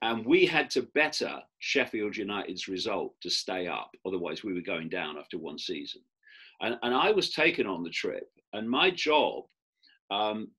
and 0.01 0.25
we 0.25 0.45
had 0.45 0.69
to 0.71 0.87
better 0.95 1.39
Sheffield 1.59 2.17
United's 2.17 2.67
result 2.67 3.13
to 3.21 3.29
stay 3.29 3.67
up. 3.67 3.91
Otherwise, 4.05 4.43
we 4.43 4.53
were 4.53 4.61
going 4.61 4.89
down 4.89 5.17
after 5.17 5.37
one 5.37 5.59
season. 5.59 6.01
And, 6.61 6.77
and 6.81 6.93
I 6.93 7.11
was 7.11 7.31
taken 7.31 7.67
on 7.67 7.83
the 7.83 7.89
trip, 7.89 8.27
and 8.53 8.69
my 8.69 8.91
job 8.91 9.43
um, 10.09 10.49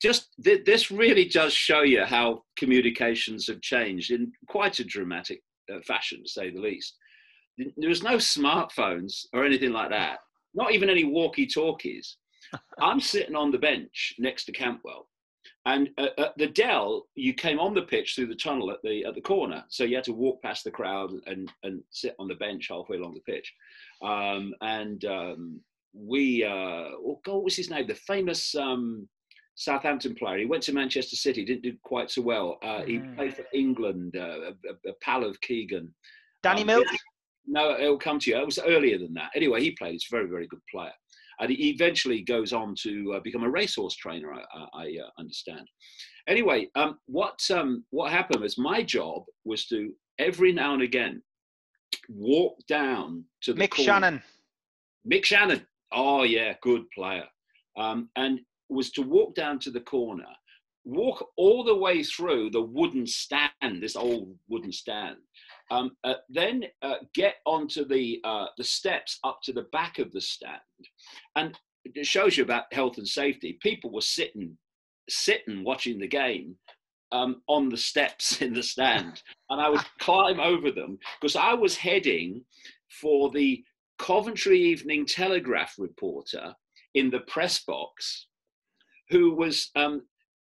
just 0.00 0.28
th- 0.42 0.64
this 0.64 0.90
really 0.90 1.26
does 1.26 1.52
show 1.52 1.82
you 1.82 2.04
how 2.04 2.44
communications 2.56 3.46
have 3.46 3.60
changed 3.60 4.10
in 4.10 4.32
quite 4.48 4.78
a 4.78 4.84
dramatic 4.84 5.42
uh, 5.72 5.80
fashion, 5.86 6.22
to 6.22 6.28
say 6.28 6.50
the 6.50 6.60
least. 6.60 6.96
There 7.58 7.88
was 7.88 8.02
no 8.02 8.16
smartphones 8.16 9.26
or 9.32 9.44
anything 9.44 9.72
like 9.72 9.90
that, 9.90 10.18
not 10.54 10.72
even 10.72 10.90
any 10.90 11.04
walkie 11.04 11.46
talkies. 11.46 12.16
I'm 12.80 13.00
sitting 13.00 13.36
on 13.36 13.50
the 13.50 13.58
bench 13.58 14.14
next 14.18 14.44
to 14.46 14.52
Cantwell, 14.52 15.08
and 15.64 15.90
at, 15.98 16.18
at, 16.18 16.38
the 16.38 16.48
Dell, 16.48 17.06
you 17.14 17.34
came 17.34 17.60
on 17.60 17.74
the 17.74 17.82
pitch 17.82 18.14
through 18.14 18.26
the 18.26 18.34
tunnel 18.34 18.70
at 18.70 18.82
the 18.82 19.04
at 19.04 19.14
the 19.14 19.20
corner, 19.20 19.64
so 19.68 19.84
you 19.84 19.96
had 19.96 20.04
to 20.04 20.12
walk 20.12 20.42
past 20.42 20.64
the 20.64 20.70
crowd 20.70 21.12
and 21.26 21.50
and 21.62 21.82
sit 21.90 22.14
on 22.18 22.28
the 22.28 22.34
bench 22.34 22.68
halfway 22.68 22.96
along 22.96 23.14
the 23.14 23.32
pitch. 23.32 23.52
Um, 24.02 24.54
and 24.60 25.04
um, 25.04 25.60
we, 25.94 26.44
uh, 26.44 26.48
oh 26.96 27.20
God, 27.24 27.34
what 27.34 27.44
was 27.44 27.56
his 27.56 27.70
name? 27.70 27.86
The 27.86 27.94
famous 27.94 28.54
um, 28.54 29.08
Southampton 29.54 30.14
player. 30.14 30.38
He 30.38 30.46
went 30.46 30.62
to 30.64 30.72
Manchester 30.72 31.16
City, 31.16 31.44
didn't 31.44 31.62
do 31.62 31.76
quite 31.82 32.10
so 32.10 32.22
well. 32.22 32.58
Uh, 32.62 32.80
mm. 32.80 32.88
He 32.88 32.98
played 33.14 33.36
for 33.36 33.44
England, 33.52 34.16
uh, 34.16 34.52
a, 34.66 34.90
a, 34.90 34.92
pal 35.00 35.24
of 35.24 35.40
Keegan. 35.40 35.92
Danny 36.42 36.62
um, 36.62 36.68
Mills. 36.68 36.84
No, 37.46 37.76
it'll 37.78 37.98
come 37.98 38.18
to 38.20 38.30
you. 38.30 38.38
It 38.38 38.46
was 38.46 38.58
earlier 38.58 38.98
than 38.98 39.14
that. 39.14 39.30
Anyway, 39.34 39.60
he 39.60 39.72
played. 39.72 39.92
He's 39.92 40.06
a 40.10 40.16
very, 40.16 40.28
very 40.28 40.46
good 40.46 40.60
player. 40.70 40.92
and 41.40 41.50
he 41.50 41.70
eventually 41.70 42.22
goes 42.22 42.52
on 42.52 42.74
to 42.82 43.14
uh, 43.14 43.20
become 43.20 43.42
a 43.42 43.50
racehorse 43.50 43.96
trainer. 43.96 44.32
I, 44.32 44.66
I 44.74 44.84
uh, 45.04 45.10
understand. 45.18 45.66
Anyway, 46.28 46.68
um, 46.76 46.98
what 47.06 47.40
um, 47.50 47.84
what 47.90 48.12
happened 48.12 48.42
was 48.42 48.58
my 48.58 48.82
job 48.82 49.24
was 49.44 49.66
to 49.66 49.92
every 50.18 50.52
now 50.52 50.74
and 50.74 50.82
again 50.82 51.22
walk 52.08 52.56
down 52.68 53.24
to 53.42 53.52
the 53.52 53.60
Mick 53.60 53.70
corner. 53.70 53.92
Channon. 53.92 54.22
Mick 55.10 55.22
Channon. 55.22 55.64
Oh 55.92 56.22
yeah, 56.22 56.54
good 56.62 56.84
player. 56.90 57.24
Um, 57.76 58.08
and 58.16 58.40
was 58.68 58.90
to 58.92 59.02
walk 59.02 59.34
down 59.34 59.58
to 59.60 59.70
the 59.70 59.80
corner, 59.80 60.28
walk 60.84 61.26
all 61.36 61.64
the 61.64 61.74
way 61.74 62.02
through 62.02 62.50
the 62.50 62.62
wooden 62.62 63.06
stand, 63.06 63.50
this 63.80 63.96
old 63.96 64.36
wooden 64.48 64.72
stand, 64.72 65.16
um, 65.72 65.96
uh, 66.04 66.14
then 66.28 66.64
uh, 66.82 66.96
get 67.14 67.36
onto 67.46 67.86
the 67.86 68.20
uh, 68.24 68.46
the 68.58 68.64
steps 68.64 69.18
up 69.24 69.40
to 69.44 69.54
the 69.54 69.66
back 69.72 69.98
of 69.98 70.12
the 70.12 70.20
stand, 70.20 70.60
and 71.34 71.58
it 71.86 72.06
shows 72.06 72.36
you 72.36 72.44
about 72.44 72.72
health 72.72 72.98
and 72.98 73.08
safety. 73.08 73.58
People 73.62 73.90
were 73.90 74.02
sitting 74.02 74.56
sitting 75.08 75.64
watching 75.64 75.98
the 75.98 76.06
game 76.06 76.56
um, 77.10 77.40
on 77.48 77.70
the 77.70 77.76
steps 77.76 78.42
in 78.42 78.52
the 78.52 78.62
stand, 78.62 79.22
and 79.48 79.60
I 79.62 79.70
would 79.70 79.80
climb 79.98 80.40
over 80.40 80.70
them 80.70 80.98
because 81.20 81.36
I 81.36 81.54
was 81.54 81.74
heading 81.74 82.44
for 83.00 83.30
the 83.30 83.64
Coventry 83.98 84.60
Evening 84.60 85.06
Telegraph 85.06 85.76
reporter 85.78 86.54
in 86.94 87.08
the 87.08 87.20
press 87.20 87.64
box, 87.64 88.26
who 89.08 89.34
was 89.34 89.70
um, 89.74 90.02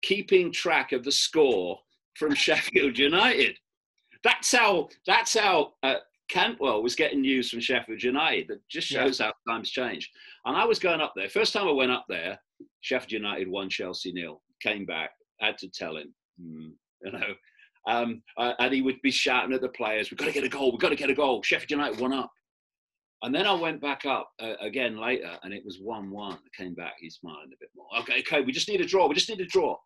keeping 0.01 0.51
track 0.51 0.93
of 0.93 1.03
the 1.03 1.11
score 1.11 1.78
from 2.15 2.34
Sheffield 2.36 2.97
United. 2.97 3.55
That's 4.24 4.51
how. 4.51 4.89
That's 5.05 5.38
how. 5.38 5.74
Uh, 5.84 5.95
Cantwell 6.30 6.82
was 6.82 6.95
getting 6.95 7.19
news 7.19 7.49
from 7.49 7.59
Sheffield 7.59 8.01
United. 8.01 8.47
That 8.47 8.65
just 8.69 8.88
shows 8.88 9.19
yeah. 9.19 9.32
how 9.45 9.53
times 9.53 9.69
change. 9.69 10.09
And 10.45 10.55
I 10.55 10.63
was 10.63 10.80
going 10.80 11.01
up 11.01 11.11
there. 11.13 11.28
First 11.28 11.51
time 11.51 11.67
I 11.67 11.72
went 11.72 11.91
up 11.91 12.05
there, 12.07 12.39
Sheffield 12.80 13.11
United 13.11 13.49
won 13.49 13.69
Chelsea 13.69 14.13
nil. 14.13 14.41
Came 14.61 14.86
back, 14.86 15.09
had 15.41 15.57
to 15.57 15.67
tell 15.67 15.97
him 15.97 16.13
Mm, 16.41 16.72
you 17.03 17.11
know. 17.11 17.34
Um, 17.88 18.22
uh, 18.38 18.53
and 18.59 18.74
he 18.74 18.82
would 18.82 19.01
be 19.01 19.11
shouting 19.11 19.53
at 19.53 19.61
the 19.61 19.69
players, 19.69 20.11
"We've 20.11 20.17
got 20.17 20.26
to 20.26 20.32
get 20.32 20.43
a 20.43 20.49
goal! 20.49 20.72
We've 20.72 20.80
got 20.80 20.89
to 20.89 20.95
get 20.95 21.09
a 21.09 21.15
goal!" 21.15 21.41
Sheffield 21.41 21.72
United 21.72 21.99
one 21.99 22.13
up. 22.13 22.32
And 23.24 23.34
then 23.34 23.45
I 23.45 23.53
went 23.53 23.82
back 23.82 24.05
up 24.05 24.32
uh, 24.39 24.55
again 24.61 24.97
later, 24.97 25.38
and 25.43 25.53
it 25.53 25.63
was 25.63 25.80
one-one. 25.80 26.34
I 26.34 26.63
came 26.63 26.74
back, 26.74 26.93
he's 26.99 27.15
smiling 27.15 27.51
a 27.53 27.59
bit 27.59 27.69
more. 27.76 27.86
Okay, 27.99 28.19
okay, 28.19 28.41
we 28.41 28.51
just 28.51 28.67
need 28.67 28.82
a 28.82 28.86
draw. 28.86 29.07
We 29.07 29.13
just 29.13 29.30
need 29.30 29.41
a 29.41 29.45
draw. 29.45 29.78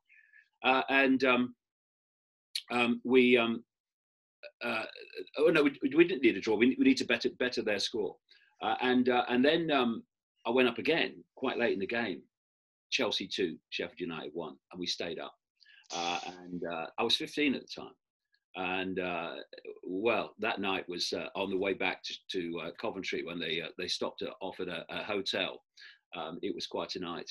Uh, 0.64 0.84
and 0.90 1.22
um, 1.26 1.56
um, 2.72 3.02
we, 3.04 3.38
um, 3.38 3.62
uh, 4.64 4.84
oh 5.38 5.48
no, 5.48 5.64
we, 5.64 5.78
we, 5.82 6.08
didn't 6.08 6.24
need 6.24 6.38
a 6.38 6.42
draw. 6.42 6.56
We, 6.56 6.76
we 6.78 6.86
need 6.86 6.98
to 6.98 7.06
better 7.06 7.30
better 7.40 7.62
their 7.62 7.80
score. 7.80 8.16
Uh, 8.62 8.76
and 8.82 9.10
uh, 9.10 9.24
and 9.30 9.44
then 9.44 9.72
um, 9.72 10.04
I 10.46 10.50
went 10.50 10.68
up 10.68 10.78
again 10.78 11.24
quite 11.36 11.58
late 11.58 11.74
in 11.74 11.80
the 11.80 11.88
game. 11.88 12.22
Chelsea 12.92 13.28
two, 13.28 13.58
Sheffield 13.70 14.00
United 14.00 14.32
one, 14.34 14.56
and 14.72 14.80
we 14.80 14.88
stayed 14.88 15.20
up. 15.20 15.36
Uh, 15.96 16.20
and 16.44 16.64
uh, 16.66 16.88
I 16.98 17.04
was 17.04 17.16
15 17.16 17.54
at 17.54 17.62
the 17.62 17.82
time. 17.82 17.94
And 18.56 19.00
uh, 19.00 19.34
well, 19.84 20.34
that 20.40 20.62
night 20.62 20.88
was 20.88 21.14
on 21.36 21.50
the 21.50 21.58
way 21.58 21.74
back 21.74 22.02
to, 22.04 22.14
to 22.32 22.72
Coventry 22.80 23.24
when 23.24 23.38
they 23.38 23.62
they 23.78 23.88
stopped 23.88 24.24
off 24.42 24.60
at 24.62 24.70
a, 24.70 24.86
a 24.90 25.04
hotel. 25.04 25.62
Um, 26.16 26.40
it 26.42 26.56
was 26.56 26.66
quite 26.66 26.96
a 26.96 27.00
night. 27.00 27.30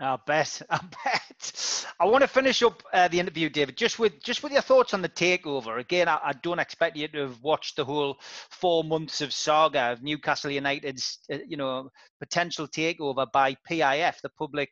I 0.00 0.16
bet. 0.26 0.62
I 0.70 0.80
bet. 1.04 1.86
I 2.00 2.06
want 2.06 2.22
to 2.22 2.28
finish 2.28 2.62
up 2.62 2.82
uh, 2.92 3.08
the 3.08 3.20
interview, 3.20 3.50
David, 3.50 3.76
just 3.76 3.98
with 3.98 4.22
just 4.22 4.42
with 4.42 4.52
your 4.52 4.62
thoughts 4.62 4.94
on 4.94 5.02
the 5.02 5.08
takeover. 5.08 5.78
Again, 5.78 6.08
I, 6.08 6.18
I, 6.24 6.32
don't 6.32 6.58
expect 6.58 6.96
you 6.96 7.08
to 7.08 7.18
have 7.20 7.42
watched 7.42 7.76
the 7.76 7.84
whole 7.84 8.16
four 8.50 8.82
months 8.82 9.20
of 9.20 9.32
saga 9.32 9.92
of 9.92 10.02
Newcastle 10.02 10.50
United's, 10.50 11.18
uh, 11.30 11.38
you 11.46 11.56
know, 11.56 11.90
potential 12.18 12.66
takeover 12.66 13.26
by 13.30 13.54
PIF, 13.68 14.20
the 14.22 14.30
Public 14.30 14.70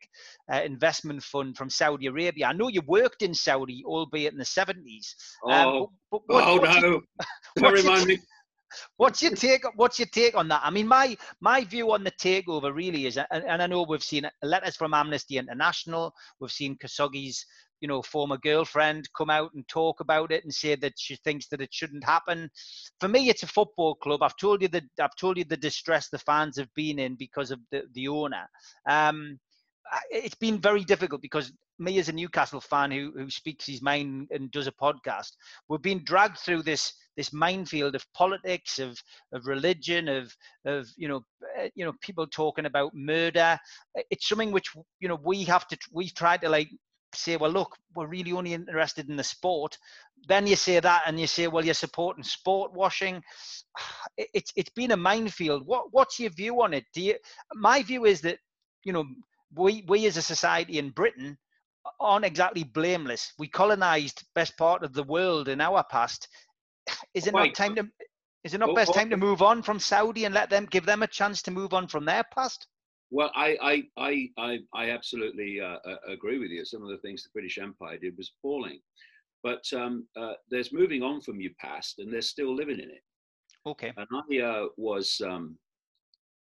uh, 0.51 0.61
Investment 0.61 1.21
Fund 1.21 1.55
from 1.55 1.69
Saudi 1.69 2.07
Arabia. 2.07 2.47
I 2.47 2.53
know 2.53 2.67
you 2.67 2.81
worked 2.87 3.21
in 3.21 3.33
Saudi, 3.33 3.83
albeit 3.85 4.33
in 4.33 4.39
the 4.39 4.45
seventies. 4.45 5.15
Um, 5.47 5.67
oh, 5.67 5.91
but, 6.11 6.21
but 6.27 6.33
what, 6.35 6.75
oh 6.75 6.79
no! 6.79 7.01
You, 7.55 7.63
don't 7.63 7.73
remind 7.73 8.05
me 8.05 8.19
what's 8.97 9.21
your 9.21 9.33
take? 9.33 9.63
What's 9.75 9.99
your 9.99 10.07
take 10.07 10.35
on 10.35 10.47
that? 10.49 10.61
I 10.63 10.69
mean, 10.69 10.87
my 10.87 11.17
my 11.41 11.63
view 11.63 11.91
on 11.91 12.03
the 12.03 12.11
takeover 12.11 12.73
really 12.73 13.05
is, 13.05 13.17
and, 13.17 13.61
I 13.61 13.67
know 13.67 13.83
we've 13.83 14.03
seen 14.03 14.29
letters 14.41 14.75
from 14.75 14.93
Amnesty 14.93 15.37
International. 15.37 16.13
We've 16.39 16.51
seen 16.51 16.77
Khashoggi's, 16.77 17.45
you 17.81 17.87
know, 17.87 18.01
former 18.01 18.37
girlfriend 18.37 19.09
come 19.15 19.29
out 19.29 19.51
and 19.53 19.67
talk 19.67 19.99
about 19.99 20.31
it 20.31 20.43
and 20.43 20.53
say 20.53 20.75
that 20.75 20.93
she 20.97 21.15
thinks 21.17 21.47
that 21.47 21.61
it 21.61 21.73
shouldn't 21.73 22.03
happen. 22.03 22.49
For 22.99 23.07
me, 23.07 23.29
it's 23.29 23.43
a 23.43 23.47
football 23.47 23.95
club. 23.95 24.23
I've 24.23 24.37
told 24.37 24.61
you 24.61 24.67
that 24.69 24.83
I've 24.99 25.15
told 25.19 25.37
you 25.37 25.43
the 25.45 25.57
distress 25.57 26.09
the 26.09 26.19
fans 26.19 26.57
have 26.57 26.73
been 26.75 26.99
in 26.99 27.15
because 27.15 27.51
of 27.51 27.59
the 27.71 27.83
the 27.93 28.07
owner. 28.07 28.47
Um, 28.87 29.39
it's 30.11 30.35
been 30.35 30.61
very 30.61 30.83
difficult 30.83 31.21
because 31.21 31.51
me 31.79 31.99
as 31.99 32.09
a 32.09 32.13
Newcastle 32.13 32.61
fan 32.61 32.91
who 32.91 33.11
who 33.15 33.29
speaks 33.29 33.65
his 33.65 33.81
mind 33.81 34.27
and 34.31 34.51
does 34.51 34.67
a 34.67 34.71
podcast, 34.71 35.31
we've 35.67 35.81
been 35.81 36.03
dragged 36.03 36.37
through 36.37 36.63
this 36.63 36.93
this 37.17 37.33
minefield 37.33 37.95
of 37.95 38.05
politics, 38.13 38.79
of 38.79 39.01
of 39.33 39.45
religion, 39.47 40.07
of 40.07 40.35
of 40.65 40.87
you 40.97 41.07
know 41.07 41.21
eh, 41.57 41.69
you 41.75 41.85
know 41.85 41.93
people 42.01 42.27
talking 42.27 42.65
about 42.65 42.93
murder. 42.93 43.57
It's 44.09 44.27
something 44.27 44.51
which 44.51 44.69
you 44.99 45.07
know 45.07 45.19
we 45.23 45.43
have 45.45 45.67
to 45.67 45.77
we 45.91 46.09
try 46.09 46.37
to 46.37 46.49
like 46.49 46.69
say, 47.15 47.37
well, 47.37 47.51
look, 47.51 47.75
we're 47.95 48.07
really 48.07 48.31
only 48.31 48.53
interested 48.53 49.09
in 49.09 49.15
the 49.15 49.23
sport. 49.23 49.77
Then 50.27 50.45
you 50.47 50.55
say 50.55 50.79
that, 50.79 51.03
and 51.05 51.19
you 51.19 51.27
say, 51.27 51.47
well, 51.47 51.65
you're 51.65 51.73
supporting 51.73 52.23
sport 52.23 52.73
washing. 52.73 53.21
It's 54.33 54.51
it's 54.57 54.71
been 54.71 54.91
a 54.91 54.97
minefield. 54.97 55.65
What 55.65 55.85
what's 55.91 56.19
your 56.19 56.31
view 56.31 56.61
on 56.61 56.73
it? 56.73 56.83
Do 56.93 57.01
you? 57.01 57.15
My 57.53 57.81
view 57.83 58.05
is 58.05 58.19
that 58.21 58.39
you 58.83 58.91
know 58.91 59.05
we 59.55 59.85
we 59.87 60.07
as 60.07 60.17
a 60.17 60.21
society 60.21 60.77
in 60.77 60.89
Britain 60.89 61.37
aren't 61.99 62.25
exactly 62.25 62.63
blameless. 62.63 63.33
We 63.37 63.47
colonized 63.47 64.23
best 64.35 64.57
part 64.57 64.83
of 64.83 64.93
the 64.93 65.03
world 65.03 65.47
in 65.47 65.61
our 65.61 65.83
past. 65.83 66.27
Is 67.13 67.27
it 67.27 67.33
not 67.33 67.53
time 67.55 67.75
to 67.75 67.87
is 68.45 68.53
it 68.53 68.59
not 68.59 68.73
best 68.73 68.93
time 68.93 69.09
to 69.09 69.17
move 69.17 69.41
on 69.41 69.61
from 69.61 69.79
Saudi 69.79 70.23
and 70.23 70.33
let 70.33 70.49
them 70.49 70.65
give 70.65 70.85
them 70.85 71.03
a 71.03 71.07
chance 71.07 71.41
to 71.41 71.51
move 71.51 71.73
on 71.73 71.87
from 71.87 72.05
their 72.05 72.23
past? 72.33 72.67
Well, 73.11 73.31
I 73.35 73.83
I 73.97 74.29
I 74.37 74.59
I, 74.73 74.91
absolutely 74.91 75.59
uh, 75.59 75.77
uh, 75.85 75.95
agree 76.07 76.37
with 76.37 76.49
you. 76.49 76.63
Some 76.63 76.83
of 76.83 76.89
the 76.89 76.99
things 76.99 77.23
the 77.23 77.29
British 77.33 77.57
Empire 77.57 77.97
did 77.97 78.15
was 78.17 78.31
appalling, 78.37 78.79
but 79.43 79.63
um, 79.73 80.07
uh, 80.15 80.33
there's 80.49 80.71
moving 80.71 81.03
on 81.03 81.19
from 81.21 81.41
your 81.41 81.51
past, 81.59 81.99
and 81.99 82.13
they're 82.13 82.21
still 82.21 82.55
living 82.55 82.79
in 82.79 82.89
it. 82.89 83.03
Okay. 83.65 83.91
And 83.97 84.07
I 84.13 84.45
uh, 84.45 84.67
was 84.77 85.19
um, 85.25 85.57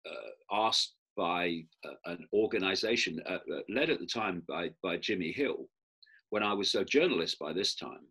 uh, 0.05 0.55
asked 0.67 0.93
by 1.15 1.63
uh, 1.85 2.11
an 2.11 2.25
organization 2.33 3.21
uh, 3.25 3.33
uh, 3.33 3.61
led 3.69 3.89
at 3.89 3.99
the 3.99 4.05
time 4.05 4.43
by, 4.47 4.69
by 4.81 4.97
Jimmy 4.97 5.31
Hill, 5.31 5.67
when 6.29 6.43
I 6.43 6.53
was 6.53 6.75
a 6.75 6.83
journalist 6.85 7.37
by 7.39 7.53
this 7.53 7.75
time, 7.75 8.07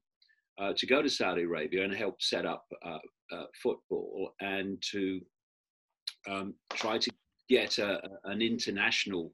uh, 0.60 0.72
to 0.76 0.86
go 0.86 1.02
to 1.02 1.08
Saudi 1.08 1.42
Arabia 1.42 1.84
and 1.84 1.94
help 1.94 2.20
set 2.20 2.46
up 2.46 2.64
uh, 2.84 2.98
uh, 3.32 3.44
football 3.62 4.34
and 4.40 4.82
to 4.92 5.20
um, 6.28 6.54
try 6.74 6.98
to 6.98 7.10
get 7.48 7.78
a, 7.78 8.00
an 8.24 8.42
international 8.42 9.32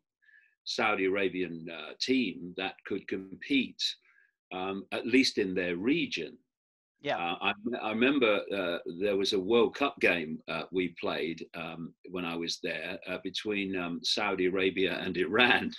Saudi 0.64 1.06
Arabian 1.06 1.66
team 2.00 2.54
that 2.56 2.74
could 2.86 3.06
compete, 3.08 3.82
um, 4.52 4.84
at 4.92 5.06
least 5.06 5.38
in 5.38 5.54
their 5.54 5.76
region. 5.76 6.36
Yeah, 7.00 7.16
uh, 7.16 7.36
I, 7.40 7.52
I, 7.80 7.90
remember 7.90 8.40
uh, 8.52 8.78
there 9.00 9.16
was 9.16 9.32
a 9.32 9.38
World 9.38 9.76
Cup 9.76 9.98
game 10.00 10.40
uh, 10.48 10.62
we 10.72 10.96
played 11.00 11.46
um, 11.54 11.94
when 12.10 12.24
I 12.24 12.34
was 12.34 12.58
there 12.62 12.98
uh, 13.08 13.18
between 13.22 13.76
um, 13.76 14.00
Saudi 14.02 14.46
Arabia 14.46 14.98
and 14.98 15.16
Iran. 15.16 15.70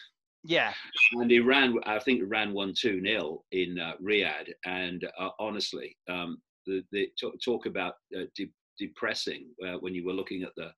Yeah, 0.45 0.73
and 1.13 1.29
Iran, 1.29 1.77
I 1.85 1.99
think 1.99 2.21
Iran 2.21 2.53
won 2.53 2.73
two 2.73 3.01
0 3.05 3.43
in 3.51 3.77
uh, 3.77 3.93
Riyadh, 4.01 4.49
and 4.65 5.03
uh, 5.19 5.31
honestly, 5.39 5.97
um, 6.09 6.37
the, 6.65 6.81
the 6.93 7.09
talk, 7.19 7.33
talk 7.43 7.65
about 7.65 7.95
de- 8.35 8.53
depressing 8.77 9.47
when 9.81 9.93
you 9.93 10.05
were 10.05 10.13
looking 10.13 10.43
at 10.43 10.55
the 10.55 10.71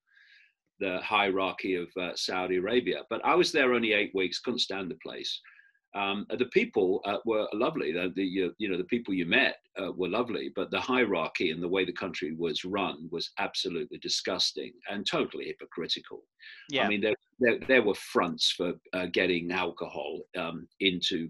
the 0.79 0.99
hierarchy 1.03 1.75
of 1.75 1.89
Saudi 2.15 2.55
Arabia. 2.55 3.03
But 3.11 3.23
I 3.23 3.35
was 3.35 3.51
there 3.51 3.75
only 3.75 3.93
eight 3.93 4.11
weeks, 4.15 4.39
couldn't 4.39 4.59
stand 4.61 4.89
the 4.89 4.97
place. 5.03 5.39
Um, 5.93 6.25
the 6.37 6.45
people 6.45 7.01
uh, 7.05 7.17
were 7.25 7.47
lovely. 7.53 7.91
The, 7.91 8.13
the 8.15 8.23
you 8.57 8.69
know 8.69 8.77
the 8.77 8.85
people 8.85 9.13
you 9.13 9.25
met 9.25 9.57
uh, 9.81 9.91
were 9.91 10.07
lovely, 10.07 10.51
but 10.55 10.71
the 10.71 10.79
hierarchy 10.79 11.51
and 11.51 11.61
the 11.61 11.67
way 11.67 11.83
the 11.83 11.91
country 11.91 12.33
was 12.33 12.63
run 12.63 13.09
was 13.11 13.31
absolutely 13.39 13.97
disgusting 13.97 14.71
and 14.89 15.05
totally 15.05 15.45
hypocritical. 15.45 16.23
Yeah. 16.69 16.85
I 16.85 16.87
mean, 16.87 17.01
there 17.01 17.15
there, 17.39 17.59
there 17.67 17.83
were 17.83 17.95
fronts 17.95 18.51
for 18.51 18.73
uh, 18.93 19.07
getting 19.11 19.51
alcohol 19.51 20.21
um, 20.37 20.67
into 20.79 21.29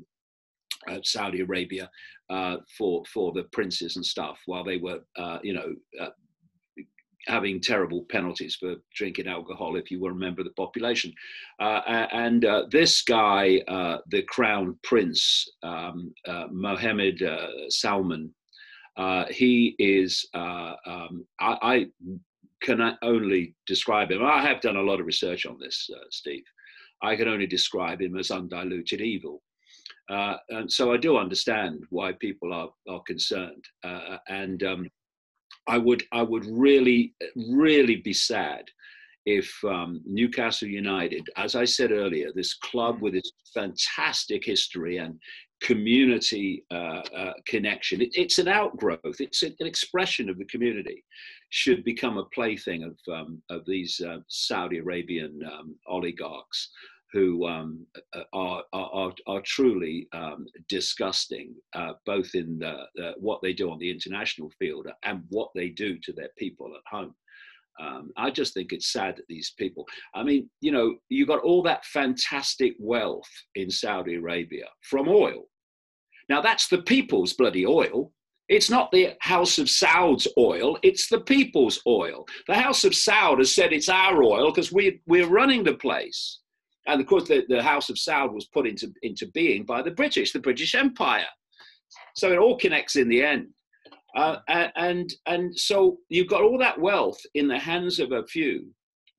uh, 0.88 1.00
Saudi 1.04 1.42
Arabia 1.42 1.90
uh, 2.30 2.58
for 2.78 3.04
for 3.06 3.32
the 3.34 3.44
princes 3.52 3.96
and 3.96 4.06
stuff, 4.06 4.40
while 4.46 4.64
they 4.64 4.78
were, 4.78 5.00
uh, 5.18 5.40
you 5.44 5.54
know, 5.54 5.76
uh, 6.00 6.10
having 7.28 7.60
terrible 7.60 8.06
penalties 8.10 8.56
for 8.56 8.76
drinking 8.96 9.28
alcohol 9.28 9.76
if 9.76 9.92
you 9.92 10.00
were 10.00 10.12
a 10.12 10.16
member 10.16 10.42
of 10.42 10.46
the 10.46 10.54
population. 10.54 11.14
Uh, 11.60 11.82
and 12.12 12.46
uh, 12.46 12.64
this 12.72 13.02
guy, 13.04 13.62
uh, 13.68 13.98
the 14.08 14.24
crown 14.24 14.78
prince, 14.84 15.48
um, 15.64 16.14
uh, 16.28 16.48
Mohammed 16.52 17.22
uh, 17.22 17.48
Salman, 17.70 18.34
uh, 18.98 19.26
he 19.30 19.76
is, 19.80 20.28
um, 20.34 21.26
I, 21.40 21.58
I, 21.62 21.88
can 22.62 22.96
only 23.02 23.56
describe 23.66 24.12
him. 24.12 24.24
I 24.24 24.40
have 24.40 24.62
done 24.62 24.76
a 24.76 24.84
lot 24.84 25.00
of 25.00 25.08
research 25.08 25.48
on 25.48 25.58
this, 25.60 25.90
Steve. 26.12 26.44
I 27.02 27.16
can 27.16 27.28
only 27.28 27.48
describe 27.48 28.00
him 28.00 28.16
as 28.16 28.30
undiluted 28.30 29.02
evil. 29.02 29.42
And 30.08 30.72
so 30.72 30.94
I 30.94 30.98
do 30.98 31.18
understand 31.18 31.86
why 31.90 32.12
people 32.12 32.54
are 32.54 32.70
are 32.88 33.02
concerned, 33.08 33.66
and 34.28 34.62
um, 34.62 34.88
I 35.68 35.78
would 35.78 36.04
I 36.12 36.24
would 36.24 36.46
really 36.46 37.14
really 37.36 37.98
be 37.98 38.14
sad 38.14 38.66
if 39.26 39.54
um, 39.64 40.02
Newcastle 40.06 40.68
United, 40.68 41.30
as 41.38 41.56
I 41.56 41.66
said 41.66 41.92
earlier, 41.92 42.32
this 42.34 42.56
club 42.56 43.02
with 43.02 43.14
its 43.14 43.32
fantastic 43.54 44.44
history 44.44 44.98
and 44.98 45.20
community 45.62 46.64
uh, 46.72 47.02
uh, 47.16 47.34
connection, 47.46 48.02
it, 48.02 48.10
it's 48.14 48.40
an 48.40 48.48
outgrowth, 48.48 49.20
it's 49.20 49.44
an 49.44 49.56
expression 49.60 50.28
of 50.28 50.40
the 50.40 50.46
community, 50.46 51.04
should 51.50 51.84
become 51.84 52.18
a 52.18 52.26
plaything 52.34 52.84
of, 52.84 52.98
um, 53.14 53.42
of 53.52 53.64
these 53.68 54.02
uh, 54.02 54.18
Saudi 54.28 54.80
Arabian 54.80 55.40
um, 55.46 55.76
oligarchs 55.88 56.72
who 57.14 57.46
um, 57.46 57.86
are, 58.34 58.64
are, 58.74 59.14
are, 59.28 59.42
truly 59.42 60.08
um, 60.14 60.46
disgusting, 60.70 61.54
uh, 61.74 61.94
both 62.06 62.36
in 62.36 62.60
the, 62.60 63.14
what 63.20 63.42
they 63.42 63.54
do 63.54 63.70
on 63.70 63.80
the 63.80 63.92
international 63.92 64.50
field 64.60 64.88
and 65.04 65.24
what 65.30 65.50
they 65.54 65.70
do 65.70 65.98
to 66.04 66.14
their 66.14 66.30
people 66.38 66.74
at 66.74 66.82
home. 66.90 67.14
Um, 67.80 68.12
I 68.18 68.30
just 68.30 68.54
think 68.54 68.72
it's 68.72 68.92
sad 68.92 69.16
that 69.18 69.28
these 69.28 69.54
people, 69.58 69.86
I 70.14 70.24
mean, 70.24 70.50
you 70.62 70.72
know, 70.72 70.96
you 71.10 71.26
got 71.26 71.42
all 71.42 71.64
that 71.64 71.86
fantastic 71.86 72.76
wealth 72.80 73.30
in 73.56 73.70
Saudi 73.70 74.16
Arabia 74.16 74.66
from 74.82 75.08
oil. 75.08 75.46
Now, 76.30 76.42
that's 76.42 76.68
the 76.68 76.82
people's 76.84 77.34
bloody 77.34 77.66
oil. 77.66 78.12
It's 78.48 78.70
not 78.70 78.92
the 78.92 79.16
House 79.22 79.58
of 79.58 79.68
Saud's 79.68 80.28
oil, 80.38 80.78
it's 80.84 81.08
the 81.08 81.22
people's 81.22 81.82
oil. 81.88 82.26
The 82.48 82.56
House 82.56 82.84
of 82.84 82.92
Saud 82.92 83.38
has 83.40 83.56
said 83.56 83.72
it's 83.72 83.90
our 83.90 84.24
oil 84.24 84.52
because 84.52 84.72
we, 84.72 85.02
we're 85.08 85.28
running 85.28 85.64
the 85.64 85.76
place. 85.76 86.40
And 86.92 87.02
of 87.02 87.08
course, 87.08 87.28
the, 87.28 87.46
the 87.48 87.64
House 87.64 87.90
of 87.90 87.96
Saud 87.96 88.34
was 88.34 88.46
put 88.46 88.68
into, 88.68 88.94
into 89.02 89.28
being 89.28 89.64
by 89.64 89.82
the 89.82 89.92
British, 89.92 90.34
the 90.34 90.40
British 90.40 90.76
Empire. 90.76 91.26
So 92.16 92.32
it 92.32 92.38
all 92.38 92.58
connects 92.58 92.96
in 92.96 93.08
the 93.08 93.24
end. 93.24 93.48
Uh, 94.16 94.38
and 94.76 95.14
and 95.26 95.58
so 95.58 95.98
you've 96.10 96.28
got 96.28 96.42
all 96.42 96.58
that 96.58 96.80
wealth 96.80 97.20
in 97.34 97.48
the 97.48 97.58
hands 97.58 97.98
of 98.00 98.12
a 98.12 98.26
few, 98.26 98.68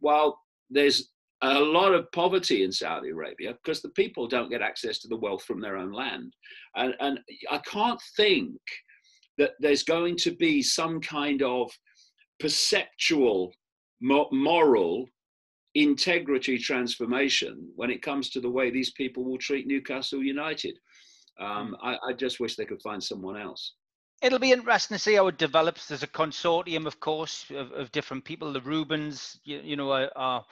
while 0.00 0.38
there's 0.68 1.08
a 1.42 1.58
lot 1.58 1.94
of 1.94 2.12
poverty 2.12 2.62
in 2.62 2.70
Saudi 2.70 3.08
Arabia 3.08 3.54
because 3.54 3.80
the 3.80 3.88
people 3.90 4.28
don't 4.28 4.50
get 4.50 4.62
access 4.62 4.98
to 4.98 5.08
the 5.08 5.16
wealth 5.16 5.44
from 5.44 5.60
their 5.60 5.76
own 5.76 5.92
land. 5.92 6.32
And, 6.76 6.94
and 7.00 7.18
I 7.50 7.58
can't 7.58 8.00
think 8.16 8.60
that 9.38 9.52
there's 9.58 9.82
going 9.82 10.16
to 10.18 10.30
be 10.30 10.62
some 10.62 11.00
kind 11.00 11.42
of 11.42 11.70
perceptual, 12.38 13.52
moral 14.00 15.08
integrity 15.74 16.58
transformation 16.58 17.68
when 17.76 17.90
it 17.90 18.02
comes 18.02 18.30
to 18.30 18.40
the 18.40 18.50
way 18.50 18.70
these 18.70 18.92
people 18.92 19.24
will 19.24 19.38
treat 19.38 19.66
Newcastle 19.66 20.22
United. 20.22 20.78
Um, 21.40 21.76
I, 21.82 21.96
I 22.08 22.12
just 22.12 22.40
wish 22.40 22.56
they 22.56 22.66
could 22.66 22.82
find 22.82 23.02
someone 23.02 23.36
else 23.36 23.74
it'll 24.22 24.38
be 24.38 24.52
interesting 24.52 24.94
to 24.94 25.02
see 25.02 25.14
how 25.14 25.26
it 25.26 25.36
develops. 25.36 25.88
There's 25.88 26.04
a 26.04 26.08
consortium, 26.08 26.86
of 26.86 27.00
course, 27.00 27.44
of, 27.50 27.72
of 27.72 27.90
different 27.90 28.24
people. 28.24 28.52
The 28.52 28.60
Reubens, 28.60 29.40
you, 29.44 29.60
you 29.62 29.76
know, 29.76 29.90
are, 29.90 30.10
are 30.14 30.44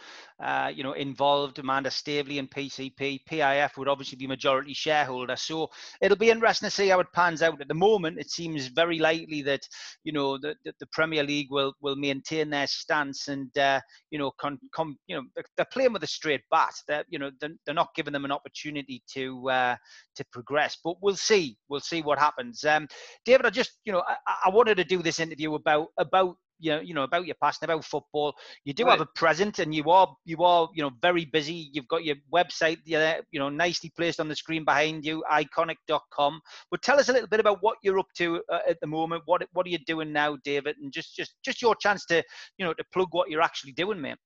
uh, 0.43 0.73
you 0.75 0.83
know 0.83 0.93
involved. 0.93 1.59
Amanda 1.59 1.91
Staveley 1.91 2.39
and 2.39 2.51
PCP, 2.51 3.21
PIF 3.25 3.77
would 3.77 3.89
obviously 3.89 4.17
be 4.17 4.27
majority 4.27 4.75
shareholder. 4.75 5.37
So 5.37 5.71
it'll 6.01 6.17
be 6.17 6.31
interesting 6.31 6.67
to 6.67 6.75
see 6.75 6.89
how 6.89 7.01
it 7.01 7.13
pans 7.13 7.43
out. 7.43 7.61
At 7.61 7.69
the 7.69 7.75
moment, 7.75 8.19
it 8.19 8.31
seems 8.31 8.67
very 8.67 8.99
likely 8.99 9.43
that 9.43 9.61
you 10.03 10.13
know 10.13 10.39
the, 10.39 10.57
the, 10.65 10.73
the 10.81 10.87
Premier 10.87 11.23
League 11.23 11.51
will 11.51 11.75
will 11.81 11.97
maintain 11.97 12.51
their 12.51 12.67
stance 12.67 13.29
and 13.29 13.57
uh, 13.59 13.81
you 14.11 14.19
know 14.19 14.33
con, 14.41 14.59
com, 14.75 14.97
you 15.07 15.17
know 15.17 15.23
they're 15.57 15.67
playing 15.67 15.93
with 15.93 16.03
a 16.03 16.09
straight 16.09 16.43
bat. 16.51 16.75
They're 16.89 17.05
you 17.09 17.19
know 17.19 17.31
they're, 17.41 17.51
they're 17.67 17.75
not 17.75 17.95
giving 17.95 18.13
them 18.13 18.25
an 18.25 18.33
opportunity 18.33 19.03
to 19.13 19.51
uh, 19.51 19.77
to 20.17 20.25
progress. 20.33 20.79
But 20.83 20.97
we'll 21.03 21.17
see. 21.17 21.57
We'll 21.69 21.81
see 21.81 22.03
what 22.03 22.19
happens. 22.19 22.65
Um, 22.65 22.89
David, 23.25 23.47
I 23.47 23.51
just 23.51 23.60
just 23.61 23.73
you 23.85 23.93
know 23.93 24.03
I, 24.09 24.17
I 24.47 24.51
wanted 24.51 24.77
to 24.77 24.85
do 24.85 25.03
this 25.03 25.21
interview 25.21 25.55
about 25.55 25.89
about 25.99 26.37
you 26.61 26.71
know, 26.71 26.81
you 26.81 26.95
know 26.95 27.03
about 27.03 27.27
your 27.27 27.37
passion 27.43 27.65
about 27.65 27.85
football. 27.85 28.35
You 28.65 28.73
do 28.73 28.85
right. 28.85 28.93
have 28.93 29.01
a 29.01 29.19
present, 29.23 29.59
and 29.59 29.75
you 29.75 29.91
are 29.91 30.15
you 30.25 30.43
are 30.45 30.69
you 30.75 30.83
know 30.83 30.93
very 31.03 31.25
busy. 31.25 31.71
You've 31.73 31.89
got 31.89 32.05
your 32.05 32.17
website, 32.33 32.79
there, 32.87 33.21
you 33.33 33.41
know, 33.41 33.49
nicely 33.49 33.91
placed 33.97 34.21
on 34.21 34.29
the 34.29 34.37
screen 34.37 34.65
behind 34.65 35.05
you, 35.05 35.25
ickonic.com. 35.31 36.41
But 36.71 36.83
tell 36.83 37.01
us 37.01 37.09
a 37.09 37.13
little 37.13 37.29
bit 37.29 37.41
about 37.41 37.59
what 37.61 37.79
you're 37.83 37.99
up 37.99 38.13
to 38.19 38.43
uh, 38.53 38.61
at 38.69 38.79
the 38.81 38.87
moment. 38.87 39.23
What 39.27 39.47
what 39.53 39.67
are 39.67 39.71
you 39.71 39.79
doing 39.87 40.13
now, 40.13 40.37
David? 40.45 40.77
And 40.81 40.93
just 40.93 41.17
just 41.17 41.35
just 41.45 41.61
your 41.61 41.75
chance 41.75 42.05
to 42.07 42.23
you 42.59 42.65
know 42.65 42.75
to 42.75 42.85
plug 42.93 43.09
what 43.13 43.31
you're 43.31 43.43
actually 43.43 43.73
doing, 43.73 44.01
mate. 44.01 44.19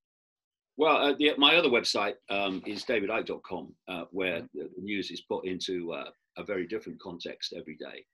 Well, 0.76 0.96
uh, 0.96 1.14
the, 1.16 1.32
my 1.38 1.54
other 1.54 1.68
website 1.68 2.14
um, 2.30 2.60
is 2.66 2.84
davidicke.com, 2.84 3.74
uh, 3.86 4.04
where 4.10 4.40
mm-hmm. 4.40 4.66
the 4.76 4.82
news 4.82 5.12
is 5.12 5.20
put 5.20 5.46
into 5.46 5.92
uh, 5.92 6.10
a 6.36 6.42
very 6.42 6.66
different 6.66 7.00
context 7.00 7.54
every 7.56 7.76
day. 7.76 8.04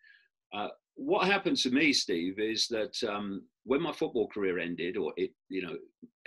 Uh, 0.53 0.69
what 0.97 1.27
happened 1.27 1.57
to 1.59 1.71
me, 1.71 1.93
Steve, 1.93 2.39
is 2.39 2.67
that 2.69 2.95
um, 3.09 3.43
when 3.65 3.81
my 3.81 3.93
football 3.93 4.29
career 4.29 4.59
ended, 4.59 4.97
or 4.97 5.13
it, 5.17 5.31
you 5.49 5.63
know, 5.63 5.77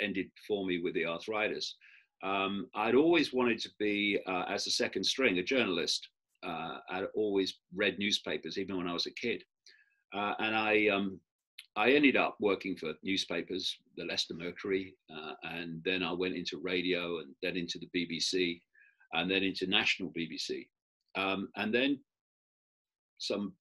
ended 0.02 0.28
for 0.48 0.66
me 0.66 0.80
with 0.80 0.94
the 0.96 1.06
arthritis, 1.06 1.76
um, 2.24 2.68
I'd 2.74 2.96
always 2.96 3.34
wanted 3.34 3.60
to 3.60 3.70
be, 3.80 4.20
uh, 4.26 4.46
as 4.50 4.66
a 4.66 4.72
second 4.72 5.04
string, 5.04 5.38
a 5.38 5.44
journalist. 5.44 6.08
Uh, 6.42 6.78
I'd 6.90 7.06
always 7.16 7.60
read 7.76 8.00
newspapers, 8.00 8.58
even 8.58 8.78
when 8.78 8.88
I 8.88 8.94
was 8.94 9.06
a 9.06 9.12
kid, 9.12 9.44
uh, 10.14 10.34
and 10.40 10.56
I, 10.56 10.88
um, 10.88 11.20
I 11.76 11.92
ended 11.92 12.16
up 12.16 12.38
working 12.40 12.76
for 12.76 12.94
newspapers, 13.04 13.78
the 13.98 14.06
Leicester 14.06 14.34
Mercury, 14.34 14.96
uh, 15.14 15.34
and 15.44 15.82
then 15.84 16.04
I 16.04 16.12
went 16.14 16.36
into 16.36 16.60
radio, 16.64 17.20
and 17.20 17.34
then 17.42 17.58
into 17.58 17.80
the 17.80 17.90
BBC, 17.96 18.62
and 19.14 19.30
then 19.30 19.44
into 19.44 19.68
national 19.68 20.12
BBC, 20.12 20.68
um, 21.16 21.50
and 21.56 21.74
then 21.74 22.00
some 23.18 23.54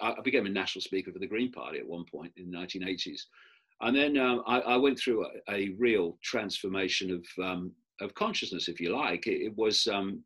I 0.00 0.20
became 0.22 0.46
a 0.46 0.50
national 0.50 0.82
speaker 0.82 1.12
for 1.12 1.18
the 1.18 1.26
Green 1.26 1.50
Party 1.52 1.78
at 1.78 1.86
one 1.86 2.04
point 2.04 2.32
in 2.36 2.50
the 2.50 2.56
1980s, 2.56 3.22
and 3.80 3.96
then 3.96 4.16
um, 4.16 4.42
I, 4.46 4.60
I, 4.60 4.76
went 4.76 4.98
through 4.98 5.26
a, 5.26 5.30
a 5.50 5.68
real 5.78 6.18
transformation 6.22 7.10
of 7.10 7.44
um, 7.44 7.72
of 8.00 8.14
consciousness, 8.14 8.68
if 8.68 8.80
you 8.80 8.96
like. 8.96 9.26
It, 9.26 9.46
it 9.46 9.56
was. 9.56 9.86
Um, 9.86 10.22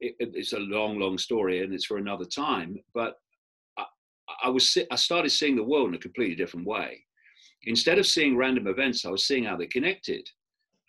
it, 0.00 0.16
it's 0.18 0.52
a 0.52 0.58
long, 0.58 0.98
long 0.98 1.16
story, 1.16 1.62
and 1.62 1.72
it's 1.72 1.86
for 1.86 1.98
another 1.98 2.24
time. 2.24 2.78
But 2.92 3.18
I, 3.78 3.84
I 4.44 4.48
was. 4.48 4.76
I 4.90 4.96
started 4.96 5.30
seeing 5.30 5.56
the 5.56 5.62
world 5.62 5.88
in 5.88 5.94
a 5.94 5.98
completely 5.98 6.36
different 6.36 6.66
way. 6.66 7.04
Instead 7.64 7.98
of 7.98 8.06
seeing 8.06 8.36
random 8.36 8.66
events, 8.66 9.04
I 9.04 9.10
was 9.10 9.26
seeing 9.26 9.44
how 9.44 9.56
they 9.56 9.66
connected. 9.66 10.28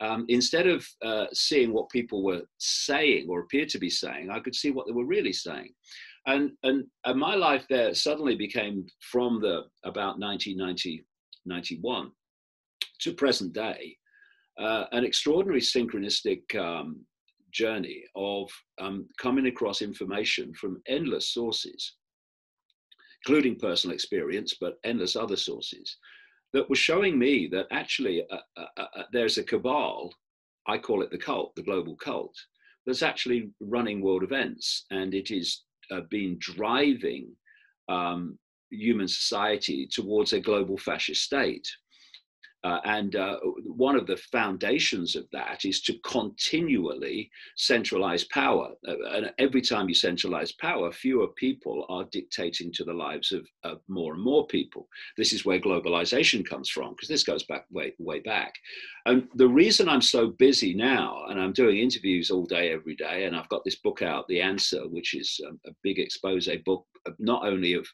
Um, 0.01 0.25
instead 0.27 0.67
of 0.67 0.85
uh, 1.05 1.27
seeing 1.31 1.71
what 1.71 1.89
people 1.89 2.21
were 2.21 2.41
saying 2.57 3.27
or 3.29 3.39
appeared 3.39 3.69
to 3.69 3.79
be 3.79 3.89
saying, 3.89 4.29
I 4.29 4.41
could 4.41 4.53
see 4.53 4.71
what 4.71 4.87
they 4.87 4.91
were 4.91 5.05
really 5.05 5.31
saying 5.31 5.69
and, 6.27 6.51
and, 6.63 6.85
and 7.05 7.19
my 7.19 7.35
life 7.35 7.65
there 7.69 7.93
suddenly 7.93 8.35
became 8.35 8.85
from 9.11 9.39
the 9.41 9.63
about 9.83 10.19
1990, 10.19 11.05
91 11.45 12.11
to 13.01 13.13
present 13.13 13.53
day, 13.53 13.95
uh, 14.59 14.85
an 14.91 15.03
extraordinary 15.03 15.61
synchronistic 15.61 16.55
um, 16.55 17.05
journey 17.51 18.03
of 18.15 18.49
um, 18.79 19.07
coming 19.19 19.47
across 19.47 19.81
information 19.81 20.53
from 20.53 20.81
endless 20.87 21.33
sources, 21.33 21.95
including 23.25 23.59
personal 23.59 23.93
experience, 23.93 24.55
but 24.59 24.77
endless 24.83 25.15
other 25.15 25.35
sources, 25.35 25.97
that 26.53 26.69
was 26.69 26.79
showing 26.79 27.19
me 27.19 27.47
that 27.51 27.67
actually 27.71 28.23
uh, 28.31 28.37
uh, 28.57 28.65
uh, 28.77 28.85
uh 28.95 29.03
there's 29.11 29.37
a 29.37 29.43
cabal, 29.43 30.13
I 30.67 30.77
call 30.77 31.01
it 31.01 31.11
the 31.11 31.17
cult, 31.17 31.55
the 31.55 31.63
global 31.63 31.95
cult, 31.97 32.35
that's 32.85 33.01
actually 33.01 33.49
running 33.59 34.01
world 34.01 34.23
events, 34.23 34.85
and 34.91 35.13
it 35.13 35.31
is 35.31 35.63
uh, 35.91 36.01
been 36.09 36.37
driving 36.39 37.27
um, 37.89 38.37
human 38.71 39.07
society 39.07 39.87
towards 39.91 40.33
a 40.33 40.39
global 40.39 40.77
fascist 40.77 41.23
state. 41.23 41.67
Uh, 42.65 42.79
and 42.85 43.15
uh, 43.15 43.37
one 43.85 43.95
of 43.95 44.07
the 44.07 44.17
foundations 44.17 45.15
of 45.15 45.25
that 45.31 45.65
is 45.65 45.81
to 45.81 45.93
continually 45.99 47.29
centralize 47.55 48.23
power. 48.25 48.69
Uh, 48.87 48.95
and 49.15 49.31
every 49.37 49.61
time 49.61 49.87
you 49.87 49.93
centralize 49.93 50.51
power, 50.53 50.91
fewer 50.91 51.27
people 51.45 51.85
are 51.89 52.05
dictating 52.11 52.71
to 52.73 52.83
the 52.83 52.97
lives 53.07 53.31
of, 53.31 53.43
of 53.63 53.81
more 53.87 54.15
and 54.15 54.23
more 54.23 54.47
people. 54.47 54.87
This 55.15 55.31
is 55.31 55.45
where 55.45 55.59
globalization 55.59 56.43
comes 56.43 56.69
from, 56.69 56.89
because 56.93 57.07
this 57.07 57.23
goes 57.31 57.43
back 57.43 57.65
way, 57.69 57.93
way 57.99 58.19
back. 58.19 58.53
And 59.05 59.27
the 59.35 59.47
reason 59.47 59.87
I'm 59.87 60.01
so 60.01 60.23
busy 60.47 60.73
now, 60.73 61.25
and 61.29 61.39
I'm 61.39 61.53
doing 61.53 61.77
interviews 61.77 62.31
all 62.31 62.45
day, 62.45 62.71
every 62.71 62.95
day, 62.95 63.25
and 63.25 63.35
I've 63.35 63.49
got 63.49 63.63
this 63.63 63.79
book 63.85 64.01
out, 64.01 64.27
The 64.27 64.41
Answer, 64.41 64.87
which 64.87 65.13
is 65.13 65.39
um, 65.47 65.59
a 65.67 65.71
big 65.83 65.99
expose 65.99 66.49
book, 66.65 66.83
not 67.19 67.45
only 67.45 67.73
of 67.73 67.85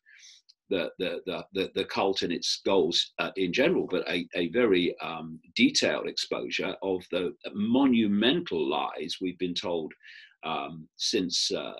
the, 0.71 0.89
the, 0.97 1.43
the, 1.53 1.71
the, 1.75 1.85
cult 1.85 2.23
and 2.23 2.31
its 2.31 2.61
goals 2.65 3.11
uh, 3.19 3.29
in 3.35 3.53
general, 3.53 3.87
but 3.91 4.07
a, 4.09 4.27
a 4.33 4.47
very 4.49 4.95
um, 4.99 5.39
detailed 5.55 6.07
exposure 6.07 6.75
of 6.81 7.03
the 7.11 7.35
monumental 7.53 8.67
lies 8.67 9.17
we've 9.21 9.37
been 9.37 9.53
told 9.53 9.93
um, 10.43 10.87
since 10.95 11.51
uh, 11.51 11.73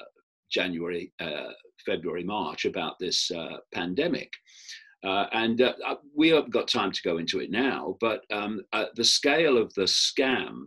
January, 0.51 1.11
uh, 1.19 1.49
February, 1.85 2.23
March 2.23 2.65
about 2.65 2.99
this 2.99 3.31
uh, 3.31 3.57
pandemic. 3.73 4.31
Uh, 5.03 5.25
and 5.31 5.61
uh, 5.61 5.73
we 6.15 6.29
haven't 6.29 6.53
got 6.53 6.67
time 6.67 6.91
to 6.91 7.01
go 7.03 7.17
into 7.17 7.39
it 7.39 7.49
now, 7.49 7.97
but 7.99 8.21
um, 8.31 8.61
the 8.95 9.03
scale 9.03 9.57
of 9.57 9.73
the 9.73 9.83
scam 9.83 10.65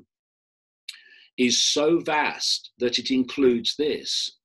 is 1.37 1.63
so 1.63 2.01
vast 2.01 2.73
that 2.79 2.99
it 2.99 3.11
includes 3.11 3.77
this. 3.77 4.39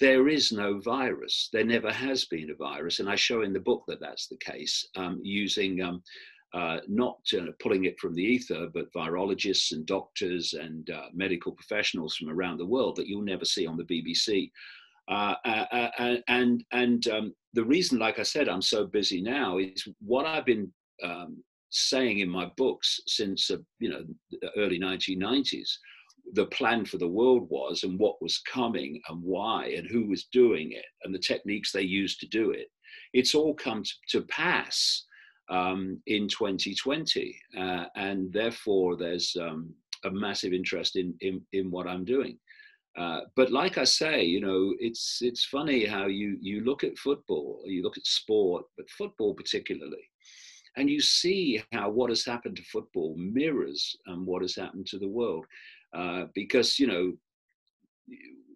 There 0.00 0.28
is 0.28 0.52
no 0.52 0.78
virus. 0.80 1.48
There 1.52 1.64
never 1.64 1.90
has 1.90 2.26
been 2.26 2.50
a 2.50 2.54
virus. 2.54 3.00
And 3.00 3.08
I 3.08 3.16
show 3.16 3.42
in 3.42 3.52
the 3.52 3.60
book 3.60 3.84
that 3.88 4.00
that's 4.00 4.26
the 4.26 4.36
case 4.36 4.86
um, 4.96 5.20
using 5.22 5.80
um, 5.82 6.02
uh, 6.52 6.80
not 6.86 7.18
uh, 7.36 7.46
pulling 7.60 7.84
it 7.84 7.98
from 7.98 8.14
the 8.14 8.22
ether, 8.22 8.68
but 8.72 8.92
virologists 8.92 9.72
and 9.72 9.86
doctors 9.86 10.54
and 10.54 10.90
uh, 10.90 11.06
medical 11.12 11.52
professionals 11.52 12.16
from 12.16 12.28
around 12.28 12.58
the 12.58 12.66
world 12.66 12.96
that 12.96 13.06
you'll 13.06 13.22
never 13.22 13.44
see 13.44 13.66
on 13.66 13.76
the 13.76 13.84
BBC. 13.84 14.50
Uh, 15.08 15.34
uh, 15.44 15.66
uh, 15.98 16.16
and 16.28 16.64
and 16.72 17.08
um, 17.08 17.34
the 17.52 17.64
reason, 17.64 17.98
like 17.98 18.18
I 18.18 18.22
said, 18.22 18.48
I'm 18.48 18.62
so 18.62 18.86
busy 18.86 19.20
now 19.22 19.58
is 19.58 19.86
what 20.00 20.26
I've 20.26 20.46
been 20.46 20.72
um, 21.02 21.42
saying 21.70 22.20
in 22.20 22.28
my 22.28 22.50
books 22.56 23.00
since 23.06 23.50
you 23.78 23.90
know 23.90 24.04
the 24.30 24.50
early 24.56 24.80
1990s 24.80 25.68
the 26.32 26.46
plan 26.46 26.84
for 26.84 26.98
the 26.98 27.08
world 27.08 27.46
was 27.50 27.82
and 27.82 27.98
what 27.98 28.20
was 28.20 28.38
coming 28.38 29.00
and 29.08 29.22
why 29.22 29.66
and 29.76 29.88
who 29.88 30.06
was 30.06 30.24
doing 30.32 30.72
it 30.72 30.84
and 31.04 31.14
the 31.14 31.18
techniques 31.18 31.72
they 31.72 31.82
used 31.82 32.20
to 32.20 32.28
do 32.28 32.50
it. 32.50 32.68
It's 33.12 33.34
all 33.34 33.54
come 33.54 33.82
to, 34.10 34.22
pass 34.22 35.04
um, 35.48 36.00
in 36.06 36.28
2020. 36.28 37.38
Uh, 37.56 37.84
and 37.94 38.32
therefore, 38.32 38.96
there's 38.96 39.36
um, 39.40 39.72
a 40.04 40.10
massive 40.10 40.52
interest 40.52 40.96
in, 40.96 41.14
in, 41.20 41.40
in 41.52 41.70
what 41.70 41.86
I'm 41.86 42.04
doing. 42.04 42.38
Uh, 42.96 43.20
but 43.34 43.52
like 43.52 43.76
I 43.76 43.84
say, 43.84 44.24
you 44.24 44.40
know, 44.40 44.74
it's 44.78 45.18
it's 45.20 45.44
funny 45.44 45.84
how 45.84 46.06
you 46.06 46.38
you 46.40 46.64
look 46.64 46.82
at 46.82 46.96
football, 46.96 47.60
you 47.66 47.82
look 47.82 47.98
at 47.98 48.06
sport, 48.06 48.64
but 48.76 48.88
football 48.88 49.34
particularly, 49.34 50.08
and 50.76 50.88
you 50.88 51.00
see 51.02 51.62
how 51.72 51.90
what 51.90 52.08
has 52.08 52.24
happened 52.24 52.56
to 52.56 52.62
football 52.62 53.14
mirrors 53.18 53.96
um, 54.08 54.24
what 54.24 54.40
has 54.40 54.56
happened 54.56 54.86
to 54.86 54.98
the 54.98 55.08
world. 55.08 55.44
Uh, 55.94 56.24
because 56.34 56.78
you 56.78 56.86
know 56.86 57.12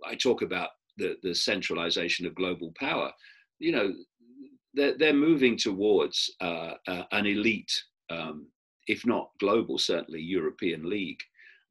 I 0.06 0.14
talk 0.14 0.42
about 0.42 0.70
the, 0.96 1.16
the 1.22 1.34
centralization 1.34 2.26
of 2.26 2.34
global 2.34 2.72
power. 2.78 3.12
You 3.58 3.72
know, 3.72 3.92
they're, 4.74 4.96
they're 4.96 5.12
moving 5.12 5.56
towards 5.56 6.30
uh, 6.40 6.74
uh, 6.86 7.04
an 7.12 7.26
elite, 7.26 7.72
um, 8.10 8.46
if 8.86 9.04
not 9.06 9.30
global, 9.40 9.78
certainly 9.78 10.20
European 10.20 10.88
league 10.88 11.20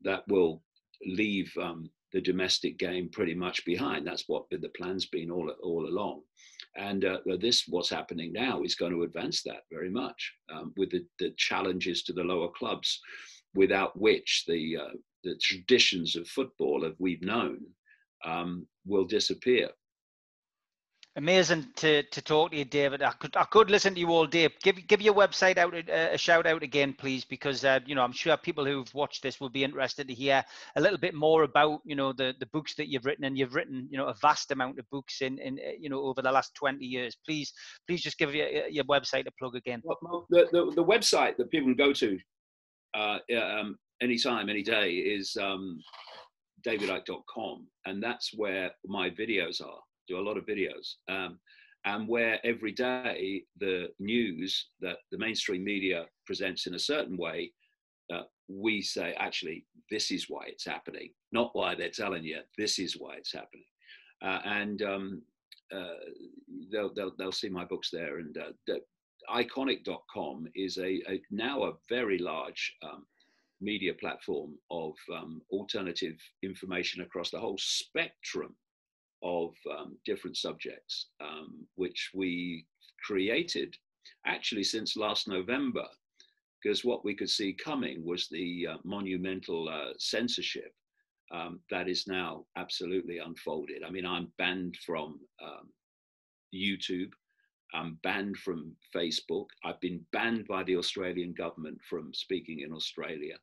that 0.01 0.28
will 0.28 0.64
leave 1.05 1.51
um, 1.62 1.89
the 2.12 2.22
domestic 2.22 2.78
game 2.78 3.10
pretty 3.12 3.36
much 3.36 3.64
behind. 3.66 4.05
That's 4.05 4.26
what 4.28 4.45
the 4.49 4.72
plan's 4.76 5.05
been 5.05 5.30
all 5.30 5.49
all 5.64 5.88
along. 5.88 6.22
And 6.76 7.05
uh, 7.05 7.18
this, 7.39 7.66
what's 7.68 7.89
happening 7.89 8.32
now, 8.32 8.64
is 8.64 8.76
going 8.76 8.93
to 8.93 9.03
advance 9.03 9.41
that 9.43 9.64
very 9.72 9.89
much 9.89 10.34
um, 10.53 10.74
with 10.78 10.91
the, 10.91 11.05
the, 11.20 11.34
challenges 11.38 12.03
to 12.03 12.14
the 12.14 12.24
lower 12.24 12.49
clubs, 12.49 13.01
without 13.54 14.00
which 14.00 14.43
the 14.47 14.78
uh, 14.78 14.95
the 15.24 15.36
traditions 15.41 16.16
of 16.16 16.28
football 16.28 16.82
that 16.82 16.95
we've 17.00 17.22
known 17.22 17.60
um, 18.26 18.68
will 18.86 19.06
disappear. 19.06 19.70
Amazing 21.16 21.66
to, 21.76 22.04
to 22.04 22.22
talk 22.22 22.52
to 22.52 22.58
you, 22.58 22.66
David. 22.66 23.02
I 23.02 23.12
could 23.12 23.36
I 23.36 23.43
could 23.43 23.72
listen 23.72 23.95
to 23.95 24.00
you 24.00 24.10
all 24.10 24.28
day. 24.28 24.47
Give 24.62 24.88
give 24.88 25.02
your 25.02 25.16
website 25.16 25.58
out 25.58 25.74
a, 25.74 26.14
a 26.14 26.18
shout 26.18 26.45
out 26.45 26.62
again, 26.62 26.93
please, 26.93 27.26
because 27.26 27.66
uh, 27.66 27.80
you 27.86 27.95
know 27.95 28.04
I'm 28.04 28.14
sure 28.14 28.38
people 28.38 28.64
who've 28.64 28.93
watched 28.93 29.24
this 29.24 29.39
will 29.41 29.50
be 29.50 29.64
interested 29.64 30.08
to 30.08 30.14
hear 30.14 30.45
a 30.76 30.82
little 30.82 31.00
bit 31.00 31.16
more 31.16 31.43
about 31.43 31.82
you 31.84 31.95
know 31.95 32.14
the, 32.14 32.36
the 32.39 32.45
books 32.54 32.76
that 32.76 32.89
you've 32.89 33.06
written, 33.06 33.26
and 33.26 33.38
you've 33.38 33.56
written 33.56 33.88
you 33.89 33.97
know 33.97 34.06
a 34.06 34.14
vast 34.22 34.52
amount 34.52 34.78
of 34.78 34.89
books 34.91 35.22
in 35.22 35.39
in 35.39 35.60
uh, 35.60 35.72
you 35.78 35.89
know 35.89 36.00
over 36.00 36.22
the 36.22 36.32
last 36.32 36.54
20 36.56 36.86
years. 36.86 37.18
Please 37.26 37.52
please 37.88 38.02
just 38.02 38.20
give 38.20 38.34
your 38.36 38.47
your 38.68 38.86
website 38.86 39.28
a 39.28 39.32
plug 39.39 39.56
again. 39.56 39.82
Well, 39.84 40.28
the, 40.30 40.47
the, 40.52 40.72
the 40.76 40.86
website 40.86 41.38
that 41.38 41.50
people 41.50 41.68
can 41.68 41.76
go 41.76 41.91
to 41.91 42.20
uh, 42.94 43.20
um, 43.38 43.78
anytime, 44.02 44.50
any 44.50 44.64
day 44.64 44.92
is 44.92 45.36
um, 45.40 45.80
davidicke.com. 46.66 47.68
And 47.86 48.02
that's 48.02 48.32
where 48.36 48.72
my 48.86 49.10
videos 49.10 49.62
are. 49.62 49.80
Do 50.08 50.20
a 50.20 50.22
lot 50.22 50.38
of 50.38 50.46
videos. 50.46 50.96
Um, 51.10 51.40
and 51.86 52.08
where 52.08 52.46
every 52.46 52.72
day 52.72 53.44
the 53.60 53.88
news 54.00 54.68
that 54.82 54.98
the 55.12 55.18
mainstream 55.18 55.64
media 55.64 56.06
presents 56.26 56.68
in 56.68 56.76
a 56.76 56.80
certain 56.80 57.18
way, 57.18 57.52
uh, 58.14 58.24
we 58.48 58.82
say, 58.82 59.16
actually, 59.18 59.66
this 59.90 60.12
is 60.12 60.26
why 60.28 60.44
it's 60.48 60.66
happening, 60.66 61.12
not 61.32 61.52
why 61.54 61.76
they're 61.76 61.90
telling 61.90 62.24
you, 62.24 62.40
this 62.58 62.80
is 62.80 62.96
why 62.98 63.16
it's 63.16 63.34
happening. 63.34 63.64
Uh, 64.22 64.40
and 64.46 64.82
um, 64.82 65.22
uh, 65.74 65.94
they'll, 66.72 66.94
they'll, 66.94 67.14
they'll 67.18 67.32
see 67.32 67.50
my 67.50 67.64
books 67.64 67.90
there. 67.92 68.18
And 68.18 68.38
uh, 68.38 68.74
ickonic.com 69.30 70.48
is 70.56 70.78
a, 70.78 71.02
a, 71.10 71.22
now 71.32 71.64
a 71.64 71.74
very 71.88 72.18
large 72.18 72.76
um, 72.84 73.06
media 73.62 73.94
platform 73.94 74.56
of 74.72 74.94
um, 75.14 75.42
alternative 75.52 76.18
information 76.44 77.02
across 77.02 77.30
the 77.30 77.40
whole 77.40 77.58
spectrum 77.58 78.56
of 79.22 79.54
um, 79.78 79.98
different 80.06 80.38
subjects, 80.38 81.08
um, 81.22 81.66
which 81.76 82.12
we 82.14 82.66
created 83.06 83.76
actually 84.26 84.64
since 84.64 84.96
last 84.96 85.28
November, 85.28 85.86
because 86.62 86.84
what 86.84 87.04
we 87.06 87.16
could 87.16 87.30
see 87.30 87.54
coming 87.54 88.06
was 88.06 88.28
the 88.30 88.68
uh, 88.72 88.78
monumental 88.84 89.70
uh, 89.70 89.94
censorship 89.98 90.74
um, 91.32 91.60
that 91.70 91.88
is 91.88 92.08
now 92.08 92.46
absolutely 92.58 93.20
unfolded. 93.20 93.84
I 93.86 93.92
mean, 93.92 94.06
I'm 94.06 94.32
banned 94.38 94.76
from 94.86 95.20
um, 95.44 95.70
YouTube. 96.54 97.12
I'm 97.74 98.00
banned 98.04 98.38
from 98.38 98.76
Facebook. 98.96 99.48
I've 99.64 99.80
been 99.80 100.06
banned 100.12 100.48
by 100.48 100.64
the 100.64 100.78
Australian 100.78 101.34
government 101.34 101.80
from 101.88 102.14
speaking 102.14 102.62
in 102.62 102.74
Australia. 102.74 103.36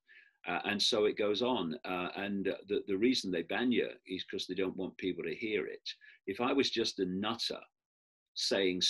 Uh, 0.49 0.61
and 0.64 0.81
so 0.81 1.07
it 1.07 1.18
goes 1.18 1.43
on. 1.43 1.77
Uh, 1.85 2.09
and 2.16 2.47
the, 2.68 2.83
the 2.87 2.97
reason 2.97 3.31
they 3.31 3.43
ban 3.43 3.72
you 3.72 3.89
is 4.07 4.24
because 4.24 4.47
they 4.47 4.55
don't 4.55 4.77
want 4.77 4.97
people 4.97 5.24
to 5.24 5.35
hear 5.35 5.66
it. 5.66 5.89
If 6.27 6.41
I 6.41 6.53
was 6.53 6.70
just 6.70 7.01
a 7.01 7.07
nutter 7.07 7.61
saying 8.35 8.83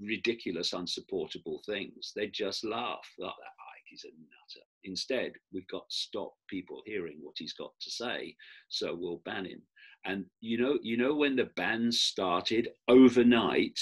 ridiculous, 0.00 0.72
unsupportable 0.72 1.60
things, 1.66 2.12
they'd 2.14 2.32
just 2.32 2.64
laugh. 2.64 3.06
Oh, 3.20 3.24
that 3.24 3.30
Icke 3.30 3.94
is 3.94 4.04
a 4.04 4.08
nutter. 4.08 4.66
Instead, 4.84 5.32
we've 5.52 5.68
got 5.68 5.88
to 5.88 5.94
stop 5.94 6.32
people 6.48 6.82
hearing 6.86 7.18
what 7.20 7.34
he's 7.36 7.52
got 7.52 7.72
to 7.80 7.90
say, 7.90 8.34
so 8.68 8.96
we'll 8.98 9.22
ban 9.24 9.44
him. 9.44 9.62
And 10.04 10.24
you 10.40 10.58
know, 10.58 10.78
you 10.82 10.96
know 10.96 11.14
when 11.14 11.36
the 11.36 11.50
ban 11.56 11.92
started 11.92 12.68
overnight, 12.88 13.78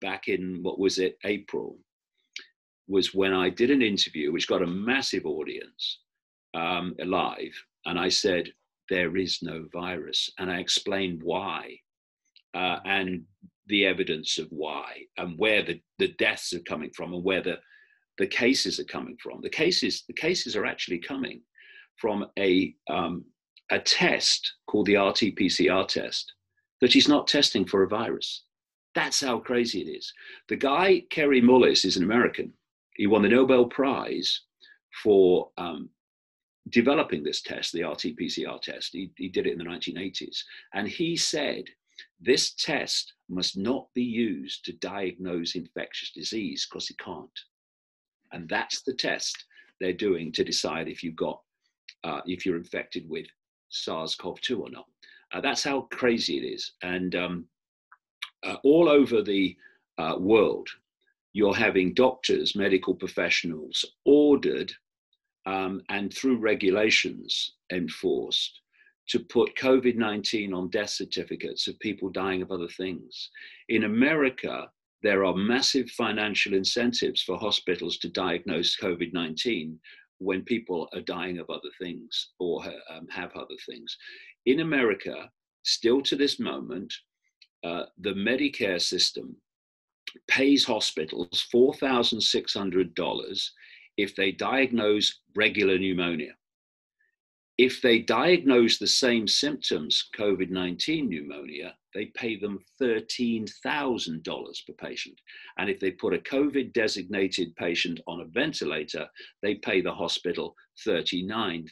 back 0.00 0.28
in 0.28 0.62
what 0.62 0.78
was 0.78 0.98
it, 0.98 1.18
April 1.24 1.78
was 2.88 3.14
when 3.14 3.32
I 3.32 3.48
did 3.48 3.70
an 3.70 3.82
interview, 3.82 4.32
which 4.32 4.48
got 4.48 4.62
a 4.62 4.66
massive 4.66 5.24
audience 5.24 6.00
um, 6.54 6.94
and 6.98 7.98
I 7.98 8.08
said, 8.08 8.52
There 8.88 9.16
is 9.16 9.38
no 9.42 9.66
virus. 9.72 10.30
And 10.38 10.50
I 10.50 10.58
explained 10.58 11.22
why 11.22 11.76
uh, 12.54 12.78
and 12.84 13.24
the 13.66 13.86
evidence 13.86 14.38
of 14.38 14.48
why 14.50 15.02
and 15.16 15.38
where 15.38 15.62
the, 15.62 15.80
the 15.98 16.08
deaths 16.18 16.52
are 16.52 16.60
coming 16.60 16.90
from 16.94 17.14
and 17.14 17.24
where 17.24 17.42
the, 17.42 17.58
the 18.18 18.26
cases 18.26 18.78
are 18.78 18.84
coming 18.84 19.16
from. 19.22 19.40
The 19.40 19.48
cases, 19.48 20.04
the 20.06 20.14
cases 20.14 20.56
are 20.56 20.66
actually 20.66 20.98
coming 20.98 21.40
from 21.96 22.26
a, 22.38 22.74
um, 22.90 23.24
a 23.70 23.78
test 23.78 24.54
called 24.66 24.86
the 24.86 24.96
RT 24.96 25.36
PCR 25.36 25.86
test 25.86 26.32
that 26.80 26.96
is 26.96 27.08
not 27.08 27.28
testing 27.28 27.64
for 27.64 27.84
a 27.84 27.88
virus. 27.88 28.44
That's 28.94 29.20
how 29.20 29.38
crazy 29.38 29.80
it 29.80 29.90
is. 29.90 30.12
The 30.48 30.56
guy, 30.56 31.04
Kary 31.10 31.40
Mullis, 31.40 31.84
is 31.84 31.96
an 31.96 32.02
American 32.02 32.52
he 32.94 33.06
won 33.06 33.22
the 33.22 33.28
Nobel 33.28 33.66
Prize 33.66 34.42
for 35.02 35.50
um, 35.56 35.88
developing 36.68 37.22
this 37.22 37.42
test, 37.42 37.72
the 37.72 37.84
RT 37.84 38.16
PCR 38.20 38.60
test. 38.60 38.90
He, 38.92 39.10
he 39.16 39.28
did 39.28 39.46
it 39.46 39.52
in 39.52 39.58
the 39.58 39.64
1980s. 39.64 40.42
And 40.74 40.86
he 40.86 41.16
said, 41.16 41.64
this 42.20 42.52
test 42.54 43.14
must 43.28 43.56
not 43.56 43.88
be 43.94 44.02
used 44.02 44.64
to 44.64 44.72
diagnose 44.74 45.54
infectious 45.54 46.10
disease 46.12 46.66
because 46.68 46.90
it 46.90 46.98
can't. 46.98 47.40
And 48.32 48.48
that's 48.48 48.82
the 48.82 48.94
test 48.94 49.44
they're 49.80 49.92
doing 49.92 50.32
to 50.32 50.44
decide 50.44 50.88
if 50.88 51.02
you've 51.02 51.16
got, 51.16 51.40
uh, 52.04 52.20
if 52.26 52.46
you're 52.46 52.56
infected 52.56 53.08
with 53.08 53.26
SARS-CoV-2 53.70 54.60
or 54.60 54.70
not. 54.70 54.86
Uh, 55.32 55.40
that's 55.40 55.64
how 55.64 55.82
crazy 55.90 56.36
it 56.38 56.46
is. 56.46 56.72
And 56.82 57.14
um, 57.14 57.46
uh, 58.44 58.56
all 58.64 58.88
over 58.88 59.22
the 59.22 59.56
uh, 59.98 60.16
world, 60.18 60.68
you're 61.32 61.54
having 61.54 61.94
doctors, 61.94 62.54
medical 62.54 62.94
professionals 62.94 63.84
ordered 64.04 64.72
um, 65.46 65.82
and 65.88 66.12
through 66.12 66.38
regulations 66.38 67.54
enforced 67.72 68.60
to 69.08 69.18
put 69.18 69.56
COVID 69.56 69.96
19 69.96 70.54
on 70.54 70.68
death 70.68 70.90
certificates 70.90 71.66
of 71.68 71.78
people 71.80 72.10
dying 72.10 72.42
of 72.42 72.50
other 72.50 72.68
things. 72.68 73.30
In 73.68 73.84
America, 73.84 74.70
there 75.02 75.24
are 75.24 75.34
massive 75.34 75.90
financial 75.90 76.54
incentives 76.54 77.22
for 77.22 77.36
hospitals 77.36 77.98
to 77.98 78.08
diagnose 78.08 78.78
COVID 78.78 79.12
19 79.12 79.78
when 80.18 80.42
people 80.42 80.88
are 80.94 81.00
dying 81.00 81.38
of 81.38 81.50
other 81.50 81.70
things 81.80 82.30
or 82.38 82.64
um, 82.90 83.08
have 83.08 83.32
other 83.34 83.56
things. 83.66 83.96
In 84.46 84.60
America, 84.60 85.28
still 85.64 86.00
to 86.02 86.14
this 86.14 86.38
moment, 86.38 86.92
uh, 87.64 87.84
the 87.98 88.14
Medicare 88.14 88.80
system 88.80 89.36
pays 90.28 90.64
hospitals 90.64 91.46
$4,600 91.54 93.48
if 93.96 94.16
they 94.16 94.32
diagnose 94.32 95.20
regular 95.34 95.78
pneumonia. 95.78 96.32
If 97.58 97.82
they 97.82 97.98
diagnose 97.98 98.78
the 98.78 98.86
same 98.86 99.28
symptoms, 99.28 100.08
COVID 100.18 100.50
19 100.50 101.08
pneumonia, 101.08 101.76
they 101.94 102.06
pay 102.06 102.38
them 102.38 102.58
$13,000 102.80 104.66
per 104.66 104.72
patient. 104.74 105.20
And 105.58 105.68
if 105.68 105.78
they 105.78 105.90
put 105.90 106.14
a 106.14 106.18
COVID 106.18 106.72
designated 106.72 107.54
patient 107.56 108.00
on 108.06 108.20
a 108.20 108.24
ventilator, 108.24 109.06
they 109.42 109.56
pay 109.56 109.82
the 109.82 109.92
hospital 109.92 110.56
$39,000. 110.86 111.66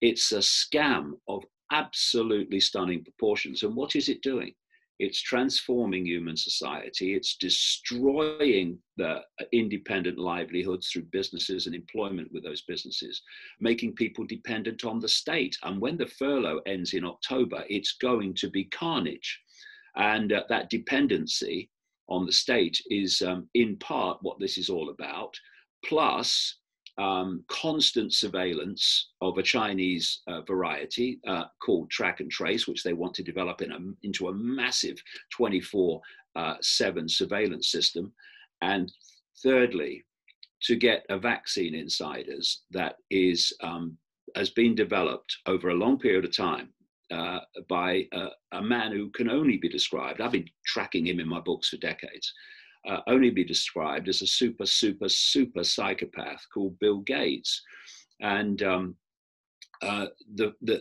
It's 0.00 0.32
a 0.32 0.38
scam 0.38 1.12
of 1.26 1.44
absolutely 1.72 2.60
stunning 2.60 3.02
proportions. 3.02 3.62
And 3.62 3.74
what 3.74 3.96
is 3.96 4.08
it 4.08 4.22
doing? 4.22 4.54
It's 4.98 5.20
transforming 5.22 6.06
human 6.06 6.36
society. 6.36 7.14
It's 7.14 7.36
destroying 7.36 8.78
the 8.96 9.20
independent 9.52 10.18
livelihoods 10.18 10.88
through 10.88 11.04
businesses 11.12 11.66
and 11.66 11.74
employment 11.74 12.32
with 12.32 12.42
those 12.42 12.62
businesses, 12.62 13.22
making 13.60 13.94
people 13.94 14.26
dependent 14.26 14.84
on 14.84 14.98
the 14.98 15.08
state. 15.08 15.56
And 15.62 15.80
when 15.80 15.96
the 15.96 16.06
furlough 16.06 16.60
ends 16.66 16.94
in 16.94 17.04
October, 17.04 17.64
it's 17.68 17.92
going 17.92 18.34
to 18.34 18.50
be 18.50 18.64
carnage. 18.64 19.40
And 19.94 20.32
uh, 20.32 20.44
that 20.48 20.68
dependency 20.68 21.70
on 22.08 22.26
the 22.26 22.32
state 22.32 22.82
is, 22.90 23.22
um, 23.22 23.48
in 23.54 23.76
part, 23.76 24.18
what 24.22 24.40
this 24.40 24.58
is 24.58 24.68
all 24.68 24.90
about. 24.90 25.38
Plus, 25.84 26.57
um, 26.98 27.44
constant 27.48 28.12
surveillance 28.12 29.10
of 29.20 29.38
a 29.38 29.42
Chinese 29.42 30.20
uh, 30.26 30.42
variety 30.42 31.20
uh, 31.26 31.44
called 31.64 31.90
track 31.90 32.20
and 32.20 32.30
trace, 32.30 32.66
which 32.66 32.82
they 32.82 32.92
want 32.92 33.14
to 33.14 33.22
develop 33.22 33.62
in 33.62 33.72
a, 33.72 33.78
into 34.02 34.28
a 34.28 34.34
massive 34.34 35.00
24 35.32 36.00
uh, 36.36 36.54
7 36.60 37.08
surveillance 37.08 37.70
system. 37.70 38.12
And 38.62 38.92
thirdly, 39.42 40.04
to 40.62 40.74
get 40.74 41.06
a 41.08 41.18
vaccine 41.18 41.74
inside 41.74 42.28
us 42.28 42.62
that 42.72 42.96
is, 43.10 43.52
um, 43.62 43.96
has 44.34 44.50
been 44.50 44.74
developed 44.74 45.36
over 45.46 45.68
a 45.68 45.74
long 45.74 45.98
period 45.98 46.24
of 46.24 46.36
time 46.36 46.70
uh, 47.12 47.38
by 47.68 48.06
a, 48.12 48.28
a 48.52 48.62
man 48.62 48.92
who 48.92 49.10
can 49.10 49.30
only 49.30 49.56
be 49.56 49.68
described, 49.68 50.20
I've 50.20 50.32
been 50.32 50.50
tracking 50.66 51.06
him 51.06 51.20
in 51.20 51.28
my 51.28 51.40
books 51.40 51.68
for 51.68 51.76
decades, 51.76 52.32
uh, 52.86 53.00
only 53.06 53.30
be 53.30 53.44
described 53.44 54.08
as 54.08 54.22
a 54.22 54.26
super, 54.26 54.66
super, 54.66 55.08
super 55.08 55.64
psychopath 55.64 56.44
called 56.52 56.78
Bill 56.78 56.98
Gates. 57.00 57.62
And 58.20 58.62
um, 58.62 58.96
uh, 59.82 60.06
the, 60.34 60.54
the, 60.62 60.80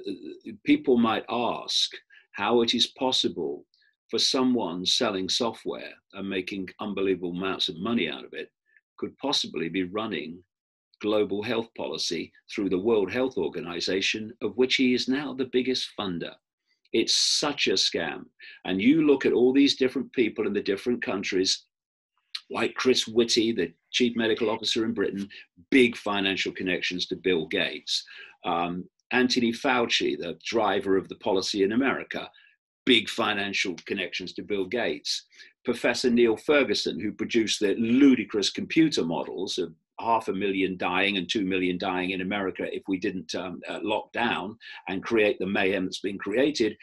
people 0.66 0.98
might 0.98 1.26
ask 1.30 1.92
how 2.34 2.62
it 2.62 2.74
is 2.74 2.88
possible 2.88 3.66
for 4.10 4.20
someone 4.20 4.86
selling 4.86 5.28
software 5.28 5.94
and 6.14 6.30
making 6.30 6.68
unbelievable 6.80 7.32
amounts 7.32 7.68
of 7.68 7.80
money 7.80 8.10
out 8.10 8.24
of 8.24 8.34
it 8.34 8.50
could 8.98 9.18
possibly 9.18 9.70
be 9.70 9.84
running 9.84 10.42
global 11.02 11.44
health 11.44 11.68
policy 11.76 12.32
through 12.54 12.70
the 12.70 12.80
World 12.80 13.12
Health 13.12 13.38
Organization, 13.38 14.34
of 14.42 14.56
which 14.58 14.76
he 14.76 14.94
is 14.94 15.08
now 15.08 15.34
the 15.34 15.50
biggest 15.52 15.90
funder. 16.00 16.34
It's 16.94 17.16
such 17.16 17.68
a 17.68 17.74
scam. 17.74 18.26
And 18.66 18.82
you 18.82 19.06
look 19.06 19.26
at 19.26 19.34
all 19.34 19.54
these 19.54 19.76
different 19.76 20.12
people 20.14 20.48
in 20.48 20.54
the 20.54 20.62
different 20.62 21.04
countries 21.04 21.66
like 22.50 22.76
Chris 22.76 23.08
Whitty, 23.08 23.52
the 23.52 23.74
chief 23.92 24.16
medical 24.16 24.50
officer 24.50 24.86
in 24.86 24.94
Britain, 24.94 25.30
big 25.70 25.96
financial 25.96 26.52
connections 26.52 27.08
to 27.08 27.16
Bill 27.16 27.46
Gates. 27.48 28.04
Um, 28.46 28.86
Anthony 29.12 29.52
Fauci, 29.52 30.18
the 30.18 30.38
driver 30.46 30.98
of 30.98 31.08
the 31.10 31.16
policy 31.16 31.64
in 31.64 31.72
America, 31.72 32.30
big 32.86 33.10
financial 33.10 33.76
connections 33.86 34.34
to 34.34 34.44
Bill 34.44 34.66
Gates. 34.66 35.26
Professor 35.66 36.10
Neil 36.10 36.38
Ferguson, 36.38 37.00
who 37.00 37.12
produced 37.12 37.60
the 37.60 37.76
ludicrous 37.76 38.50
computer 38.50 39.04
models 39.04 39.58
of 39.58 39.74
half 40.00 40.28
a 40.28 40.34
million 40.34 40.78
dying 40.78 41.18
and 41.18 41.30
two 41.30 41.44
million 41.44 41.78
dying 41.78 42.12
in 42.12 42.22
America 42.22 42.64
if 42.74 42.84
we 42.88 42.98
didn't 42.98 43.34
um, 43.36 43.60
uh, 43.68 43.80
lock 43.82 44.12
down 44.14 44.58
and 44.88 45.04
create 45.04 45.38
the 45.40 45.46
mayhem 45.46 45.86
that's 45.86 46.00
been 46.00 46.18
created, 46.18 46.78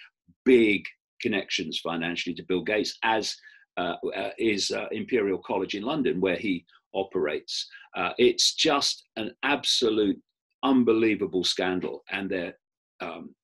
big 0.45 0.85
connections 1.23 1.79
financially 1.79 2.35
to 2.35 2.43
Bill 2.43 2.63
Gates, 2.63 2.99
as 3.03 3.37
uh, 3.77 3.97
uh, 4.17 4.31
is 4.39 4.71
uh, 4.71 4.87
Imperial 4.93 5.39
College 5.39 5.75
in 5.75 5.83
London, 5.83 6.21
where 6.21 6.37
he 6.37 6.65
operates. 6.95 7.69
it's 8.19 8.55
just 8.55 9.05
an 9.17 9.33
absolute 9.43 10.21
unbelievable 10.63 11.45
scandal, 11.45 12.03
and 12.11 12.31
they're 12.31 12.55
um, 13.01 13.35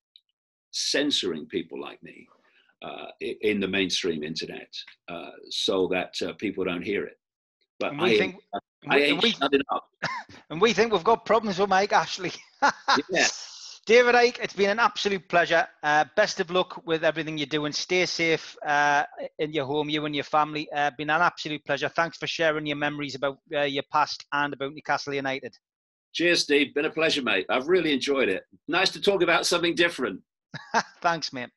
censoring 0.73 1.47
people 1.47 1.81
like 1.81 2.03
me 2.03 2.27
uh, 2.83 3.07
in 3.21 3.61
the 3.61 3.69
mainstream 3.69 4.23
internet 4.23 4.73
uh, 5.09 5.31
so 5.51 5.89
that 5.89 6.15
uh, 6.27 6.33
people 6.35 6.65
don't 6.65 6.83
hear 6.83 7.05
it. 7.05 7.19
But 7.79 7.93
I, 7.99 8.17
think, 8.17 8.37
I, 8.89 8.99
ain't 8.99 9.23
we, 9.23 9.35
up. 9.71 9.85
And 10.51 10.61
we 10.61 10.73
think 10.73 10.93
we've 10.93 11.05
got 11.05 11.25
problems 11.25 11.59
with 11.59 11.69
Mike 11.69 11.93
Ashley. 11.93 12.33
yeah. 13.11 13.27
David 13.91 14.15
Icke, 14.15 14.39
it's 14.41 14.55
been 14.55 14.71
an 14.71 14.79
absolute 14.79 15.29
pleasure. 15.29 15.67
Uh, 15.83 16.05
best 16.15 16.39
of 16.39 16.49
luck 16.49 16.81
with 16.87 17.03
everything 17.03 17.37
you're 17.37 17.47
doing. 17.47 17.73
Stay 17.73 18.07
safe 18.07 18.57
uh, 18.65 19.03
in 19.41 19.53
your 19.53 19.67
home, 19.67 19.89
you 19.89 20.05
and 20.05 20.15
your 20.15 20.23
family. 20.23 20.71
Uh, 20.71 20.93
been 20.97 21.11
an 21.11 21.21
absolute 21.21 21.65
pleasure. 21.65 21.89
Thanks 21.89 22.17
for 22.17 22.29
sharing 22.29 22.67
your 22.67 22.77
memories 22.77 23.17
about 23.17 23.39
uh, 23.53 23.63
your 23.63 23.83
past 23.91 24.25
and 24.33 24.55
about 24.55 24.75
Newcastle 24.75 25.13
United. 25.13 25.57
Cheers, 26.13 26.43
Steve. 26.45 26.73
Been 26.73 26.85
a 26.85 26.91
pleasure, 26.91 27.21
mate. 27.21 27.47
I've 27.49 27.67
really 27.67 27.93
enjoyed 27.93 28.29
it. 28.29 28.45
Nice 28.69 28.91
to 28.91 29.01
talk 29.01 29.23
about 29.23 29.45
something 29.45 29.75
different. 29.75 30.21
Thanks, 31.03 31.33
mate. 31.33 31.51